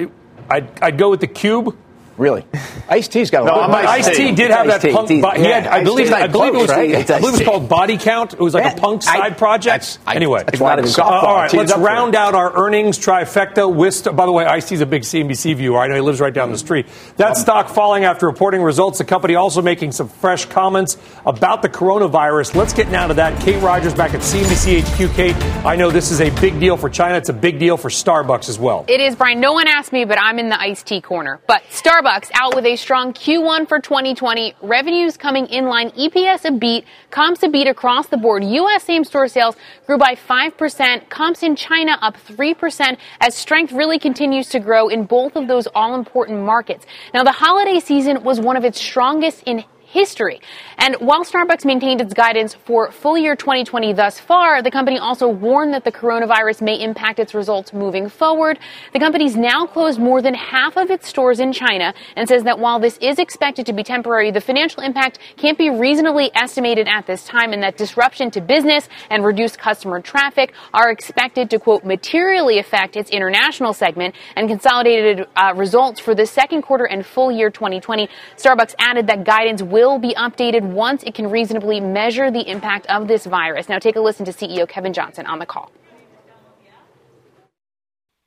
I'd, 0.49 0.69
I'd 0.81 0.97
go 0.97 1.09
with 1.09 1.19
the 1.21 1.27
cube. 1.27 1.75
Really? 2.17 2.45
Iced 2.89 3.11
tea's 3.11 3.29
got 3.29 3.43
a 3.43 3.45
No, 3.45 3.53
lot. 3.55 3.69
but 3.69 3.85
Ice 3.85 4.07
T 4.15 4.31
did 4.33 4.49
have 4.49 4.65
that 4.67 4.81
punk. 4.81 5.21
bo- 5.21 5.31
he 5.31 5.43
had, 5.43 5.67
I 5.67 5.83
believe, 5.83 6.11
I 6.11 6.27
believe 6.27 6.55
it 6.55 6.57
was, 6.57 6.69
I 6.71 6.87
believe 6.87 7.09
it 7.09 7.21
was 7.21 7.43
called 7.43 7.69
Body 7.69 7.97
Count. 7.97 8.33
It 8.33 8.39
was 8.39 8.53
like 8.53 8.77
a 8.77 8.79
punk 8.79 9.03
side 9.03 9.37
project. 9.37 9.99
I- 10.07 10.15
anyway, 10.15 10.43
that's 10.45 10.59
not 10.59 10.79
even 10.79 10.89
Uh, 10.89 10.93
softball. 10.93 11.23
all 11.23 11.35
right, 11.35 11.53
let's 11.53 11.75
round 11.75 12.15
out 12.15 12.33
our 12.33 12.51
earnings 12.55 12.97
trifecta. 12.97 13.71
With, 13.71 14.03
by 14.15 14.25
the 14.25 14.31
way, 14.31 14.45
Ice 14.45 14.67
T's 14.69 14.81
a 14.81 14.85
big 14.85 15.03
CNBC 15.03 15.53
viewer. 15.55 15.79
I 15.79 15.87
know 15.87 15.95
he 15.95 16.01
lives 16.01 16.19
right 16.19 16.33
down 16.33 16.51
the 16.51 16.57
street. 16.57 16.87
That 17.17 17.37
stock 17.37 17.69
falling 17.69 18.05
after 18.05 18.25
reporting 18.25 18.61
results. 18.63 18.97
The 18.97 19.03
company 19.05 19.35
also 19.35 19.61
making 19.61 19.91
some 19.91 20.07
fresh 20.07 20.45
comments 20.45 20.97
about 21.25 21.61
the 21.61 21.69
coronavirus. 21.69 22.55
Let's 22.55 22.73
get 22.73 22.89
now 22.89 23.07
to 23.07 23.13
that. 23.15 23.39
Kate 23.41 23.61
Rogers 23.61 23.93
back 23.93 24.13
at 24.15 24.21
CNBC 24.21 24.81
HQ. 24.81 25.13
Kate, 25.15 25.35
I 25.65 25.75
know 25.75 25.91
this 25.91 26.09
is 26.11 26.21
a 26.21 26.29
big 26.39 26.59
deal 26.59 26.77
for 26.77 26.89
China. 26.89 27.15
It's 27.17 27.29
a 27.29 27.33
big 27.33 27.59
deal 27.59 27.77
for 27.77 27.89
Starbucks 27.89 28.49
as 28.49 28.57
well. 28.57 28.85
It 28.87 29.01
is, 29.01 29.15
Brian. 29.15 29.39
No 29.39 29.53
one 29.53 29.67
asked 29.67 29.91
me, 29.91 30.05
but 30.05 30.17
I'm 30.19 30.39
in 30.39 30.49
the 30.49 30.59
iced 30.59 30.87
tea 30.87 31.01
corner. 31.01 31.39
But 31.47 31.61
Starbucks 31.69 32.06
out 32.07 32.55
with 32.55 32.65
a 32.65 32.77
strong 32.77 33.11
Q1 33.11 33.67
for 33.67 33.81
2020. 33.81 34.55
Revenues 34.61 35.17
coming 35.17 35.45
in 35.47 35.65
line, 35.65 35.91
EPS 35.91 36.45
a 36.45 36.51
beat, 36.51 36.85
comps 37.11 37.43
a 37.43 37.49
beat 37.49 37.67
across 37.67 38.07
the 38.07 38.15
board. 38.15 38.45
U.S. 38.45 38.85
same 38.85 39.03
store 39.03 39.27
sales 39.27 39.57
grew 39.85 39.97
by 39.97 40.15
5%, 40.15 41.09
comps 41.09 41.43
in 41.43 41.57
China 41.57 41.97
up 42.01 42.15
3% 42.15 42.97
as 43.19 43.35
strength 43.35 43.73
really 43.73 43.99
continues 43.99 44.47
to 44.49 44.59
grow 44.61 44.87
in 44.87 45.03
both 45.03 45.35
of 45.35 45.49
those 45.49 45.67
all 45.75 45.95
important 45.95 46.39
markets. 46.43 46.85
Now, 47.13 47.23
the 47.23 47.33
holiday 47.33 47.81
season 47.81 48.23
was 48.23 48.39
one 48.39 48.55
of 48.55 48.63
its 48.63 48.79
strongest 48.79 49.43
in 49.45 49.65
history. 49.87 50.41
And 50.77 50.95
while 50.95 51.23
Starbucks 51.23 51.63
maintained 51.65 52.01
its 52.01 52.13
guidance 52.13 52.53
for 52.53 52.91
full 52.91 53.17
year 53.17 53.35
2020 53.35 53.93
thus 53.93 54.19
far, 54.19 54.61
the 54.61 54.69
company 54.69 54.99
also 54.99 55.27
warned 55.29 55.73
that 55.73 55.85
the 55.85 55.91
coronavirus 55.91 56.61
may 56.61 56.81
impact 56.81 57.19
its 57.19 57.33
results 57.33 57.71
moving 57.71 58.09
forward. 58.09 58.59
The 58.91 58.99
company's 58.99 59.37
now 59.37 59.65
closed 59.65 59.99
more 59.99 60.21
than 60.21 60.33
half 60.33 60.75
of 60.75 60.91
its 60.91 61.07
stores 61.07 61.39
in 61.39 61.53
China 61.53 61.93
and 62.17 62.27
says 62.27 62.43
that 62.43 62.59
while 62.59 62.79
this 62.79 62.97
is 62.97 63.17
expected 63.17 63.65
to 63.67 63.73
be 63.73 63.83
temporary, 63.83 64.29
the 64.29 64.41
financial 64.41 64.83
impact 64.83 65.19
can't 65.37 65.57
be 65.57 65.69
reasonably 65.69 66.31
estimated 66.35 66.87
at 66.89 67.07
this 67.07 67.23
time 67.23 67.53
and 67.53 67.63
that 67.63 67.77
disruption 67.77 68.29
to 68.31 68.41
business 68.41 68.89
and 69.09 69.23
reduced 69.23 69.57
customer 69.57 70.01
traffic 70.01 70.53
are 70.73 70.91
expected 70.91 71.49
to 71.49 71.59
quote 71.59 71.85
materially 71.85 72.59
affect 72.59 72.97
its 72.97 73.09
international 73.09 73.73
segment 73.73 74.13
and 74.35 74.49
consolidated 74.49 75.27
uh, 75.37 75.53
results 75.55 75.99
for 75.99 76.13
the 76.13 76.25
second 76.25 76.61
quarter 76.61 76.83
and 76.83 77.05
full 77.05 77.31
year 77.31 77.49
2020. 77.49 78.09
Starbucks 78.35 78.75
added 78.79 79.07
that 79.07 79.23
guidance 79.23 79.63
will 79.63 79.76
be 79.99 80.13
updated 80.15 80.63
once 80.63 81.03
it 81.03 81.13
can 81.13 81.29
reasonably 81.29 81.79
measure 81.79 82.31
the 82.31 82.49
impact 82.49 82.87
of 82.87 83.07
this 83.07 83.25
virus. 83.25 83.69
Now 83.69 83.79
take 83.79 83.95
a 83.95 83.99
listen 83.99 84.25
to 84.25 84.31
CEO 84.31 84.67
Kevin 84.67 84.91
Johnson 84.91 85.27
on 85.27 85.39
the 85.39 85.45
call. 85.45 85.71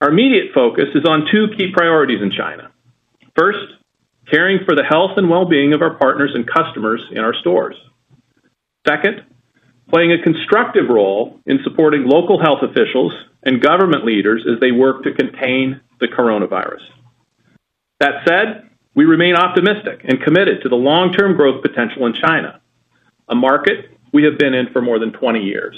Our 0.01 0.11
immediate 0.11 0.55
focus 0.55 0.87
is 0.95 1.05
on 1.05 1.27
two 1.31 1.49
key 1.59 1.73
priorities 1.75 2.23
in 2.23 2.31
China. 2.31 2.71
First, 3.37 3.59
caring 4.31 4.61
for 4.65 4.75
the 4.77 4.85
health 4.85 5.13
and 5.17 5.29
well 5.29 5.49
being 5.49 5.73
of 5.73 5.83
our 5.83 5.95
partners 5.95 6.31
and 6.35 6.47
customers 6.47 7.03
in 7.11 7.19
our 7.19 7.35
stores. 7.35 7.75
Second, 8.87 9.25
playing 9.91 10.13
a 10.13 10.23
constructive 10.23 10.89
role 10.89 11.41
in 11.47 11.59
supporting 11.65 12.05
local 12.07 12.41
health 12.41 12.61
officials 12.63 13.13
and 13.43 13.61
government 13.61 14.05
leaders 14.05 14.47
as 14.51 14.61
they 14.61 14.71
work 14.71 15.03
to 15.03 15.13
contain 15.13 15.81
the 15.99 16.07
coronavirus. 16.07 16.81
That 17.99 18.23
said, 18.27 18.70
we 19.01 19.07
remain 19.07 19.35
optimistic 19.35 20.03
and 20.05 20.21
committed 20.21 20.61
to 20.61 20.69
the 20.69 20.77
long 20.77 21.11
term 21.11 21.35
growth 21.35 21.63
potential 21.63 22.05
in 22.05 22.13
China, 22.13 22.61
a 23.31 23.35
market 23.35 23.97
we 24.13 24.25
have 24.25 24.37
been 24.37 24.53
in 24.53 24.71
for 24.75 24.83
more 24.83 24.99
than 24.99 25.11
20 25.11 25.43
years. 25.43 25.75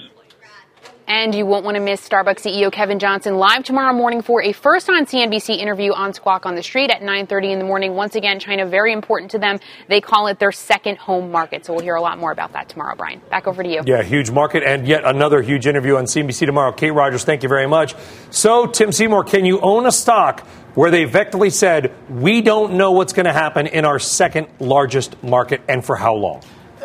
And 1.14 1.34
you 1.34 1.44
won't 1.44 1.62
want 1.66 1.74
to 1.74 1.82
miss 1.82 2.08
Starbucks 2.08 2.40
CEO 2.40 2.72
Kevin 2.72 2.98
Johnson 2.98 3.34
live 3.34 3.64
tomorrow 3.64 3.92
morning 3.92 4.22
for 4.22 4.42
a 4.42 4.52
first 4.52 4.88
on 4.88 5.04
CNBC 5.04 5.58
interview 5.58 5.92
on 5.92 6.14
Squawk 6.14 6.46
on 6.46 6.54
the 6.54 6.62
Street 6.62 6.88
at 6.90 7.02
9:30 7.02 7.52
in 7.52 7.58
the 7.58 7.66
morning. 7.66 7.94
Once 7.94 8.14
again, 8.14 8.40
China 8.40 8.64
very 8.64 8.94
important 8.94 9.30
to 9.32 9.38
them. 9.38 9.60
They 9.88 10.00
call 10.00 10.28
it 10.28 10.38
their 10.38 10.52
second 10.52 10.96
home 10.96 11.30
market. 11.30 11.66
So 11.66 11.74
we'll 11.74 11.82
hear 11.82 11.96
a 11.96 12.00
lot 12.00 12.16
more 12.16 12.32
about 12.32 12.54
that 12.54 12.70
tomorrow, 12.70 12.96
Brian. 12.96 13.20
Back 13.28 13.46
over 13.46 13.62
to 13.62 13.68
you. 13.68 13.82
Yeah, 13.84 14.02
huge 14.02 14.30
market 14.30 14.62
and 14.62 14.88
yet 14.88 15.04
another 15.04 15.42
huge 15.42 15.66
interview 15.66 15.96
on 15.96 16.06
CNBC 16.06 16.46
tomorrow. 16.46 16.72
Kate 16.72 16.92
Rogers, 16.92 17.24
thank 17.24 17.42
you 17.42 17.48
very 17.50 17.66
much. 17.66 17.94
So, 18.30 18.64
Tim 18.64 18.90
Seymour, 18.90 19.24
can 19.24 19.44
you 19.44 19.60
own 19.60 19.84
a 19.84 19.92
stock 19.92 20.40
where 20.74 20.90
they 20.90 21.02
effectively 21.02 21.50
said, 21.50 21.92
we 22.08 22.40
don't 22.40 22.72
know 22.72 22.92
what's 22.92 23.12
going 23.12 23.26
to 23.26 23.34
happen 23.34 23.66
in 23.66 23.84
our 23.84 23.98
second 23.98 24.46
largest 24.60 25.22
market 25.22 25.60
and 25.68 25.84
for 25.84 25.94
how 25.94 26.14
long? 26.14 26.40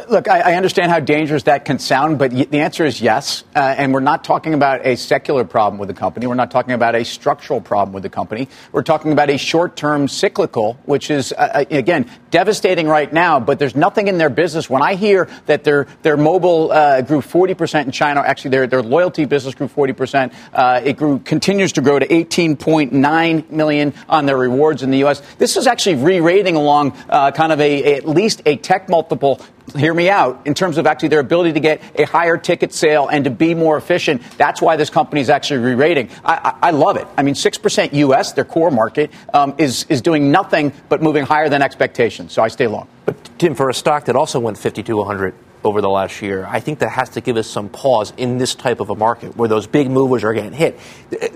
Look, 0.09 0.29
I, 0.29 0.53
I 0.53 0.55
understand 0.55 0.89
how 0.89 1.01
dangerous 1.01 1.43
that 1.43 1.65
can 1.65 1.79
sound, 1.79 2.17
but 2.17 2.31
the 2.31 2.59
answer 2.59 2.85
is 2.85 3.01
yes. 3.01 3.43
Uh, 3.53 3.59
and 3.59 3.93
we're 3.93 3.99
not 3.99 4.23
talking 4.23 4.53
about 4.53 4.85
a 4.85 4.95
secular 4.95 5.43
problem 5.43 5.79
with 5.79 5.89
the 5.89 5.93
company. 5.93 6.27
We're 6.27 6.35
not 6.35 6.49
talking 6.49 6.73
about 6.73 6.95
a 6.95 7.03
structural 7.03 7.59
problem 7.59 7.93
with 7.93 8.03
the 8.03 8.09
company. 8.09 8.47
We're 8.71 8.83
talking 8.83 9.11
about 9.11 9.29
a 9.29 9.37
short 9.37 9.75
term 9.75 10.07
cyclical, 10.07 10.79
which 10.85 11.11
is, 11.11 11.33
uh, 11.33 11.65
again, 11.69 12.09
devastating 12.31 12.87
right 12.87 13.11
now, 13.11 13.41
but 13.41 13.59
there's 13.59 13.75
nothing 13.75 14.07
in 14.07 14.17
their 14.17 14.29
business. 14.29 14.69
When 14.69 14.81
I 14.81 14.95
hear 14.95 15.27
that 15.47 15.65
their, 15.65 15.87
their 16.03 16.15
mobile 16.15 16.71
uh, 16.71 17.01
grew 17.01 17.19
40% 17.19 17.85
in 17.85 17.91
China, 17.91 18.21
actually, 18.21 18.51
their, 18.51 18.67
their 18.67 18.83
loyalty 18.83 19.25
business 19.25 19.55
grew 19.55 19.67
40%, 19.67 20.33
uh, 20.53 20.81
it 20.85 20.95
grew, 20.95 21.19
continues 21.19 21.73
to 21.73 21.81
grow 21.81 21.99
to 21.99 22.07
18.9 22.07 23.49
million 23.49 23.93
on 24.07 24.25
their 24.25 24.37
rewards 24.37 24.83
in 24.83 24.91
the 24.91 24.99
U.S. 24.99 25.21
This 25.37 25.57
is 25.57 25.67
actually 25.67 25.95
re 25.95 26.21
rating 26.21 26.55
along 26.55 26.95
uh, 27.09 27.31
kind 27.31 27.51
of 27.51 27.59
a, 27.59 27.83
a, 27.83 27.97
at 27.97 28.07
least 28.07 28.41
a 28.45 28.55
tech 28.55 28.87
multiple 28.87 29.41
hear 29.75 29.93
me 29.93 30.09
out 30.09 30.41
in 30.45 30.53
terms 30.53 30.77
of 30.77 30.87
actually 30.87 31.09
their 31.09 31.19
ability 31.19 31.53
to 31.53 31.59
get 31.59 31.81
a 31.95 32.05
higher 32.05 32.37
ticket 32.37 32.73
sale 32.73 33.07
and 33.07 33.23
to 33.25 33.29
be 33.29 33.53
more 33.53 33.77
efficient. 33.77 34.21
That's 34.37 34.61
why 34.61 34.75
this 34.75 34.89
company 34.89 35.21
is 35.21 35.29
actually 35.29 35.59
re-rating. 35.59 36.09
I, 36.23 36.53
I, 36.61 36.67
I 36.67 36.71
love 36.71 36.97
it. 36.97 37.07
I 37.17 37.23
mean, 37.23 37.35
six 37.35 37.57
percent 37.57 37.93
U.S. 37.93 38.33
their 38.33 38.45
core 38.45 38.71
market 38.71 39.11
um, 39.33 39.55
is 39.57 39.85
is 39.89 40.01
doing 40.01 40.31
nothing 40.31 40.73
but 40.89 41.01
moving 41.01 41.25
higher 41.25 41.49
than 41.49 41.61
expectations. 41.61 42.33
So 42.33 42.41
I 42.41 42.47
stay 42.47 42.67
long. 42.67 42.87
But 43.05 43.15
Tim, 43.39 43.55
for 43.55 43.69
a 43.69 43.73
stock 43.73 44.05
that 44.05 44.15
also 44.15 44.39
went 44.39 44.57
50 44.57 44.83
to 44.83 44.97
100 44.97 45.33
over 45.67 45.81
the 45.81 45.89
last 45.89 46.21
year, 46.21 46.45
I 46.49 46.59
think 46.61 46.79
that 46.79 46.89
has 46.89 47.09
to 47.09 47.21
give 47.21 47.37
us 47.37 47.47
some 47.47 47.69
pause 47.69 48.13
in 48.17 48.37
this 48.37 48.55
type 48.55 48.79
of 48.79 48.89
a 48.89 48.95
market 48.95 49.35
where 49.35 49.49
those 49.49 49.67
big 49.67 49.91
movers 49.91 50.23
are 50.23 50.33
getting 50.33 50.53
hit. 50.53 50.79
The, 51.09 51.29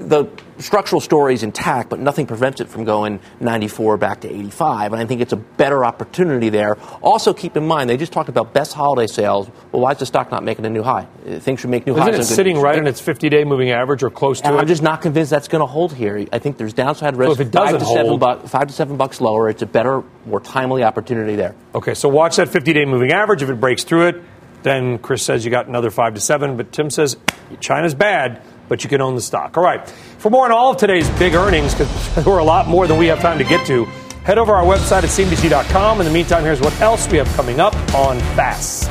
the 0.58 0.62
structural 0.64 1.02
story 1.02 1.34
is 1.34 1.44
intact, 1.44 1.90
but 1.90 2.00
nothing 2.00 2.26
prevents 2.28 2.62
it 2.62 2.70
from 2.70 2.86
going 2.86 3.20
94 3.42 3.98
back 3.98 4.22
to 4.22 4.30
85. 4.34 4.94
And 4.94 5.02
I 5.02 5.06
think 5.06 5.22
it's 5.22 5.34
a 5.34 5.38
better 5.38 5.84
opportunity 5.84 6.50
there. 6.50 6.78
Also, 7.02 7.34
keep 7.34 7.58
in 7.58 7.68
mind, 7.68 7.90
they 7.90 7.98
just 7.98 8.14
talked 8.14 8.30
about 8.30 8.54
best 8.54 8.74
holiday 8.74 9.08
sales. 9.08 9.50
Well, 9.72 9.82
why 9.82 9.92
is 9.92 9.98
the 10.00 10.06
stock 10.06 10.32
not 10.32 10.44
making 10.44 10.66
a 10.66 10.70
new 10.70 10.84
high? 10.84 11.06
Things 11.40 11.60
should 11.60 11.70
make 11.70 11.86
new 11.86 11.94
Isn't 11.94 12.04
highs. 12.04 12.14
it 12.16 12.22
on 12.22 12.28
good 12.28 12.36
sitting 12.36 12.58
right 12.60 12.80
on 12.80 12.88
its 12.88 13.02
50 13.02 13.30
day 13.30 13.44
moving 13.44 13.72
average 13.72 14.02
or 14.04 14.10
close 14.10 14.40
to 14.42 14.48
And 14.48 14.56
it? 14.56 14.60
I'm 14.60 14.68
just 14.68 14.82
not 14.82 15.02
convinced 15.02 15.30
that's 15.32 15.48
going 15.48 15.62
to 15.62 15.66
hold 15.68 15.94
here. 15.94 16.26
I 16.32 16.40
think 16.40 16.58
there's 16.58 16.74
downside 16.74 17.18
risk. 17.18 17.36
So 17.36 17.42
if 17.42 17.48
it 17.48 17.52
doesn't 17.52 17.80
to 17.80 17.86
seven 17.86 18.06
hold- 18.20 18.20
bu- 18.22 18.48
five 18.48 18.68
to 18.68 18.74
seven 18.74 18.98
bucks 18.98 19.20
lower, 19.20 19.50
it's 19.50 19.62
a 19.62 19.66
better, 19.66 20.04
more 20.26 20.40
timely 20.40 20.84
opportunity 20.84 21.36
there. 21.36 21.56
Okay, 21.74 21.94
so 21.94 22.10
watch 22.10 22.38
that 22.38 22.50
50 22.50 22.74
day 22.74 22.86
moving 22.86 23.12
average. 23.12 23.42
If 23.42 23.50
it 23.50 23.60
breaks 23.60 23.84
through 23.84 24.08
it, 24.08 24.24
then 24.64 25.00
Chris 25.00 25.24
says 25.24 25.44
you 25.44 25.52
got 25.52 25.68
another 25.68 25.90
five 25.90 26.14
to 26.14 26.22
seven. 26.22 26.58
But 26.58 26.72
Tim 26.72 26.90
says 26.90 27.18
China's 27.60 27.96
bad, 27.96 28.42
but 28.68 28.84
you 28.84 28.90
can 28.90 29.02
own 29.02 29.16
the 29.16 29.22
stock. 29.22 29.58
All 29.58 29.64
right. 29.64 29.88
For 30.20 30.30
more 30.30 30.46
on 30.46 30.52
all 30.52 30.72
of 30.72 30.78
today's 30.78 31.10
big 31.12 31.34
earnings, 31.34 31.74
because 31.74 32.16
there 32.16 32.24
were 32.34 32.40
a 32.40 32.44
lot 32.44 32.68
more 32.68 32.88
than 32.88 32.98
we 32.98 33.08
have 33.08 33.20
time 33.22 33.38
to 33.40 33.44
get 33.44 33.66
to, 33.68 33.86
head 34.24 34.38
over 34.38 34.54
our 34.54 34.64
website 34.64 35.04
at 35.04 35.10
CNBC.com. 35.10 36.00
In 36.00 36.06
the 36.06 36.14
meantime, 36.14 36.44
here's 36.44 36.62
what 36.62 36.80
else 36.82 37.10
we 37.10 37.18
have 37.18 37.28
coming 37.36 37.60
up 37.60 37.76
on 37.94 38.20
Fast. 38.36 38.90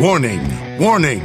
Warning, 0.00 0.78
warning. 0.78 1.22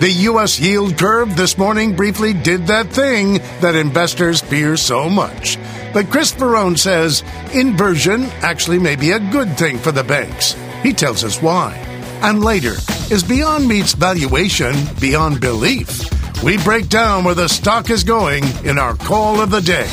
The 0.00 0.10
U.S. 0.10 0.58
yield 0.58 0.98
curve 0.98 1.36
this 1.36 1.56
morning 1.56 1.94
briefly 1.94 2.34
did 2.34 2.66
that 2.66 2.88
thing 2.88 3.34
that 3.60 3.76
investors 3.76 4.40
fear 4.40 4.76
so 4.76 5.08
much. 5.08 5.56
But 5.92 6.10
Chris 6.10 6.32
Verrone 6.32 6.76
says 6.76 7.22
inversion 7.52 8.24
actually 8.42 8.80
may 8.80 8.96
be 8.96 9.12
a 9.12 9.20
good 9.30 9.56
thing 9.56 9.78
for 9.78 9.92
the 9.92 10.02
banks. 10.02 10.56
He 10.82 10.92
tells 10.92 11.22
us 11.22 11.40
why. 11.40 11.74
And 12.22 12.42
later, 12.42 12.74
is 13.10 13.22
Beyond 13.22 13.68
Meat's 13.68 13.94
valuation 13.94 14.74
beyond 15.00 15.40
belief? 15.40 16.02
We 16.42 16.58
break 16.58 16.88
down 16.88 17.24
where 17.24 17.34
the 17.34 17.48
stock 17.48 17.88
is 17.88 18.02
going 18.02 18.44
in 18.64 18.78
our 18.78 18.96
call 18.96 19.40
of 19.40 19.50
the 19.50 19.60
day. 19.60 19.88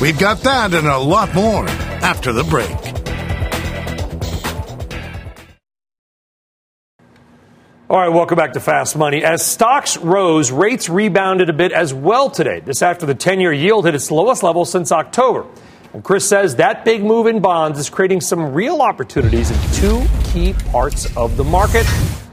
We've 0.00 0.18
got 0.18 0.40
that 0.42 0.72
and 0.72 0.86
a 0.86 0.96
lot 0.96 1.34
more 1.34 1.66
after 1.68 2.32
the 2.32 2.44
break. 2.44 2.89
All 7.90 7.98
right, 7.98 8.08
welcome 8.08 8.36
back 8.36 8.52
to 8.52 8.60
Fast 8.60 8.96
Money. 8.96 9.24
As 9.24 9.44
stocks 9.44 9.96
rose, 9.96 10.52
rates 10.52 10.88
rebounded 10.88 11.50
a 11.50 11.52
bit 11.52 11.72
as 11.72 11.92
well 11.92 12.30
today. 12.30 12.60
This 12.60 12.82
after 12.82 13.04
the 13.04 13.16
10 13.16 13.40
year 13.40 13.52
yield 13.52 13.84
hit 13.84 13.96
its 13.96 14.12
lowest 14.12 14.44
level 14.44 14.64
since 14.64 14.92
October. 14.92 15.44
And 15.92 16.04
Chris 16.04 16.28
says 16.28 16.54
that 16.54 16.84
big 16.84 17.02
move 17.02 17.26
in 17.26 17.40
bonds 17.40 17.80
is 17.80 17.90
creating 17.90 18.20
some 18.20 18.54
real 18.54 18.80
opportunities 18.80 19.50
in 19.50 19.72
two 19.72 20.06
key 20.22 20.52
parts 20.70 21.16
of 21.16 21.36
the 21.36 21.42
market 21.42 21.84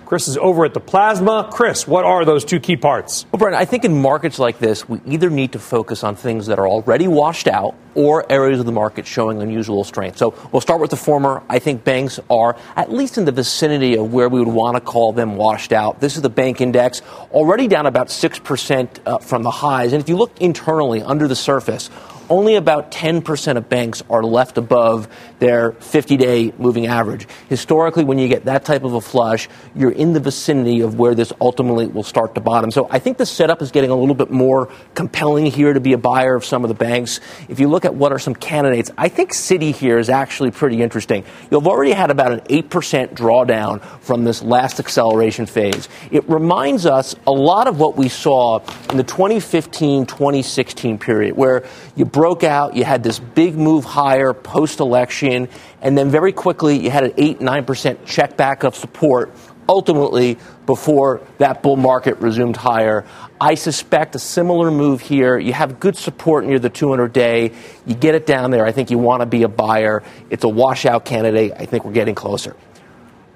Chris 0.07 0.29
is 0.29 0.37
over 0.37 0.63
at 0.63 0.73
the 0.73 0.79
Plasma. 0.79 1.49
Chris, 1.51 1.85
what 1.85 2.05
are 2.05 2.23
those 2.23 2.45
two 2.45 2.61
key 2.61 2.77
parts? 2.77 3.25
Well, 3.29 3.39
Brent, 3.39 3.57
I 3.57 3.65
think 3.65 3.83
in 3.83 4.01
markets 4.01 4.39
like 4.39 4.57
this, 4.57 4.87
we 4.87 5.01
either 5.05 5.29
need 5.29 5.51
to 5.51 5.59
focus 5.59 6.01
on 6.01 6.15
things 6.15 6.47
that 6.47 6.57
are 6.59 6.65
already 6.65 7.09
washed 7.09 7.45
out 7.45 7.75
or 7.93 8.25
areas 8.31 8.61
of 8.61 8.65
the 8.65 8.71
market 8.71 9.05
showing 9.05 9.41
unusual 9.41 9.83
strength. 9.83 10.17
So 10.17 10.33
we'll 10.53 10.61
start 10.61 10.79
with 10.79 10.91
the 10.91 10.95
former. 10.95 11.43
I 11.49 11.59
think 11.59 11.83
banks 11.83 12.21
are 12.29 12.55
at 12.77 12.89
least 12.89 13.17
in 13.17 13.25
the 13.25 13.33
vicinity 13.33 13.97
of 13.97 14.13
where 14.13 14.29
we 14.29 14.39
would 14.39 14.47
want 14.47 14.77
to 14.77 14.81
call 14.81 15.11
them 15.11 15.35
washed 15.35 15.73
out. 15.73 15.99
This 15.99 16.15
is 16.15 16.21
the 16.21 16.29
bank 16.29 16.61
index, 16.61 17.01
already 17.33 17.67
down 17.67 17.85
about 17.85 18.07
6% 18.07 18.99
uh, 19.05 19.17
from 19.17 19.43
the 19.43 19.51
highs. 19.51 19.91
And 19.91 20.01
if 20.01 20.07
you 20.07 20.15
look 20.15 20.41
internally 20.41 21.01
under 21.01 21.27
the 21.27 21.35
surface, 21.35 21.89
only 22.29 22.55
about 22.55 22.91
10% 22.91 23.57
of 23.57 23.69
banks 23.69 24.03
are 24.09 24.23
left 24.23 24.57
above 24.57 25.07
their 25.39 25.71
50 25.73 26.17
day 26.17 26.53
moving 26.57 26.87
average. 26.87 27.27
Historically, 27.49 28.03
when 28.03 28.17
you 28.17 28.27
get 28.27 28.45
that 28.45 28.65
type 28.65 28.83
of 28.83 28.93
a 28.93 29.01
flush, 29.01 29.47
you're 29.75 29.91
in 29.91 30.13
the 30.13 30.19
vicinity 30.19 30.81
of 30.81 30.97
where 30.97 31.13
this 31.15 31.31
ultimately 31.39 31.87
will 31.87 32.03
start 32.03 32.35
to 32.35 32.41
bottom. 32.41 32.71
So 32.71 32.87
I 32.89 32.99
think 32.99 33.17
the 33.17 33.25
setup 33.25 33.61
is 33.61 33.71
getting 33.71 33.91
a 33.91 33.95
little 33.95 34.15
bit 34.15 34.31
more 34.31 34.69
compelling 34.95 35.45
here 35.45 35.73
to 35.73 35.79
be 35.79 35.93
a 35.93 35.97
buyer 35.97 36.35
of 36.35 36.43
some 36.43 36.63
of 36.63 36.69
the 36.69 36.75
banks. 36.75 37.19
If 37.49 37.59
you 37.59 37.67
look 37.67 37.85
at 37.85 37.93
what 37.93 38.11
are 38.11 38.19
some 38.19 38.35
candidates, 38.35 38.91
I 38.97 39.09
think 39.09 39.31
Citi 39.31 39.73
here 39.73 39.99
is 39.99 40.09
actually 40.09 40.51
pretty 40.51 40.81
interesting. 40.81 41.23
You've 41.51 41.67
already 41.67 41.91
had 41.91 42.11
about 42.11 42.31
an 42.31 42.39
8% 42.41 43.13
drawdown 43.13 43.83
from 44.01 44.23
this 44.23 44.41
last 44.41 44.79
acceleration 44.79 45.45
phase. 45.45 45.89
It 46.11 46.27
reminds 46.29 46.85
us 46.85 47.15
a 47.25 47.31
lot 47.31 47.67
of 47.67 47.79
what 47.79 47.95
we 47.95 48.09
saw 48.09 48.59
in 48.89 48.97
the 48.97 49.03
2015 49.03 50.05
2016 50.05 50.97
period, 50.97 51.35
where 51.35 51.65
you 51.95 52.05
broke 52.05 52.43
out, 52.43 52.75
you 52.75 52.83
had 52.83 53.03
this 53.03 53.19
big 53.19 53.55
move 53.55 53.83
higher 53.83 54.33
post 54.33 54.79
election, 54.79 55.26
and 55.27 55.97
then 55.97 56.09
very 56.09 56.31
quickly 56.31 56.77
you 56.79 56.89
had 56.89 57.03
an 57.03 57.13
8 57.17 57.39
9% 57.39 58.05
check 58.05 58.37
back 58.37 58.63
of 58.63 58.75
support, 58.75 59.33
ultimately 59.69 60.37
before 60.65 61.21
that 61.37 61.61
bull 61.61 61.75
market 61.75 62.17
resumed 62.17 62.57
higher. 62.57 63.05
I 63.39 63.55
suspect 63.55 64.15
a 64.15 64.19
similar 64.19 64.71
move 64.71 65.01
here. 65.01 65.37
You 65.37 65.53
have 65.53 65.79
good 65.79 65.95
support 65.95 66.45
near 66.45 66.59
the 66.59 66.69
200 66.69 67.13
day. 67.13 67.51
You 67.85 67.95
get 67.95 68.15
it 68.15 68.25
down 68.25 68.51
there. 68.51 68.65
I 68.65 68.71
think 68.71 68.89
you 68.89 68.97
want 68.97 69.21
to 69.21 69.25
be 69.25 69.43
a 69.43 69.47
buyer. 69.47 70.03
It's 70.29 70.43
a 70.43 70.49
washout 70.49 71.05
candidate. 71.05 71.53
I 71.55 71.65
think 71.65 71.85
we're 71.85 71.91
getting 71.91 72.15
closer 72.15 72.55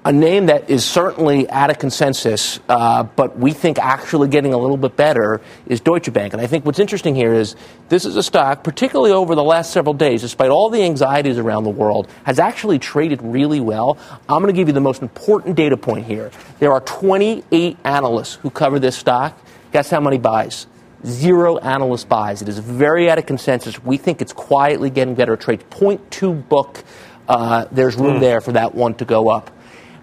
a 0.04 0.12
name 0.12 0.46
that 0.46 0.68
is 0.68 0.84
certainly 0.84 1.48
at 1.48 1.70
a 1.70 1.74
consensus, 1.74 2.58
uh, 2.68 3.04
but 3.04 3.38
we 3.38 3.52
think 3.52 3.78
actually 3.78 4.28
getting 4.28 4.52
a 4.52 4.58
little 4.58 4.76
bit 4.76 4.96
better 4.96 5.40
is 5.66 5.80
Deutsche 5.80 6.12
Bank. 6.12 6.32
And 6.32 6.42
I 6.42 6.48
think 6.48 6.66
what's 6.66 6.80
interesting 6.80 7.14
here 7.14 7.32
is 7.32 7.54
this 7.88 8.04
is 8.04 8.16
a 8.16 8.22
stock, 8.22 8.64
particularly 8.64 9.12
over 9.12 9.36
the 9.36 9.44
last 9.44 9.72
several 9.72 9.94
days, 9.94 10.22
despite 10.22 10.50
all 10.50 10.70
the 10.70 10.82
anxieties 10.82 11.38
around 11.38 11.62
the 11.62 11.70
world, 11.70 12.08
has 12.24 12.40
actually 12.40 12.80
traded 12.80 13.22
really 13.22 13.60
well. 13.60 13.96
I'm 14.28 14.42
going 14.42 14.52
to 14.52 14.58
give 14.58 14.66
you 14.66 14.74
the 14.74 14.80
most 14.80 15.02
important 15.02 15.54
data 15.54 15.76
point 15.76 16.06
here. 16.06 16.32
There 16.58 16.72
are 16.72 16.80
28 16.80 17.76
analysts 17.84 18.34
who 18.34 18.50
cover 18.50 18.80
this 18.80 18.96
stock. 18.96 19.38
Guess 19.70 19.90
how 19.90 20.00
many 20.00 20.18
buys? 20.18 20.66
Zero 21.06 21.58
analyst 21.58 22.08
buys. 22.08 22.42
It 22.42 22.48
is 22.48 22.58
very 22.58 23.08
out 23.08 23.18
of 23.18 23.26
consensus. 23.26 23.82
We 23.84 23.98
think 23.98 24.20
it's 24.20 24.32
quietly 24.32 24.90
getting 24.90 25.14
better. 25.14 25.34
It 25.34 25.40
trades 25.40 25.62
0.2 25.70 26.48
book. 26.48 26.82
Uh, 27.28 27.66
there's 27.70 27.94
room 27.94 28.16
mm. 28.16 28.20
there 28.20 28.40
for 28.40 28.52
that 28.52 28.74
one 28.74 28.94
to 28.96 29.04
go 29.04 29.28
up. 29.28 29.52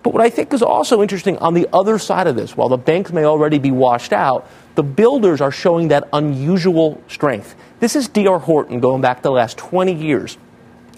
But 0.02 0.14
what 0.14 0.22
I 0.22 0.30
think 0.30 0.54
is 0.54 0.62
also 0.62 1.02
interesting 1.02 1.38
on 1.40 1.54
the 1.54 1.68
other 1.74 2.00
side 2.00 2.28
of 2.28 2.36
this, 2.36 2.56
while 2.56 2.70
the 2.70 2.78
banks 2.78 3.12
may 3.12 3.26
already 3.26 3.60
be 3.60 3.72
washed 3.72 4.14
out, 4.14 4.50
the 4.76 4.84
builders 4.84 5.42
are 5.42 5.52
showing 5.52 5.90
that 5.90 6.08
unusual 6.14 7.04
strength. 7.08 7.56
This 7.80 7.96
is 7.96 8.08
DR 8.08 8.40
Horton 8.40 8.80
going 8.80 9.02
back 9.02 9.22
the 9.22 9.32
last 9.32 9.58
20 9.58 9.94
years. 9.94 10.38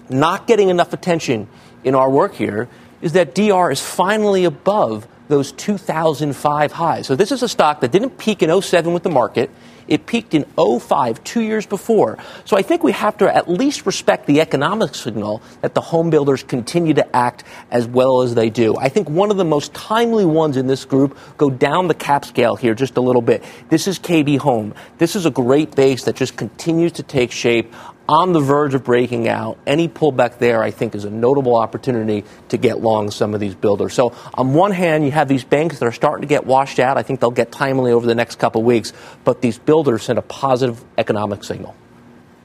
Not 0.08 0.46
getting 0.46 0.68
enough 0.68 0.92
attention 0.92 1.48
in 1.82 1.94
our 1.94 2.10
work 2.10 2.34
here 2.34 2.68
is 3.00 3.12
that 3.12 3.34
DR 3.34 3.72
is 3.72 3.80
finally 3.80 4.44
above 4.44 5.08
those 5.28 5.52
2005 5.52 6.72
highs. 6.72 7.06
So 7.06 7.16
this 7.16 7.32
is 7.32 7.42
a 7.42 7.48
stock 7.48 7.80
that 7.80 7.90
didn't 7.90 8.18
peak 8.18 8.42
in 8.42 8.62
07 8.62 8.92
with 8.92 9.02
the 9.02 9.10
market. 9.10 9.50
It 9.88 10.06
peaked 10.06 10.34
in 10.34 10.44
05, 10.56 11.22
two 11.24 11.42
years 11.42 11.66
before. 11.66 12.18
So 12.44 12.56
I 12.56 12.62
think 12.62 12.82
we 12.82 12.92
have 12.92 13.16
to 13.18 13.34
at 13.34 13.48
least 13.48 13.86
respect 13.86 14.26
the 14.26 14.40
economic 14.40 14.94
signal 14.94 15.42
that 15.60 15.74
the 15.74 15.80
home 15.80 16.10
builders 16.10 16.42
continue 16.42 16.94
to 16.94 17.16
act 17.16 17.44
as 17.70 17.86
well 17.86 18.22
as 18.22 18.34
they 18.34 18.50
do. 18.50 18.76
I 18.76 18.88
think 18.88 19.08
one 19.08 19.30
of 19.30 19.36
the 19.36 19.44
most 19.44 19.74
timely 19.74 20.24
ones 20.24 20.56
in 20.56 20.66
this 20.66 20.84
group 20.84 21.18
go 21.36 21.50
down 21.50 21.88
the 21.88 21.94
cap 21.94 22.24
scale 22.24 22.56
here 22.56 22.74
just 22.74 22.96
a 22.96 23.00
little 23.00 23.22
bit. 23.22 23.42
This 23.68 23.86
is 23.86 23.98
KB 23.98 24.38
Home. 24.38 24.74
This 24.98 25.16
is 25.16 25.26
a 25.26 25.30
great 25.30 25.74
base 25.74 26.04
that 26.04 26.16
just 26.16 26.36
continues 26.36 26.92
to 26.92 27.02
take 27.02 27.32
shape 27.32 27.72
on 28.08 28.32
the 28.32 28.40
verge 28.40 28.74
of 28.74 28.84
breaking 28.84 29.28
out. 29.28 29.58
Any 29.66 29.88
pullback 29.88 30.38
there, 30.38 30.62
I 30.62 30.70
think, 30.70 30.94
is 30.94 31.04
a 31.04 31.10
notable 31.10 31.56
opportunity 31.56 32.24
to 32.48 32.56
get 32.56 32.80
long 32.80 33.10
some 33.10 33.34
of 33.34 33.40
these 33.40 33.54
builders. 33.54 33.94
So, 33.94 34.14
on 34.34 34.54
one 34.54 34.72
hand, 34.72 35.04
you 35.04 35.10
have 35.12 35.28
these 35.28 35.44
banks 35.44 35.78
that 35.78 35.86
are 35.86 35.92
starting 35.92 36.22
to 36.22 36.28
get 36.28 36.46
washed 36.46 36.78
out. 36.78 36.96
I 36.96 37.02
think 37.02 37.20
they'll 37.20 37.30
get 37.30 37.52
timely 37.52 37.92
over 37.92 38.06
the 38.06 38.14
next 38.14 38.38
couple 38.38 38.60
of 38.60 38.66
weeks, 38.66 38.92
but 39.24 39.40
these 39.40 39.58
builders 39.58 40.02
send 40.02 40.18
a 40.18 40.22
positive 40.22 40.84
economic 40.98 41.44
signal. 41.44 41.74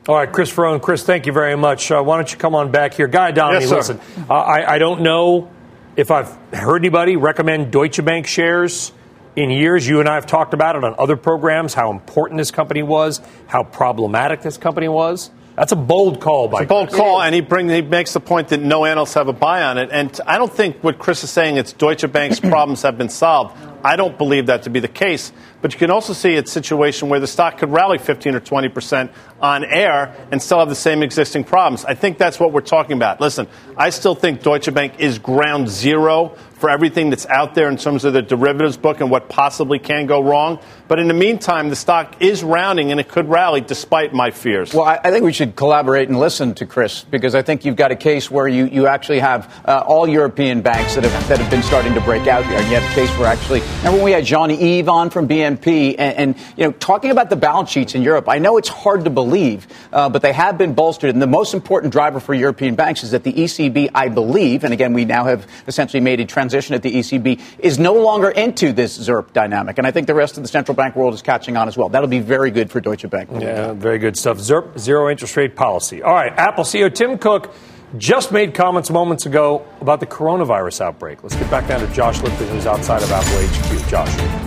All 0.07 0.15
right, 0.15 0.31
Chris 0.31 0.51
Verrone. 0.53 0.81
Chris, 0.81 1.03
thank 1.03 1.25
you 1.25 1.33
very 1.33 1.57
much. 1.57 1.91
Uh, 1.91 2.01
why 2.01 2.15
don't 2.15 2.31
you 2.31 2.37
come 2.37 2.55
on 2.55 2.71
back 2.71 2.93
here? 2.93 3.07
Guy 3.07 3.29
Adami, 3.29 3.59
yes, 3.59 3.69
listen, 3.69 3.99
uh, 4.29 4.33
I, 4.33 4.75
I 4.75 4.77
don't 4.77 5.01
know 5.01 5.51
if 5.97 6.11
I've 6.11 6.29
heard 6.53 6.81
anybody 6.81 7.17
recommend 7.17 7.71
Deutsche 7.71 8.03
Bank 8.05 8.25
shares 8.25 8.93
in 9.35 9.49
years. 9.49 9.85
You 9.85 9.99
and 9.99 10.07
I 10.07 10.15
have 10.15 10.25
talked 10.25 10.53
about 10.53 10.77
it 10.77 10.85
on 10.85 10.95
other 10.97 11.17
programs, 11.17 11.73
how 11.73 11.91
important 11.91 12.37
this 12.37 12.51
company 12.51 12.83
was, 12.83 13.19
how 13.47 13.63
problematic 13.63 14.41
this 14.41 14.57
company 14.57 14.87
was. 14.87 15.29
That's 15.57 15.71
a 15.71 15.75
bold 15.75 16.21
call 16.21 16.47
by 16.47 16.61
it's 16.61 16.65
a 16.65 16.69
bold 16.69 16.89
Chris. 16.89 16.99
call, 16.99 17.19
and 17.19 17.33
he 17.33 17.41
bring 17.41 17.67
he 17.67 17.81
makes 17.81 18.13
the 18.13 18.19
point 18.19 18.49
that 18.49 18.61
no 18.61 18.85
analysts 18.85 19.15
have 19.15 19.27
a 19.27 19.33
buy 19.33 19.63
on 19.63 19.79
it. 19.79 19.89
And 19.91 20.17
I 20.27 20.37
don't 20.37 20.53
think 20.53 20.83
what 20.83 20.99
Chris 20.99 21.23
is 21.23 21.31
saying 21.31 21.57
it's 21.57 21.73
Deutsche 21.73 22.09
Bank's 22.11 22.39
problems 22.53 22.83
have 22.83 22.95
been 22.95 23.09
solved. 23.09 23.57
I 23.83 23.95
don't 23.95 24.19
believe 24.19 24.45
that 24.45 24.63
to 24.63 24.69
be 24.69 24.79
the 24.79 24.87
case. 24.87 25.33
But 25.61 25.73
you 25.73 25.79
can 25.79 25.89
also 25.89 26.13
see 26.13 26.35
a 26.35 26.45
situation 26.45 27.09
where 27.09 27.19
the 27.19 27.27
stock 27.27 27.57
could 27.57 27.71
rally 27.71 27.97
15 27.97 28.35
or 28.35 28.39
20 28.39 28.69
percent 28.69 29.11
on 29.41 29.63
air 29.63 30.15
and 30.31 30.41
still 30.41 30.59
have 30.59 30.69
the 30.69 30.75
same 30.75 31.03
existing 31.03 31.43
problems. 31.43 31.85
I 31.85 31.93
think 31.93 32.17
that's 32.17 32.39
what 32.39 32.51
we're 32.51 32.61
talking 32.61 32.93
about. 32.93 33.21
Listen, 33.21 33.47
I 33.75 33.89
still 33.89 34.15
think 34.15 34.41
Deutsche 34.41 34.73
Bank 34.73 34.99
is 34.99 35.19
ground 35.19 35.69
zero 35.69 36.35
for 36.57 36.69
everything 36.69 37.11
that's 37.11 37.27
out 37.27 37.53
there 37.53 37.69
in 37.69 37.77
terms 37.77 38.03
of 38.03 38.13
the 38.13 38.21
derivatives 38.21 38.77
book 38.77 38.99
and 38.99 39.11
what 39.11 39.29
possibly 39.29 39.77
can 39.77 40.07
go 40.07 40.23
wrong. 40.23 40.59
But 40.87 40.99
in 40.99 41.07
the 41.07 41.13
meantime, 41.13 41.69
the 41.69 41.75
stock 41.75 42.19
is 42.19 42.43
rounding 42.43 42.89
and 42.89 42.99
it 42.99 43.07
could 43.07 43.29
rally 43.29 43.61
despite 43.61 44.11
my 44.11 44.31
fears. 44.31 44.73
Well, 44.73 44.85
I, 44.85 45.11
think 45.11 45.23
we 45.23 45.33
should 45.33 45.55
collaborate 45.55 46.09
and 46.09 46.19
listen 46.19 46.55
to 46.55 46.65
Chris 46.65 47.03
because 47.03 47.35
I 47.35 47.43
think 47.43 47.63
you've 47.63 47.75
got 47.75 47.91
a 47.91 47.95
case 47.95 48.31
where 48.31 48.47
you, 48.47 48.65
you 48.65 48.87
actually 48.87 49.19
have 49.19 49.61
uh, 49.65 49.83
all 49.85 50.07
European 50.09 50.61
banks 50.61 50.95
that 50.95 51.03
have, 51.03 51.27
that 51.27 51.39
have 51.39 51.51
been 51.51 51.61
starting 51.61 51.93
to 51.93 52.01
break 52.01 52.25
out 52.27 52.45
here. 52.45 52.57
And 52.57 52.67
you 52.69 52.75
have 52.79 52.91
a 52.91 52.95
case 52.95 53.09
where 53.19 53.27
actually, 53.27 53.59
remember 53.59 53.97
when 53.97 54.05
we 54.05 54.11
had 54.11 54.25
Jean-Yves 54.25 54.87
on 54.87 55.11
from 55.11 55.27
BNP 55.27 55.56
and, 55.65 55.99
and, 55.99 56.37
you 56.55 56.63
know, 56.63 56.71
talking 56.71 57.11
about 57.11 57.29
the 57.29 57.35
balance 57.35 57.69
sheets 57.69 57.95
in 57.95 58.01
Europe, 58.01 58.29
I 58.29 58.39
know 58.39 58.57
it's 58.57 58.69
hard 58.69 59.03
to 59.05 59.09
believe, 59.09 59.67
uh, 59.91 60.09
but 60.09 60.21
they 60.21 60.33
have 60.33 60.57
been 60.57 60.73
bolstered. 60.73 61.09
And 61.09 61.21
the 61.21 61.27
most 61.27 61.53
important 61.53 61.91
driver 61.91 62.19
for 62.19 62.33
European 62.33 62.75
banks 62.75 63.03
is 63.03 63.11
that 63.11 63.23
the 63.23 63.33
ECB, 63.33 63.89
I 63.93 64.09
believe, 64.09 64.63
and 64.63 64.73
again, 64.73 64.93
we 64.93 65.05
now 65.05 65.25
have 65.25 65.47
essentially 65.67 66.01
made 66.01 66.19
a 66.19 66.25
transition 66.25 66.75
at 66.75 66.83
the 66.83 66.93
ECB, 66.93 67.41
is 67.59 67.79
no 67.79 67.93
longer 67.93 68.29
into 68.29 68.73
this 68.73 68.97
ZIRP 68.97 69.33
dynamic. 69.33 69.77
And 69.77 69.87
I 69.87 69.91
think 69.91 70.07
the 70.07 70.15
rest 70.15 70.37
of 70.37 70.43
the 70.43 70.49
central 70.49 70.75
bank 70.75 70.95
world 70.95 71.13
is 71.13 71.21
catching 71.21 71.57
on 71.57 71.67
as 71.67 71.77
well. 71.77 71.89
That'll 71.89 72.07
be 72.07 72.19
very 72.19 72.51
good 72.51 72.71
for 72.71 72.79
Deutsche 72.81 73.09
Bank. 73.09 73.29
Yeah, 73.33 73.73
very 73.73 73.99
good 73.99 74.17
stuff. 74.17 74.37
ZIRP, 74.37 74.77
zero 74.77 75.09
interest 75.09 75.35
rate 75.37 75.55
policy. 75.55 76.01
All 76.03 76.13
right, 76.13 76.31
Apple 76.37 76.63
CEO 76.63 76.93
Tim 76.93 77.17
Cook 77.17 77.53
just 77.97 78.31
made 78.31 78.53
comments 78.53 78.89
moments 78.89 79.25
ago 79.25 79.65
about 79.79 79.99
the 79.99 80.05
coronavirus 80.05 80.81
outbreak. 80.81 81.23
Let's 81.23 81.35
get 81.35 81.49
back 81.49 81.67
down 81.67 81.79
to 81.79 81.93
Josh 81.93 82.21
Lipton, 82.21 82.47
who's 82.49 82.65
outside 82.65 83.01
of 83.01 83.11
Apple 83.11 83.31
HQ. 83.31 83.89
Josh. 83.89 84.46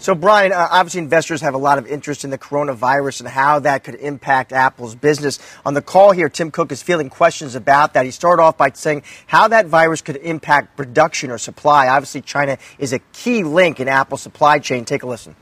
So, 0.00 0.14
Brian, 0.14 0.50
uh, 0.50 0.66
obviously 0.70 1.00
investors 1.00 1.42
have 1.42 1.52
a 1.52 1.58
lot 1.58 1.76
of 1.76 1.86
interest 1.86 2.24
in 2.24 2.30
the 2.30 2.38
coronavirus 2.38 3.20
and 3.20 3.28
how 3.28 3.58
that 3.58 3.84
could 3.84 3.96
impact 3.96 4.50
Apple's 4.50 4.94
business. 4.94 5.38
On 5.66 5.74
the 5.74 5.82
call 5.82 6.12
here, 6.12 6.30
Tim 6.30 6.50
Cook 6.50 6.72
is 6.72 6.82
fielding 6.82 7.10
questions 7.10 7.54
about 7.54 7.92
that. 7.92 8.06
He 8.06 8.10
started 8.10 8.42
off 8.42 8.56
by 8.56 8.70
saying 8.72 9.02
how 9.26 9.48
that 9.48 9.66
virus 9.66 10.00
could 10.00 10.16
impact 10.16 10.74
production 10.74 11.30
or 11.30 11.36
supply. 11.36 11.86
Obviously, 11.88 12.22
China 12.22 12.56
is 12.78 12.94
a 12.94 12.98
key 13.12 13.44
link 13.44 13.78
in 13.78 13.88
Apple's 13.88 14.22
supply 14.22 14.58
chain. 14.58 14.86
Take 14.86 15.02
a 15.02 15.06
listen. 15.06 15.36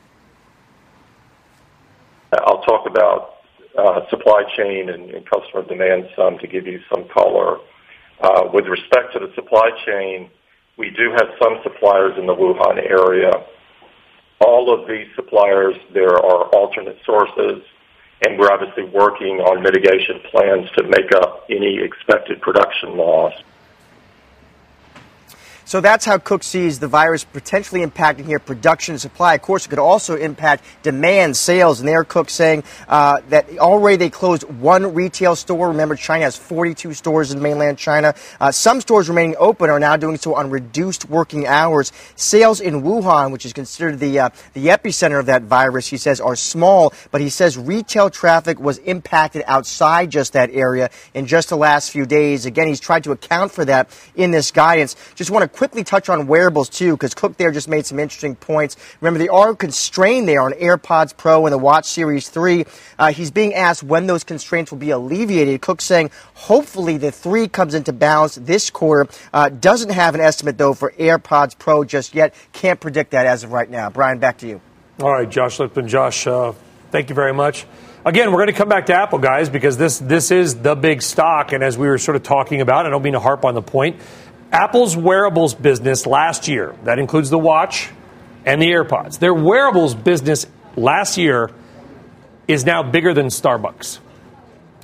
I'll 2.33 2.61
talk 2.63 2.85
about 2.85 3.35
uh, 3.77 4.09
supply 4.09 4.43
chain 4.57 4.89
and, 4.89 5.09
and, 5.09 5.25
customer 5.25 5.63
demand 5.69 6.09
some 6.17 6.37
to 6.39 6.47
give 6.47 6.67
you 6.67 6.81
some 6.93 7.07
color. 7.07 7.59
Uh, 8.19 8.49
with 8.53 8.65
respect 8.65 9.13
to 9.13 9.19
the 9.19 9.31
supply 9.35 9.69
chain, 9.85 10.29
we 10.77 10.89
do 10.89 11.11
have 11.11 11.29
some 11.41 11.59
suppliers 11.63 12.17
in 12.19 12.27
the 12.27 12.35
Wuhan 12.35 12.77
area. 12.77 13.31
All 14.39 14.73
of 14.73 14.87
these 14.87 15.07
suppliers, 15.15 15.75
there 15.93 16.15
are 16.15 16.45
alternate 16.55 16.97
sources, 17.05 17.63
and 18.25 18.37
we're 18.37 18.51
obviously 18.51 18.83
working 18.85 19.39
on 19.41 19.61
mitigation 19.61 20.19
plans 20.31 20.69
to 20.77 20.83
make 20.83 21.11
up 21.13 21.45
any 21.49 21.79
expected 21.79 22.41
production 22.41 22.97
loss. 22.97 23.33
So 25.69 25.81
that's 25.81 26.03
how 26.03 26.17
Cook 26.17 26.41
sees 26.41 26.79
the 26.79 26.87
virus 26.87 27.23
potentially 27.23 27.85
impacting 27.85 28.25
here 28.25 28.39
production 28.39 28.93
and 28.93 28.99
supply. 28.99 29.35
Of 29.35 29.43
course, 29.43 29.67
it 29.67 29.69
could 29.69 29.77
also 29.77 30.15
impact 30.15 30.63
demand, 30.81 31.37
sales. 31.37 31.79
And 31.79 31.87
there, 31.87 32.03
Cook 32.03 32.31
saying 32.31 32.63
uh, 32.87 33.21
that 33.29 33.55
already 33.59 33.97
they 33.97 34.09
closed 34.09 34.45
one 34.45 34.95
retail 34.95 35.35
store. 35.35 35.67
Remember, 35.67 35.93
China 35.93 36.23
has 36.23 36.35
42 36.35 36.95
stores 36.95 37.31
in 37.31 37.39
mainland 37.39 37.77
China. 37.77 38.15
Uh, 38.39 38.51
some 38.51 38.81
stores 38.81 39.09
remaining 39.09 39.35
open 39.37 39.69
are 39.69 39.79
now 39.79 39.95
doing 39.95 40.17
so 40.17 40.33
on 40.33 40.49
reduced 40.49 41.07
working 41.07 41.45
hours. 41.45 41.91
Sales 42.15 42.61
in 42.61 42.81
Wuhan, 42.81 43.31
which 43.31 43.45
is 43.45 43.53
considered 43.53 43.99
the 43.99 44.17
uh, 44.17 44.29
the 44.53 44.69
epicenter 44.69 45.19
of 45.19 45.27
that 45.27 45.43
virus, 45.43 45.85
he 45.85 45.97
says 45.97 46.19
are 46.19 46.35
small. 46.35 46.95
But 47.11 47.21
he 47.21 47.29
says 47.29 47.59
retail 47.59 48.09
traffic 48.09 48.59
was 48.59 48.79
impacted 48.79 49.43
outside 49.45 50.09
just 50.09 50.33
that 50.33 50.49
area 50.49 50.89
in 51.13 51.27
just 51.27 51.49
the 51.49 51.57
last 51.57 51.91
few 51.91 52.07
days. 52.07 52.47
Again, 52.47 52.67
he's 52.67 52.79
tried 52.79 53.03
to 53.03 53.11
account 53.11 53.51
for 53.51 53.65
that 53.65 53.95
in 54.15 54.31
this 54.31 54.49
guidance. 54.49 54.95
Just 55.13 55.29
want 55.29 55.43
to 55.43 55.58
quickly 55.59 55.83
touch 55.83 56.07
on 56.07 56.25
wearables 56.25 56.69
too, 56.69 56.93
because 56.93 57.13
Cook 57.13 57.35
there 57.35 57.51
just 57.51 57.67
made 57.67 57.85
some 57.85 57.99
interesting 57.99 58.33
points. 58.33 58.77
Remember, 59.01 59.19
they 59.19 59.27
are 59.27 59.53
constrained 59.53 60.25
there 60.25 60.41
on 60.41 60.53
AirPods 60.53 61.17
Pro 61.17 61.45
and 61.45 61.51
the 61.51 61.57
Watch 61.57 61.83
Series 61.83 62.29
3. 62.29 62.63
Uh, 62.97 63.11
he's 63.11 63.29
being 63.29 63.53
asked 63.53 63.83
when 63.83 64.07
those 64.07 64.23
constraints 64.23 64.71
will 64.71 64.77
be 64.77 64.91
alleviated. 64.91 65.59
Cook 65.59 65.81
saying 65.81 66.11
hopefully 66.33 66.95
the 66.95 67.11
3 67.11 67.49
comes 67.49 67.73
into 67.73 67.91
balance 67.91 68.35
this 68.35 68.69
quarter. 68.69 69.11
Uh, 69.33 69.49
doesn't 69.49 69.91
have 69.91 70.15
an 70.15 70.21
estimate 70.21 70.57
though 70.57 70.73
for 70.73 70.93
AirPods 70.93 71.59
Pro 71.59 71.83
just 71.83 72.15
yet. 72.15 72.33
Can't 72.53 72.79
predict 72.79 73.11
that 73.11 73.25
as 73.25 73.43
of 73.43 73.51
right 73.51 73.69
now. 73.69 73.89
Brian, 73.89 74.17
back 74.17 74.37
to 74.37 74.47
you. 74.47 74.61
All 75.01 75.11
right, 75.11 75.29
Josh 75.29 75.59
Lipton. 75.59 75.89
Josh, 75.89 76.25
uh, 76.25 76.53
thank 76.91 77.09
you 77.09 77.15
very 77.15 77.33
much. 77.33 77.65
Again, 78.05 78.31
we're 78.31 78.37
going 78.37 78.47
to 78.47 78.53
come 78.53 78.69
back 78.69 78.85
to 78.85 78.93
Apple, 78.93 79.19
guys, 79.19 79.49
because 79.49 79.75
this 79.75 79.99
this 79.99 80.31
is 80.31 80.55
the 80.61 80.73
big 80.73 81.01
stock. 81.01 81.51
And 81.51 81.61
as 81.61 81.77
we 81.77 81.85
were 81.85 81.97
sort 81.97 82.15
of 82.15 82.23
talking 82.23 82.61
about, 82.61 82.85
I 82.85 82.89
don't 82.89 83.03
mean 83.03 83.11
to 83.11 83.19
harp 83.19 83.43
on 83.43 83.55
the 83.55 83.61
point. 83.61 83.97
Apple's 84.51 84.97
wearables 84.97 85.53
business 85.53 86.05
last 86.05 86.47
year, 86.47 86.75
that 86.83 86.99
includes 86.99 87.29
the 87.29 87.37
watch 87.37 87.89
and 88.45 88.61
the 88.61 88.67
AirPods, 88.67 89.19
their 89.19 89.33
wearables 89.33 89.93
business 89.95 90.47
last 90.75 91.17
year 91.17 91.51
is 92.47 92.65
now 92.65 92.81
bigger 92.83 93.13
than 93.13 93.27
Starbucks. 93.27 93.99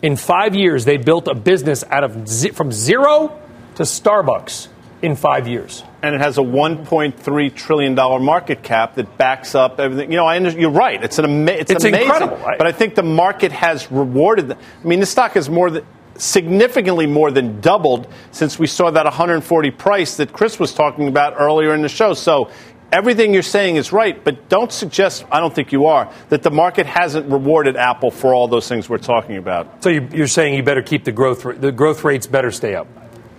In 0.04 0.18
five 0.18 0.54
years, 0.56 0.86
they 0.86 0.98
built 0.98 1.28
a 1.28 1.34
business 1.34 1.84
out 1.90 2.04
of 2.04 2.28
z- 2.28 2.50
from 2.52 2.72
zero 2.72 3.40
to 3.76 3.84
Starbucks 3.84 4.68
in 5.02 5.16
five 5.16 5.48
years. 5.48 5.84
And 6.04 6.14
it 6.14 6.22
has 6.22 6.38
a 6.38 6.42
1.3 6.42 7.56
trillion 7.56 7.96
dollar 7.96 8.20
market 8.20 8.62
cap 8.62 8.96
that 8.96 9.18
backs 9.18 9.56
up 9.56 9.80
everything. 9.80 10.12
You 10.12 10.18
know, 10.18 10.26
I, 10.26 10.38
you're 10.38 10.70
right. 10.70 11.04
It's 11.04 11.18
an 11.18 11.26
ama- 11.26 11.52
it's, 11.54 11.72
It's 11.72 11.84
amazing. 11.84 12.06
incredible, 12.06 12.38
right? 12.38 12.58
But 12.60 12.68
I 12.68 12.72
think 12.72 12.94
the 12.94 13.04
market 13.04 13.52
has 13.52 13.92
rewarded. 13.92 14.50
them. 14.50 14.60
I 14.84 14.88
mean, 14.88 15.00
the 15.00 15.06
stock 15.08 15.36
is 15.36 15.50
more 15.50 15.72
than 15.72 15.86
significantly 16.18 17.08
more 17.08 17.32
than 17.32 17.60
doubled 17.62 18.08
since 18.32 18.58
we 18.58 18.68
saw 18.68 18.92
that 18.92 19.06
140 19.06 19.72
price 19.72 20.18
that 20.18 20.32
Chris 20.34 20.60
was 20.60 20.74
talking 20.74 21.08
about 21.08 21.36
earlier 21.38 21.74
in 21.74 21.82
the 21.82 21.90
show. 21.90 22.14
So 22.14 22.50
everything 22.92 23.34
you're 23.34 23.44
saying 23.44 23.76
is 23.76 23.92
right, 23.92 24.22
but 24.24 24.48
don't 24.50 24.72
suggest, 24.72 25.26
I 25.32 25.40
don't 25.40 25.54
think 25.54 25.72
you 25.72 25.88
are, 25.88 26.12
that 26.30 26.44
the 26.44 26.52
market 26.52 26.86
hasn't 26.86 27.30
rewarded 27.30 27.76
Apple 27.76 28.12
for 28.12 28.34
all 28.34 28.48
those 28.48 28.68
things 28.68 28.90
we're 28.90 28.98
talking 28.98 29.38
about. 29.38 29.84
So 29.84 29.90
you, 29.90 30.08
you're 30.14 30.28
saying 30.28 30.54
you 30.54 30.64
better 30.64 30.82
keep 30.82 31.04
the 31.04 31.12
growth, 31.12 31.44
the 31.44 31.72
growth 31.72 32.04
rates 32.04 32.28
better 32.28 32.52
stay 32.52 32.76
up. 32.76 32.88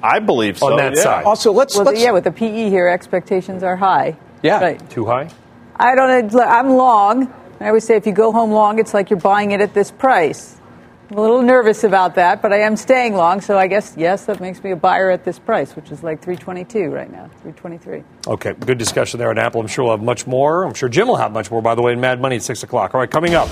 I 0.03 0.19
believe 0.19 0.59
so. 0.59 0.71
On 0.71 0.77
that 0.77 0.95
yeah. 0.95 1.03
side. 1.03 1.25
Also, 1.25 1.53
let's, 1.53 1.75
Well, 1.75 1.87
let's 1.87 2.01
yeah, 2.01 2.13
with 2.13 2.25
the 2.25 2.33
PE 2.33 2.69
here, 2.69 2.89
expectations 2.89 3.63
are 3.63 3.77
high. 3.77 4.17
Yeah. 4.43 4.61
Right. 4.61 4.91
Too 4.91 5.07
high? 5.07 5.31
I 5.75 5.95
don't 5.95 6.33
know. 6.33 6.41
I'm 6.41 6.71
long. 6.71 7.33
I 7.61 7.69
always 7.69 7.85
say 7.85 7.97
if 7.97 8.07
you 8.07 8.13
go 8.13 8.33
home 8.33 8.53
long, 8.53 8.79
it's 8.79 8.93
like 8.93 9.11
you're 9.11 9.19
buying 9.19 9.51
it 9.51 9.61
at 9.61 9.73
this 9.75 9.91
price. 9.91 10.56
I'm 11.09 11.19
a 11.19 11.21
little 11.21 11.43
nervous 11.43 11.85
about 11.85 12.17
that, 12.17 12.43
but 12.43 12.53
I 12.53 12.63
am 12.63 12.77
staying 12.77 13.15
long, 13.15 13.41
so 13.41 13.57
I 13.57 13.69
guess 13.69 13.95
yes, 13.97 14.27
that 14.27 14.41
makes 14.41 14.65
me 14.65 14.73
a 14.73 14.77
buyer 14.77 15.09
at 15.11 15.25
this 15.25 15.39
price, 15.39 15.77
which 15.77 15.93
is 15.93 16.03
like 16.03 16.21
322 16.21 16.89
right 16.89 17.09
now, 17.11 17.31
323. 17.43 18.03
Okay, 18.27 18.55
good 18.55 18.77
discussion 18.77 19.19
there 19.19 19.31
on 19.31 19.39
Apple. 19.39 19.61
I'm 19.61 19.69
sure 19.69 19.85
we'll 19.85 19.97
have 19.97 20.03
much 20.03 20.27
more. 20.27 20.65
I'm 20.65 20.75
sure 20.75 20.89
Jim 20.89 21.07
will 21.07 21.17
have 21.17 21.31
much 21.31 21.49
more, 21.49 21.63
by 21.63 21.77
the 21.77 21.83
way, 21.83 21.93
in 21.93 22.01
Mad 22.01 22.21
Money 22.21 22.37
at 22.37 22.43
6 22.43 22.65
o'clock. 22.65 22.93
All 22.93 23.01
right, 23.01 23.11
coming 23.11 23.35
up. 23.35 23.49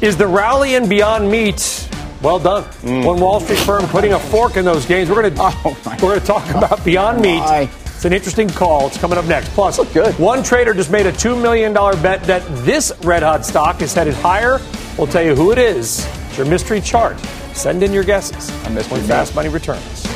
Is 0.00 0.16
the 0.16 0.26
rally 0.26 0.74
in 0.74 0.88
Beyond 0.88 1.30
Meat 1.30 1.88
well 2.22 2.40
done? 2.40 2.64
One 3.04 3.20
Wall 3.20 3.38
Street 3.38 3.60
firm 3.60 3.86
putting 3.86 4.14
a 4.14 4.18
fork 4.18 4.56
in 4.56 4.64
those 4.64 4.84
gains. 4.84 5.08
We're 5.08 5.22
going 5.22 5.32
to 5.32 5.76
we're 6.02 6.08
going 6.08 6.20
to 6.20 6.26
talk 6.26 6.48
about 6.50 6.84
Beyond 6.84 7.20
Meat. 7.20 7.42
It's 7.84 8.04
an 8.04 8.12
interesting 8.12 8.48
call. 8.48 8.88
It's 8.88 8.98
coming 8.98 9.16
up 9.16 9.26
next. 9.26 9.50
Plus, 9.50 9.76
good. 9.76 9.92
Plus, 9.92 10.18
one 10.18 10.42
trader 10.42 10.74
just 10.74 10.90
made 10.90 11.06
a 11.06 11.12
$2 11.12 11.40
million 11.40 11.72
bet 11.72 12.24
that 12.24 12.42
this 12.64 12.92
red 13.04 13.22
hot 13.22 13.46
stock 13.46 13.80
is 13.80 13.94
headed 13.94 14.14
higher. 14.14 14.58
We'll 14.98 15.06
tell 15.06 15.22
you 15.22 15.36
who 15.36 15.52
it 15.52 15.58
is. 15.58 16.08
Your 16.40 16.48
mystery 16.48 16.80
chart. 16.80 17.20
Send 17.52 17.82
in 17.82 17.92
your 17.92 18.02
guesses. 18.02 18.50
when 18.90 19.02
Fast 19.02 19.34
Money 19.34 19.50
returns. 19.50 20.06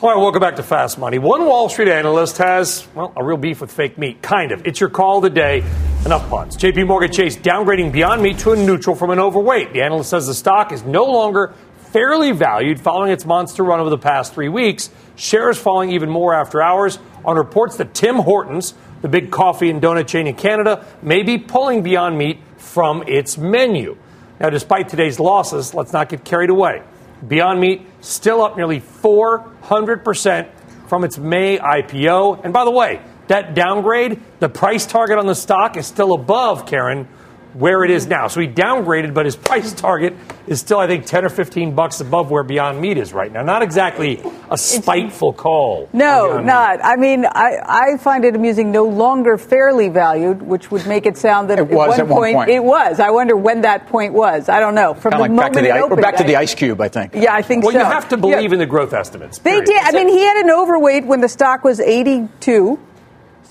All 0.00 0.10
right, 0.10 0.16
welcome 0.16 0.38
back 0.38 0.54
to 0.54 0.62
Fast 0.62 0.96
Money. 0.96 1.18
One 1.18 1.44
Wall 1.44 1.68
Street 1.68 1.88
analyst 1.88 2.38
has, 2.38 2.86
well, 2.94 3.12
a 3.16 3.24
real 3.24 3.36
beef 3.36 3.60
with 3.60 3.72
fake 3.72 3.98
meat. 3.98 4.22
Kind 4.22 4.52
of. 4.52 4.64
It's 4.64 4.78
your 4.78 4.90
call 4.90 5.20
today. 5.20 5.64
Enough 6.04 6.30
puns. 6.30 6.56
JP 6.56 6.86
Morgan 6.86 7.10
Chase 7.10 7.36
downgrading 7.36 7.90
Beyond 7.90 8.22
Meat 8.22 8.38
to 8.38 8.52
a 8.52 8.56
neutral 8.56 8.94
from 8.94 9.10
an 9.10 9.18
overweight. 9.18 9.72
The 9.72 9.82
analyst 9.82 10.10
says 10.10 10.28
the 10.28 10.34
stock 10.34 10.70
is 10.70 10.84
no 10.84 11.04
longer 11.04 11.52
fairly 11.92 12.30
valued 12.30 12.78
following 12.78 13.10
its 13.10 13.26
monster 13.26 13.64
run 13.64 13.80
over 13.80 13.90
the 13.90 13.98
past 13.98 14.34
three 14.34 14.48
weeks. 14.48 14.90
Shares 15.16 15.58
falling 15.58 15.90
even 15.90 16.08
more 16.08 16.32
after 16.32 16.62
hours 16.62 17.00
on 17.24 17.36
reports 17.36 17.76
that 17.78 17.92
Tim 17.92 18.16
Hortons, 18.16 18.74
the 19.02 19.08
big 19.08 19.30
coffee 19.30 19.70
and 19.70 19.80
donut 19.80 20.06
chain 20.06 20.26
in 20.26 20.34
Canada, 20.34 20.84
may 21.02 21.22
be 21.22 21.38
pulling 21.38 21.82
Beyond 21.82 22.16
Meat 22.18 22.38
from 22.56 23.02
its 23.06 23.38
menu. 23.38 23.96
Now, 24.38 24.50
despite 24.50 24.88
today's 24.88 25.20
losses, 25.20 25.74
let's 25.74 25.92
not 25.92 26.08
get 26.08 26.24
carried 26.24 26.50
away. 26.50 26.82
Beyond 27.26 27.60
Meat 27.60 27.86
still 28.00 28.42
up 28.42 28.56
nearly 28.56 28.80
400% 28.80 30.48
from 30.88 31.04
its 31.04 31.18
May 31.18 31.58
IPO. 31.58 32.44
And 32.44 32.52
by 32.52 32.64
the 32.64 32.70
way, 32.70 33.00
that 33.28 33.54
downgrade, 33.54 34.20
the 34.40 34.48
price 34.48 34.86
target 34.86 35.18
on 35.18 35.26
the 35.26 35.34
stock 35.34 35.76
is 35.76 35.86
still 35.86 36.12
above, 36.14 36.66
Karen, 36.66 37.06
where 37.54 37.84
it 37.84 37.90
is 37.90 38.06
now. 38.06 38.28
So 38.28 38.40
he 38.40 38.48
downgraded, 38.48 39.14
but 39.14 39.24
his 39.26 39.36
price 39.36 39.72
target 39.72 40.14
is 40.46 40.60
still, 40.60 40.78
I 40.78 40.86
think, 40.86 41.06
10 41.06 41.24
or 41.24 41.28
15 41.28 41.74
bucks 41.74 42.00
above 42.00 42.30
where 42.30 42.42
Beyond 42.42 42.80
Meat 42.80 42.98
is 42.98 43.12
right 43.12 43.32
now. 43.32 43.42
Not 43.42 43.62
exactly 43.62 44.22
a 44.50 44.56
spiteful 44.58 45.32
call. 45.32 45.88
No, 45.92 46.26
Beyond 46.28 46.38
Meat. 46.38 46.46
not. 46.52 46.84
I 46.84 46.96
mean, 46.96 47.24
I, 47.26 47.56
I 47.94 47.96
find 47.98 48.24
it 48.24 48.34
amusing. 48.36 48.70
No 48.70 48.84
longer 48.84 49.36
fairly 49.38 49.88
valued, 49.88 50.42
which 50.42 50.70
would 50.70 50.86
make 50.86 51.06
it 51.06 51.16
sound 51.16 51.50
that 51.50 51.58
It 51.58 51.68
was 51.68 51.94
at 51.94 52.00
at 52.00 52.08
one 52.08 52.32
point. 52.34 52.50
it 52.50 52.62
was. 52.62 53.00
I 53.00 53.10
wonder 53.10 53.36
when 53.36 53.62
that 53.62 53.86
point 53.88 54.12
was. 54.12 54.48
I 54.48 54.60
don't 54.60 54.74
know. 54.74 54.94
From 54.94 55.12
Kinda 55.12 55.16
the 55.16 55.20
like 55.22 55.30
back 55.30 55.36
moment 55.36 55.54
to 55.54 55.60
the, 55.62 55.68
it 55.68 55.70
i- 55.72 55.78
we're 55.80 55.84
opened, 55.86 56.02
back 56.02 56.16
to 56.16 56.24
the 56.24 56.36
ice 56.36 56.54
cube, 56.54 56.80
I 56.80 56.88
think. 56.88 57.14
Yeah, 57.14 57.34
I 57.34 57.42
think 57.42 57.64
Well, 57.64 57.72
so. 57.72 57.78
you 57.78 57.84
have 57.84 58.08
to 58.10 58.16
Yeah. 58.16 58.20
believe 58.20 58.52
in 58.52 58.58
the 58.58 58.66
growth 58.66 58.92
estimates. 58.92 59.38
They 59.38 59.60
did. 59.60 59.82
I 59.82 59.92
mean, 59.92 60.08
he 60.08 60.20
had 60.20 60.36
an 60.38 60.50
overweight 60.50 61.06
when 61.06 61.20
the 61.20 61.28
stock 61.28 61.64
was 61.64 61.80
82. 61.80 62.78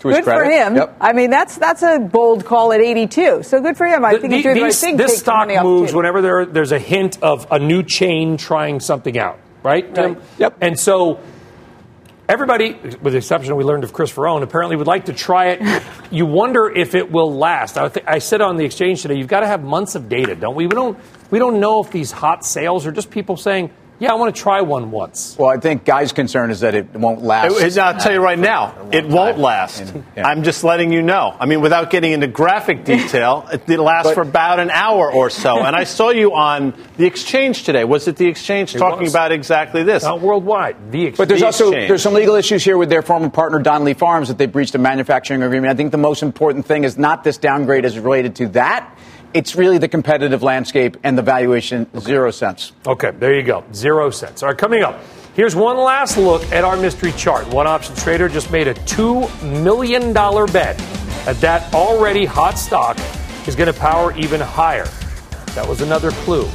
Good 0.02 0.24
for 0.24 0.44
him. 0.44 0.76
Yep. 0.76 0.98
I 1.02 1.14
mean, 1.14 1.30
that's 1.30 1.58
that's 1.58 1.82
a 1.84 2.00
bold 2.00 2.46
call 2.46 2.72
at 2.74 2.82
82. 2.82 3.44
So 3.44 3.62
good 3.62 3.78
for 3.78 3.86
him. 3.86 4.04
I 4.06 4.14
The- 4.14 4.20
think 4.20 4.32
the- 4.32 4.36
he's 4.38 4.44
doing 4.44 4.56
the 4.56 4.62
right 4.64 4.74
thing. 4.74 4.98
This 4.98 5.20
stock 5.20 5.50
moves 5.64 5.94
whenever 5.94 6.22
there, 6.22 6.46
there's 6.46 6.72
a 6.72 6.80
hint 6.80 7.22
of 7.22 7.48
a 7.52 7.60
new 7.60 7.84
chain 7.84 8.38
trying 8.38 8.80
something 8.80 9.18
out, 9.18 9.40
right, 9.64 9.94
Tim? 9.94 10.18
Yep. 10.38 10.58
And 10.62 10.80
so 10.80 11.20
everybody, 12.28 12.74
with 13.02 13.14
the 13.14 13.18
exception 13.18 13.56
we 13.56 13.64
learned 13.64 13.84
of 13.84 13.92
Chris 13.94 14.12
Verrone, 14.12 14.44
apparently 14.44 14.76
would 14.76 14.88
like 14.88 15.06
to 15.06 15.14
try 15.14 15.48
it. 15.50 15.84
you 16.12 16.26
wonder 16.26 16.70
if 16.70 16.96
it 16.96 17.12
will 17.12 17.34
last. 17.36 17.78
I, 17.78 17.90
th- 17.90 18.06
I 18.08 18.20
said 18.20 18.42
on 18.42 18.56
the 18.58 18.66
exchange 18.66 19.02
today, 19.02 19.16
you've 19.16 19.28
got 19.28 19.40
to 19.42 19.48
have 19.48 19.64
months 19.64 19.96
of 19.96 20.10
data, 20.10 20.36
don't 20.36 20.56
we? 20.56 20.68
We 20.68 20.76
don't, 20.76 20.98
we 21.32 21.40
don't 21.40 21.60
know 21.60 21.82
if 21.84 21.92
these 21.92 22.12
hot 22.12 22.46
sales 22.46 22.86
are 22.86 22.92
just 22.92 23.10
people 23.10 23.36
saying, 23.38 23.72
yeah, 24.00 24.12
I 24.12 24.16
want 24.16 24.34
to 24.34 24.42
try 24.42 24.62
one 24.62 24.92
once. 24.92 25.36
Well, 25.38 25.50
I 25.50 25.58
think 25.58 25.84
Guy's 25.84 26.14
concern 26.14 26.52
is 26.52 26.62
that 26.62 26.74
it 26.74 26.94
won't 26.94 27.22
last. 27.22 27.52
It- 27.62 27.76
it- 27.76 27.78
I'll 27.78 28.00
tell 28.00 28.14
you 28.14 28.22
right 28.22 28.40
now, 28.40 28.74
it 28.92 29.06
won't 29.08 29.38
last. 29.38 29.94
I'm 30.16 30.44
just 30.44 30.64
letting 30.64 30.92
you 30.94 31.02
know. 31.02 31.36
I 31.40 31.46
mean, 31.46 31.62
without 31.62 31.90
getting 31.90 32.14
into 32.14 32.28
graphic 32.28 32.86
detail, 32.86 33.48
it, 33.54 33.70
it 33.70 33.80
lasts 33.80 34.10
But- 34.10 34.16
for 34.16 34.22
about 34.22 34.60
an 34.60 34.70
hour 34.70 35.12
or 35.12 35.30
so. 35.30 35.60
And 35.60 35.76
I 35.76 35.84
saw 35.84 36.10
you 36.10 36.34
on 36.34 36.74
the 36.98 37.06
exchange 37.06 37.64
today. 37.64 37.84
Was 37.84 38.08
it 38.08 38.16
the 38.16 38.28
exchange 38.28 38.74
talking 38.74 39.04
was. 39.04 39.14
about 39.14 39.32
exactly 39.32 39.84
this? 39.84 40.04
Not 40.04 40.22
worldwide. 40.22 40.92
The 40.92 41.06
exchange. 41.08 41.18
But 41.18 41.28
there's 41.28 41.42
The 41.42 41.46
also 41.48 41.68
exchange. 41.70 41.88
there's 41.90 42.02
some 42.02 42.14
legal 42.14 42.36
issues 42.36 42.64
here 42.64 42.78
with 42.78 42.90
their 42.90 43.02
former 43.02 43.30
partner 43.30 43.60
Don 43.60 43.84
Lee 43.84 43.94
Farms 43.94 44.30
that 44.30 44.38
they 44.38 44.46
breached 44.46 44.76
a 44.76 44.80
manufacturing 44.80 45.44
agreement. 45.44 45.72
I 45.72 45.76
think 45.76 45.92
the 45.92 45.98
most 45.98 46.24
important 46.24 46.66
thing 46.66 46.84
is 46.86 46.98
not 46.98 47.24
this 47.24 47.38
downgrade 47.38 47.86
is 47.86 48.00
related 48.00 48.36
to 48.38 48.48
that. 48.50 48.96
It's 49.32 49.56
really 49.56 49.78
the 49.78 49.88
competitive 49.88 50.42
landscape 50.42 50.98
and 51.04 51.16
the 51.16 51.22
valuation 51.22 51.88
zero 52.00 52.32
cents. 52.32 52.72
Okay, 52.88 53.12
there 53.12 53.36
you 53.36 53.44
go. 53.44 53.64
Zero 53.74 54.10
cents. 54.10 54.42
All 54.42 54.50
right, 54.50 54.58
coming 54.58 54.82
up. 54.82 55.00
Here's 55.36 55.56
one 55.56 55.78
last 55.78 56.18
look 56.18 56.44
at 56.52 56.64
our 56.64 56.76
mystery 56.76 57.12
chart. 57.12 57.48
One 57.54 57.68
option 57.68 57.96
trader 57.96 58.28
just 58.28 58.52
made 58.52 58.68
a 58.68 58.74
$2 58.74 59.62
million 59.62 60.14
bet 60.14 60.78
that 61.26 61.38
that 61.42 61.72
already 61.76 62.26
hot 62.26 62.58
stock 62.58 62.98
is 63.48 63.56
going 63.56 63.72
to 63.72 63.80
power 63.80 64.18
even 64.18 64.42
higher. 64.42 64.88
That 65.54 65.68
was 65.68 65.82
another 65.82 66.10
clue. 66.12 66.48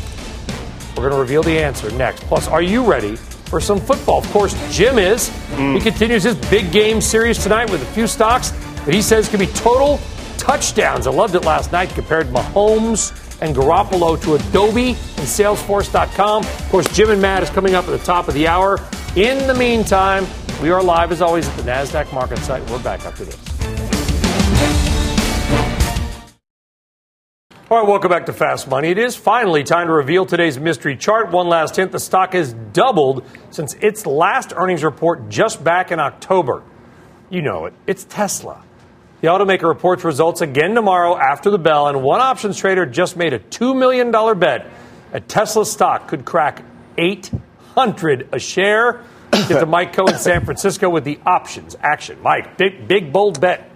We're 0.96 1.08
going 1.08 1.12
to 1.12 1.18
reveal 1.18 1.44
the 1.44 1.56
answer 1.56 1.90
next. 1.92 2.24
Plus, 2.24 2.48
are 2.48 2.62
you 2.62 2.84
ready 2.84 3.14
for 3.14 3.60
some 3.60 3.78
football? 3.78 4.18
Of 4.18 4.30
course, 4.32 4.54
Jim 4.76 4.98
is. 4.98 5.28
He 5.28 5.54
mm. 5.54 5.80
continues 5.80 6.24
his 6.24 6.34
big 6.50 6.72
game 6.72 7.00
series 7.00 7.40
tonight 7.40 7.70
with 7.70 7.82
a 7.82 7.92
few 7.92 8.08
stocks 8.08 8.50
that 8.50 8.92
he 8.92 9.00
says 9.00 9.28
can 9.28 9.38
be 9.38 9.46
total 9.46 10.00
touchdowns. 10.44 11.06
I 11.06 11.10
loved 11.10 11.34
it 11.34 11.44
last 11.44 11.72
night. 11.72 11.88
Compared 11.90 12.26
Mahomes 12.28 13.12
and 13.40 13.56
Garoppolo 13.56 14.20
to 14.22 14.34
Adobe 14.34 14.90
and 14.90 15.26
Salesforce.com. 15.26 16.44
Of 16.44 16.68
course, 16.68 16.86
Jim 16.94 17.10
and 17.10 17.20
Matt 17.20 17.42
is 17.42 17.50
coming 17.50 17.74
up 17.74 17.86
at 17.86 17.98
the 17.98 18.04
top 18.04 18.28
of 18.28 18.34
the 18.34 18.46
hour. 18.46 18.78
In 19.16 19.46
the 19.46 19.54
meantime, 19.54 20.26
we 20.62 20.70
are 20.70 20.82
live 20.82 21.12
as 21.12 21.22
always 21.22 21.48
at 21.48 21.56
the 21.56 21.62
NASDAQ 21.62 22.12
market 22.12 22.38
site. 22.40 22.68
We're 22.70 22.82
back 22.82 23.04
after 23.06 23.24
this. 23.24 23.38
All 27.70 27.80
right, 27.80 27.88
welcome 27.88 28.10
back 28.10 28.26
to 28.26 28.32
Fast 28.34 28.68
Money. 28.68 28.88
It 28.88 28.98
is 28.98 29.16
finally 29.16 29.64
time 29.64 29.86
to 29.86 29.92
reveal 29.94 30.26
today's 30.26 30.58
mystery 30.60 30.96
chart. 30.96 31.30
One 31.30 31.48
last 31.48 31.74
hint 31.76 31.90
the 31.90 31.98
stock 31.98 32.34
has 32.34 32.52
doubled 32.74 33.24
since 33.50 33.74
its 33.74 34.04
last 34.04 34.52
earnings 34.54 34.84
report 34.84 35.30
just 35.30 35.64
back 35.64 35.90
in 35.90 35.98
October. 35.98 36.62
You 37.30 37.40
know 37.40 37.64
it, 37.64 37.72
it's 37.86 38.04
Tesla. 38.04 38.62
The 39.20 39.28
automaker 39.28 39.68
reports 39.68 40.04
results 40.04 40.40
again 40.40 40.74
tomorrow 40.74 41.16
after 41.16 41.50
the 41.50 41.58
bell, 41.58 41.88
and 41.88 42.02
one 42.02 42.20
options 42.20 42.58
trader 42.58 42.84
just 42.84 43.16
made 43.16 43.32
a 43.32 43.38
$2 43.38 43.76
million 43.76 44.10
bet. 44.38 44.70
A 45.12 45.20
Tesla 45.20 45.64
stock 45.64 46.08
could 46.08 46.24
crack 46.24 46.62
800 46.98 48.28
a 48.32 48.38
share. 48.38 49.04
Get 49.30 49.60
to 49.60 49.66
Mike 49.66 49.92
Cohen 49.92 50.14
in 50.14 50.20
San 50.20 50.44
Francisco 50.44 50.88
with 50.88 51.04
the 51.04 51.18
options 51.26 51.74
action. 51.80 52.22
Mike, 52.22 52.56
big, 52.56 52.86
big, 52.86 53.12
bold 53.12 53.40
bet. 53.40 53.70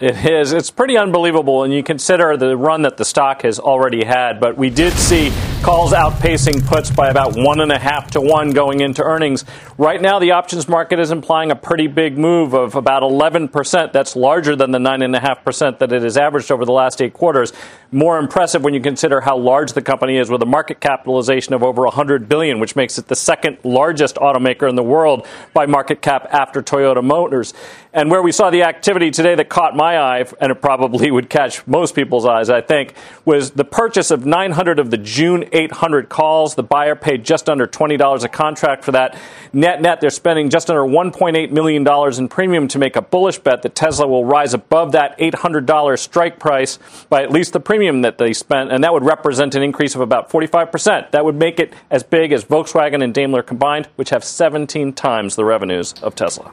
It 0.00 0.24
is. 0.24 0.54
It's 0.54 0.70
pretty 0.70 0.96
unbelievable 0.96 1.58
when 1.58 1.72
you 1.72 1.82
consider 1.82 2.34
the 2.38 2.56
run 2.56 2.80
that 2.82 2.96
the 2.96 3.04
stock 3.04 3.42
has 3.42 3.58
already 3.58 4.02
had. 4.02 4.40
But 4.40 4.56
we 4.56 4.70
did 4.70 4.94
see 4.94 5.30
calls 5.62 5.92
outpacing 5.92 6.66
puts 6.66 6.90
by 6.90 7.08
about 7.08 7.36
one 7.36 7.60
and 7.60 7.70
a 7.70 7.78
half 7.78 8.12
to 8.12 8.20
one 8.22 8.52
going 8.52 8.80
into 8.80 9.02
earnings. 9.02 9.44
Right 9.76 10.00
now, 10.00 10.18
the 10.18 10.30
options 10.30 10.66
market 10.68 10.98
is 10.98 11.10
implying 11.10 11.50
a 11.50 11.54
pretty 11.54 11.86
big 11.86 12.16
move 12.16 12.54
of 12.54 12.76
about 12.76 13.02
11%. 13.02 13.92
That's 13.92 14.16
larger 14.16 14.56
than 14.56 14.70
the 14.70 14.78
9.5% 14.78 15.78
that 15.80 15.92
it 15.92 16.02
has 16.02 16.16
averaged 16.16 16.50
over 16.50 16.64
the 16.64 16.72
last 16.72 17.02
eight 17.02 17.12
quarters. 17.12 17.52
More 17.92 18.18
impressive 18.18 18.64
when 18.64 18.72
you 18.72 18.80
consider 18.80 19.20
how 19.20 19.36
large 19.36 19.74
the 19.74 19.82
company 19.82 20.16
is 20.16 20.30
with 20.30 20.40
a 20.40 20.46
market 20.46 20.80
capitalization 20.80 21.52
of 21.52 21.62
over 21.62 21.82
100 21.82 22.26
billion, 22.26 22.58
which 22.58 22.74
makes 22.74 22.96
it 22.96 23.08
the 23.08 23.16
second 23.16 23.58
largest 23.64 24.16
automaker 24.16 24.66
in 24.66 24.76
the 24.76 24.82
world 24.82 25.26
by 25.52 25.66
market 25.66 26.00
cap 26.00 26.26
after 26.32 26.62
Toyota 26.62 27.04
Motors. 27.04 27.52
And 27.92 28.08
where 28.08 28.22
we 28.22 28.30
saw 28.30 28.50
the 28.50 28.62
activity 28.62 29.10
today 29.10 29.34
that 29.34 29.48
caught 29.48 29.74
my 29.74 29.98
eye, 29.98 30.24
and 30.40 30.52
it 30.52 30.62
probably 30.62 31.10
would 31.10 31.28
catch 31.28 31.66
most 31.66 31.96
people's 31.96 32.24
eyes, 32.24 32.48
I 32.48 32.60
think, 32.60 32.94
was 33.24 33.50
the 33.50 33.64
purchase 33.64 34.12
of 34.12 34.24
900 34.24 34.78
of 34.78 34.92
the 34.92 34.96
June 34.96 35.44
800 35.50 36.08
calls. 36.08 36.54
The 36.54 36.62
buyer 36.62 36.94
paid 36.94 37.24
just 37.24 37.48
under 37.48 37.66
$20 37.66 38.22
a 38.22 38.28
contract 38.28 38.84
for 38.84 38.92
that. 38.92 39.18
Net 39.52 39.82
net, 39.82 40.00
they're 40.00 40.10
spending 40.10 40.50
just 40.50 40.70
under 40.70 40.82
$1.8 40.82 41.50
million 41.50 41.84
in 42.16 42.28
premium 42.28 42.68
to 42.68 42.78
make 42.78 42.94
a 42.94 43.02
bullish 43.02 43.40
bet 43.40 43.62
that 43.62 43.74
Tesla 43.74 44.06
will 44.06 44.24
rise 44.24 44.54
above 44.54 44.92
that 44.92 45.18
$800 45.18 45.98
strike 45.98 46.38
price 46.38 46.78
by 47.08 47.24
at 47.24 47.32
least 47.32 47.52
the 47.52 47.60
premium 47.60 48.02
that 48.02 48.18
they 48.18 48.32
spent, 48.32 48.70
and 48.70 48.84
that 48.84 48.92
would 48.92 49.04
represent 49.04 49.56
an 49.56 49.64
increase 49.64 49.96
of 49.96 50.00
about 50.00 50.30
45%. 50.30 51.10
That 51.10 51.24
would 51.24 51.34
make 51.34 51.58
it 51.58 51.72
as 51.90 52.04
big 52.04 52.30
as 52.30 52.44
Volkswagen 52.44 53.02
and 53.02 53.12
Daimler 53.12 53.42
combined, 53.42 53.88
which 53.96 54.10
have 54.10 54.22
17 54.22 54.92
times 54.92 55.34
the 55.34 55.44
revenues 55.44 55.92
of 56.02 56.14
Tesla. 56.14 56.52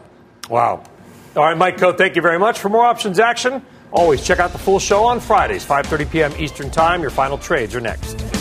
Wow. 0.49 0.83
All 1.37 1.43
right, 1.43 1.55
Mike 1.55 1.77
Khouw, 1.77 1.95
thank 1.95 2.15
you 2.15 2.23
very 2.23 2.39
much. 2.39 2.57
For 2.57 2.67
more 2.67 2.83
options 2.83 3.19
action, 3.19 3.63
always 3.91 4.25
check 4.25 4.39
out 4.39 4.53
the 4.53 4.57
full 4.57 4.79
show 4.79 5.03
on 5.03 5.19
Fridays, 5.19 5.63
5.30 5.63 6.11
p.m. 6.11 6.33
Eastern 6.39 6.71
Time. 6.71 6.99
Your 6.99 7.11
final 7.11 7.37
trades 7.37 7.75
are 7.75 7.79
next. 7.79 8.36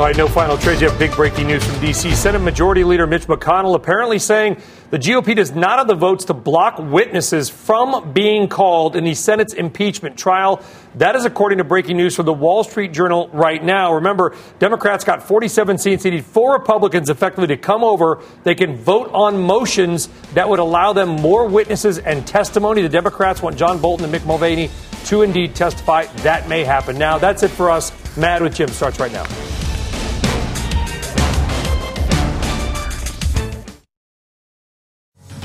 All 0.00 0.06
right, 0.06 0.16
no 0.16 0.28
final 0.28 0.56
trades 0.56 0.80
yet. 0.80 0.98
Big 0.98 1.14
breaking 1.14 1.48
news 1.48 1.62
from 1.62 1.78
D.C. 1.78 2.12
Senate 2.12 2.38
Majority 2.38 2.84
Leader 2.84 3.06
Mitch 3.06 3.26
McConnell 3.26 3.74
apparently 3.74 4.18
saying 4.18 4.56
the 4.88 4.98
GOP 4.98 5.36
does 5.36 5.54
not 5.54 5.76
have 5.76 5.88
the 5.88 5.94
votes 5.94 6.24
to 6.24 6.32
block 6.32 6.78
witnesses 6.78 7.50
from 7.50 8.14
being 8.14 8.48
called 8.48 8.96
in 8.96 9.04
the 9.04 9.12
Senate's 9.12 9.52
impeachment 9.52 10.16
trial. 10.16 10.64
That 10.94 11.16
is 11.16 11.26
according 11.26 11.58
to 11.58 11.64
breaking 11.64 11.98
news 11.98 12.16
from 12.16 12.24
the 12.24 12.32
Wall 12.32 12.64
Street 12.64 12.94
Journal 12.94 13.28
right 13.34 13.62
now. 13.62 13.92
Remember, 13.92 14.34
Democrats 14.58 15.04
got 15.04 15.22
47 15.22 15.76
seats. 15.76 16.04
They 16.04 16.12
need 16.12 16.24
four 16.24 16.54
Republicans 16.54 17.10
effectively 17.10 17.48
to 17.48 17.58
come 17.58 17.84
over. 17.84 18.22
They 18.42 18.54
can 18.54 18.76
vote 18.76 19.10
on 19.12 19.38
motions 19.38 20.08
that 20.32 20.48
would 20.48 20.60
allow 20.60 20.94
them 20.94 21.10
more 21.10 21.46
witnesses 21.46 21.98
and 21.98 22.26
testimony. 22.26 22.80
The 22.80 22.88
Democrats 22.88 23.42
want 23.42 23.58
John 23.58 23.78
Bolton 23.78 24.06
and 24.06 24.14
Mick 24.14 24.24
Mulvaney 24.24 24.70
to 25.04 25.20
indeed 25.20 25.54
testify. 25.54 26.06
That 26.22 26.48
may 26.48 26.64
happen. 26.64 26.96
Now, 26.96 27.18
that's 27.18 27.42
it 27.42 27.50
for 27.50 27.70
us. 27.70 27.92
Mad 28.16 28.40
with 28.40 28.54
Jim 28.54 28.70
starts 28.70 28.98
right 28.98 29.12
now. 29.12 29.26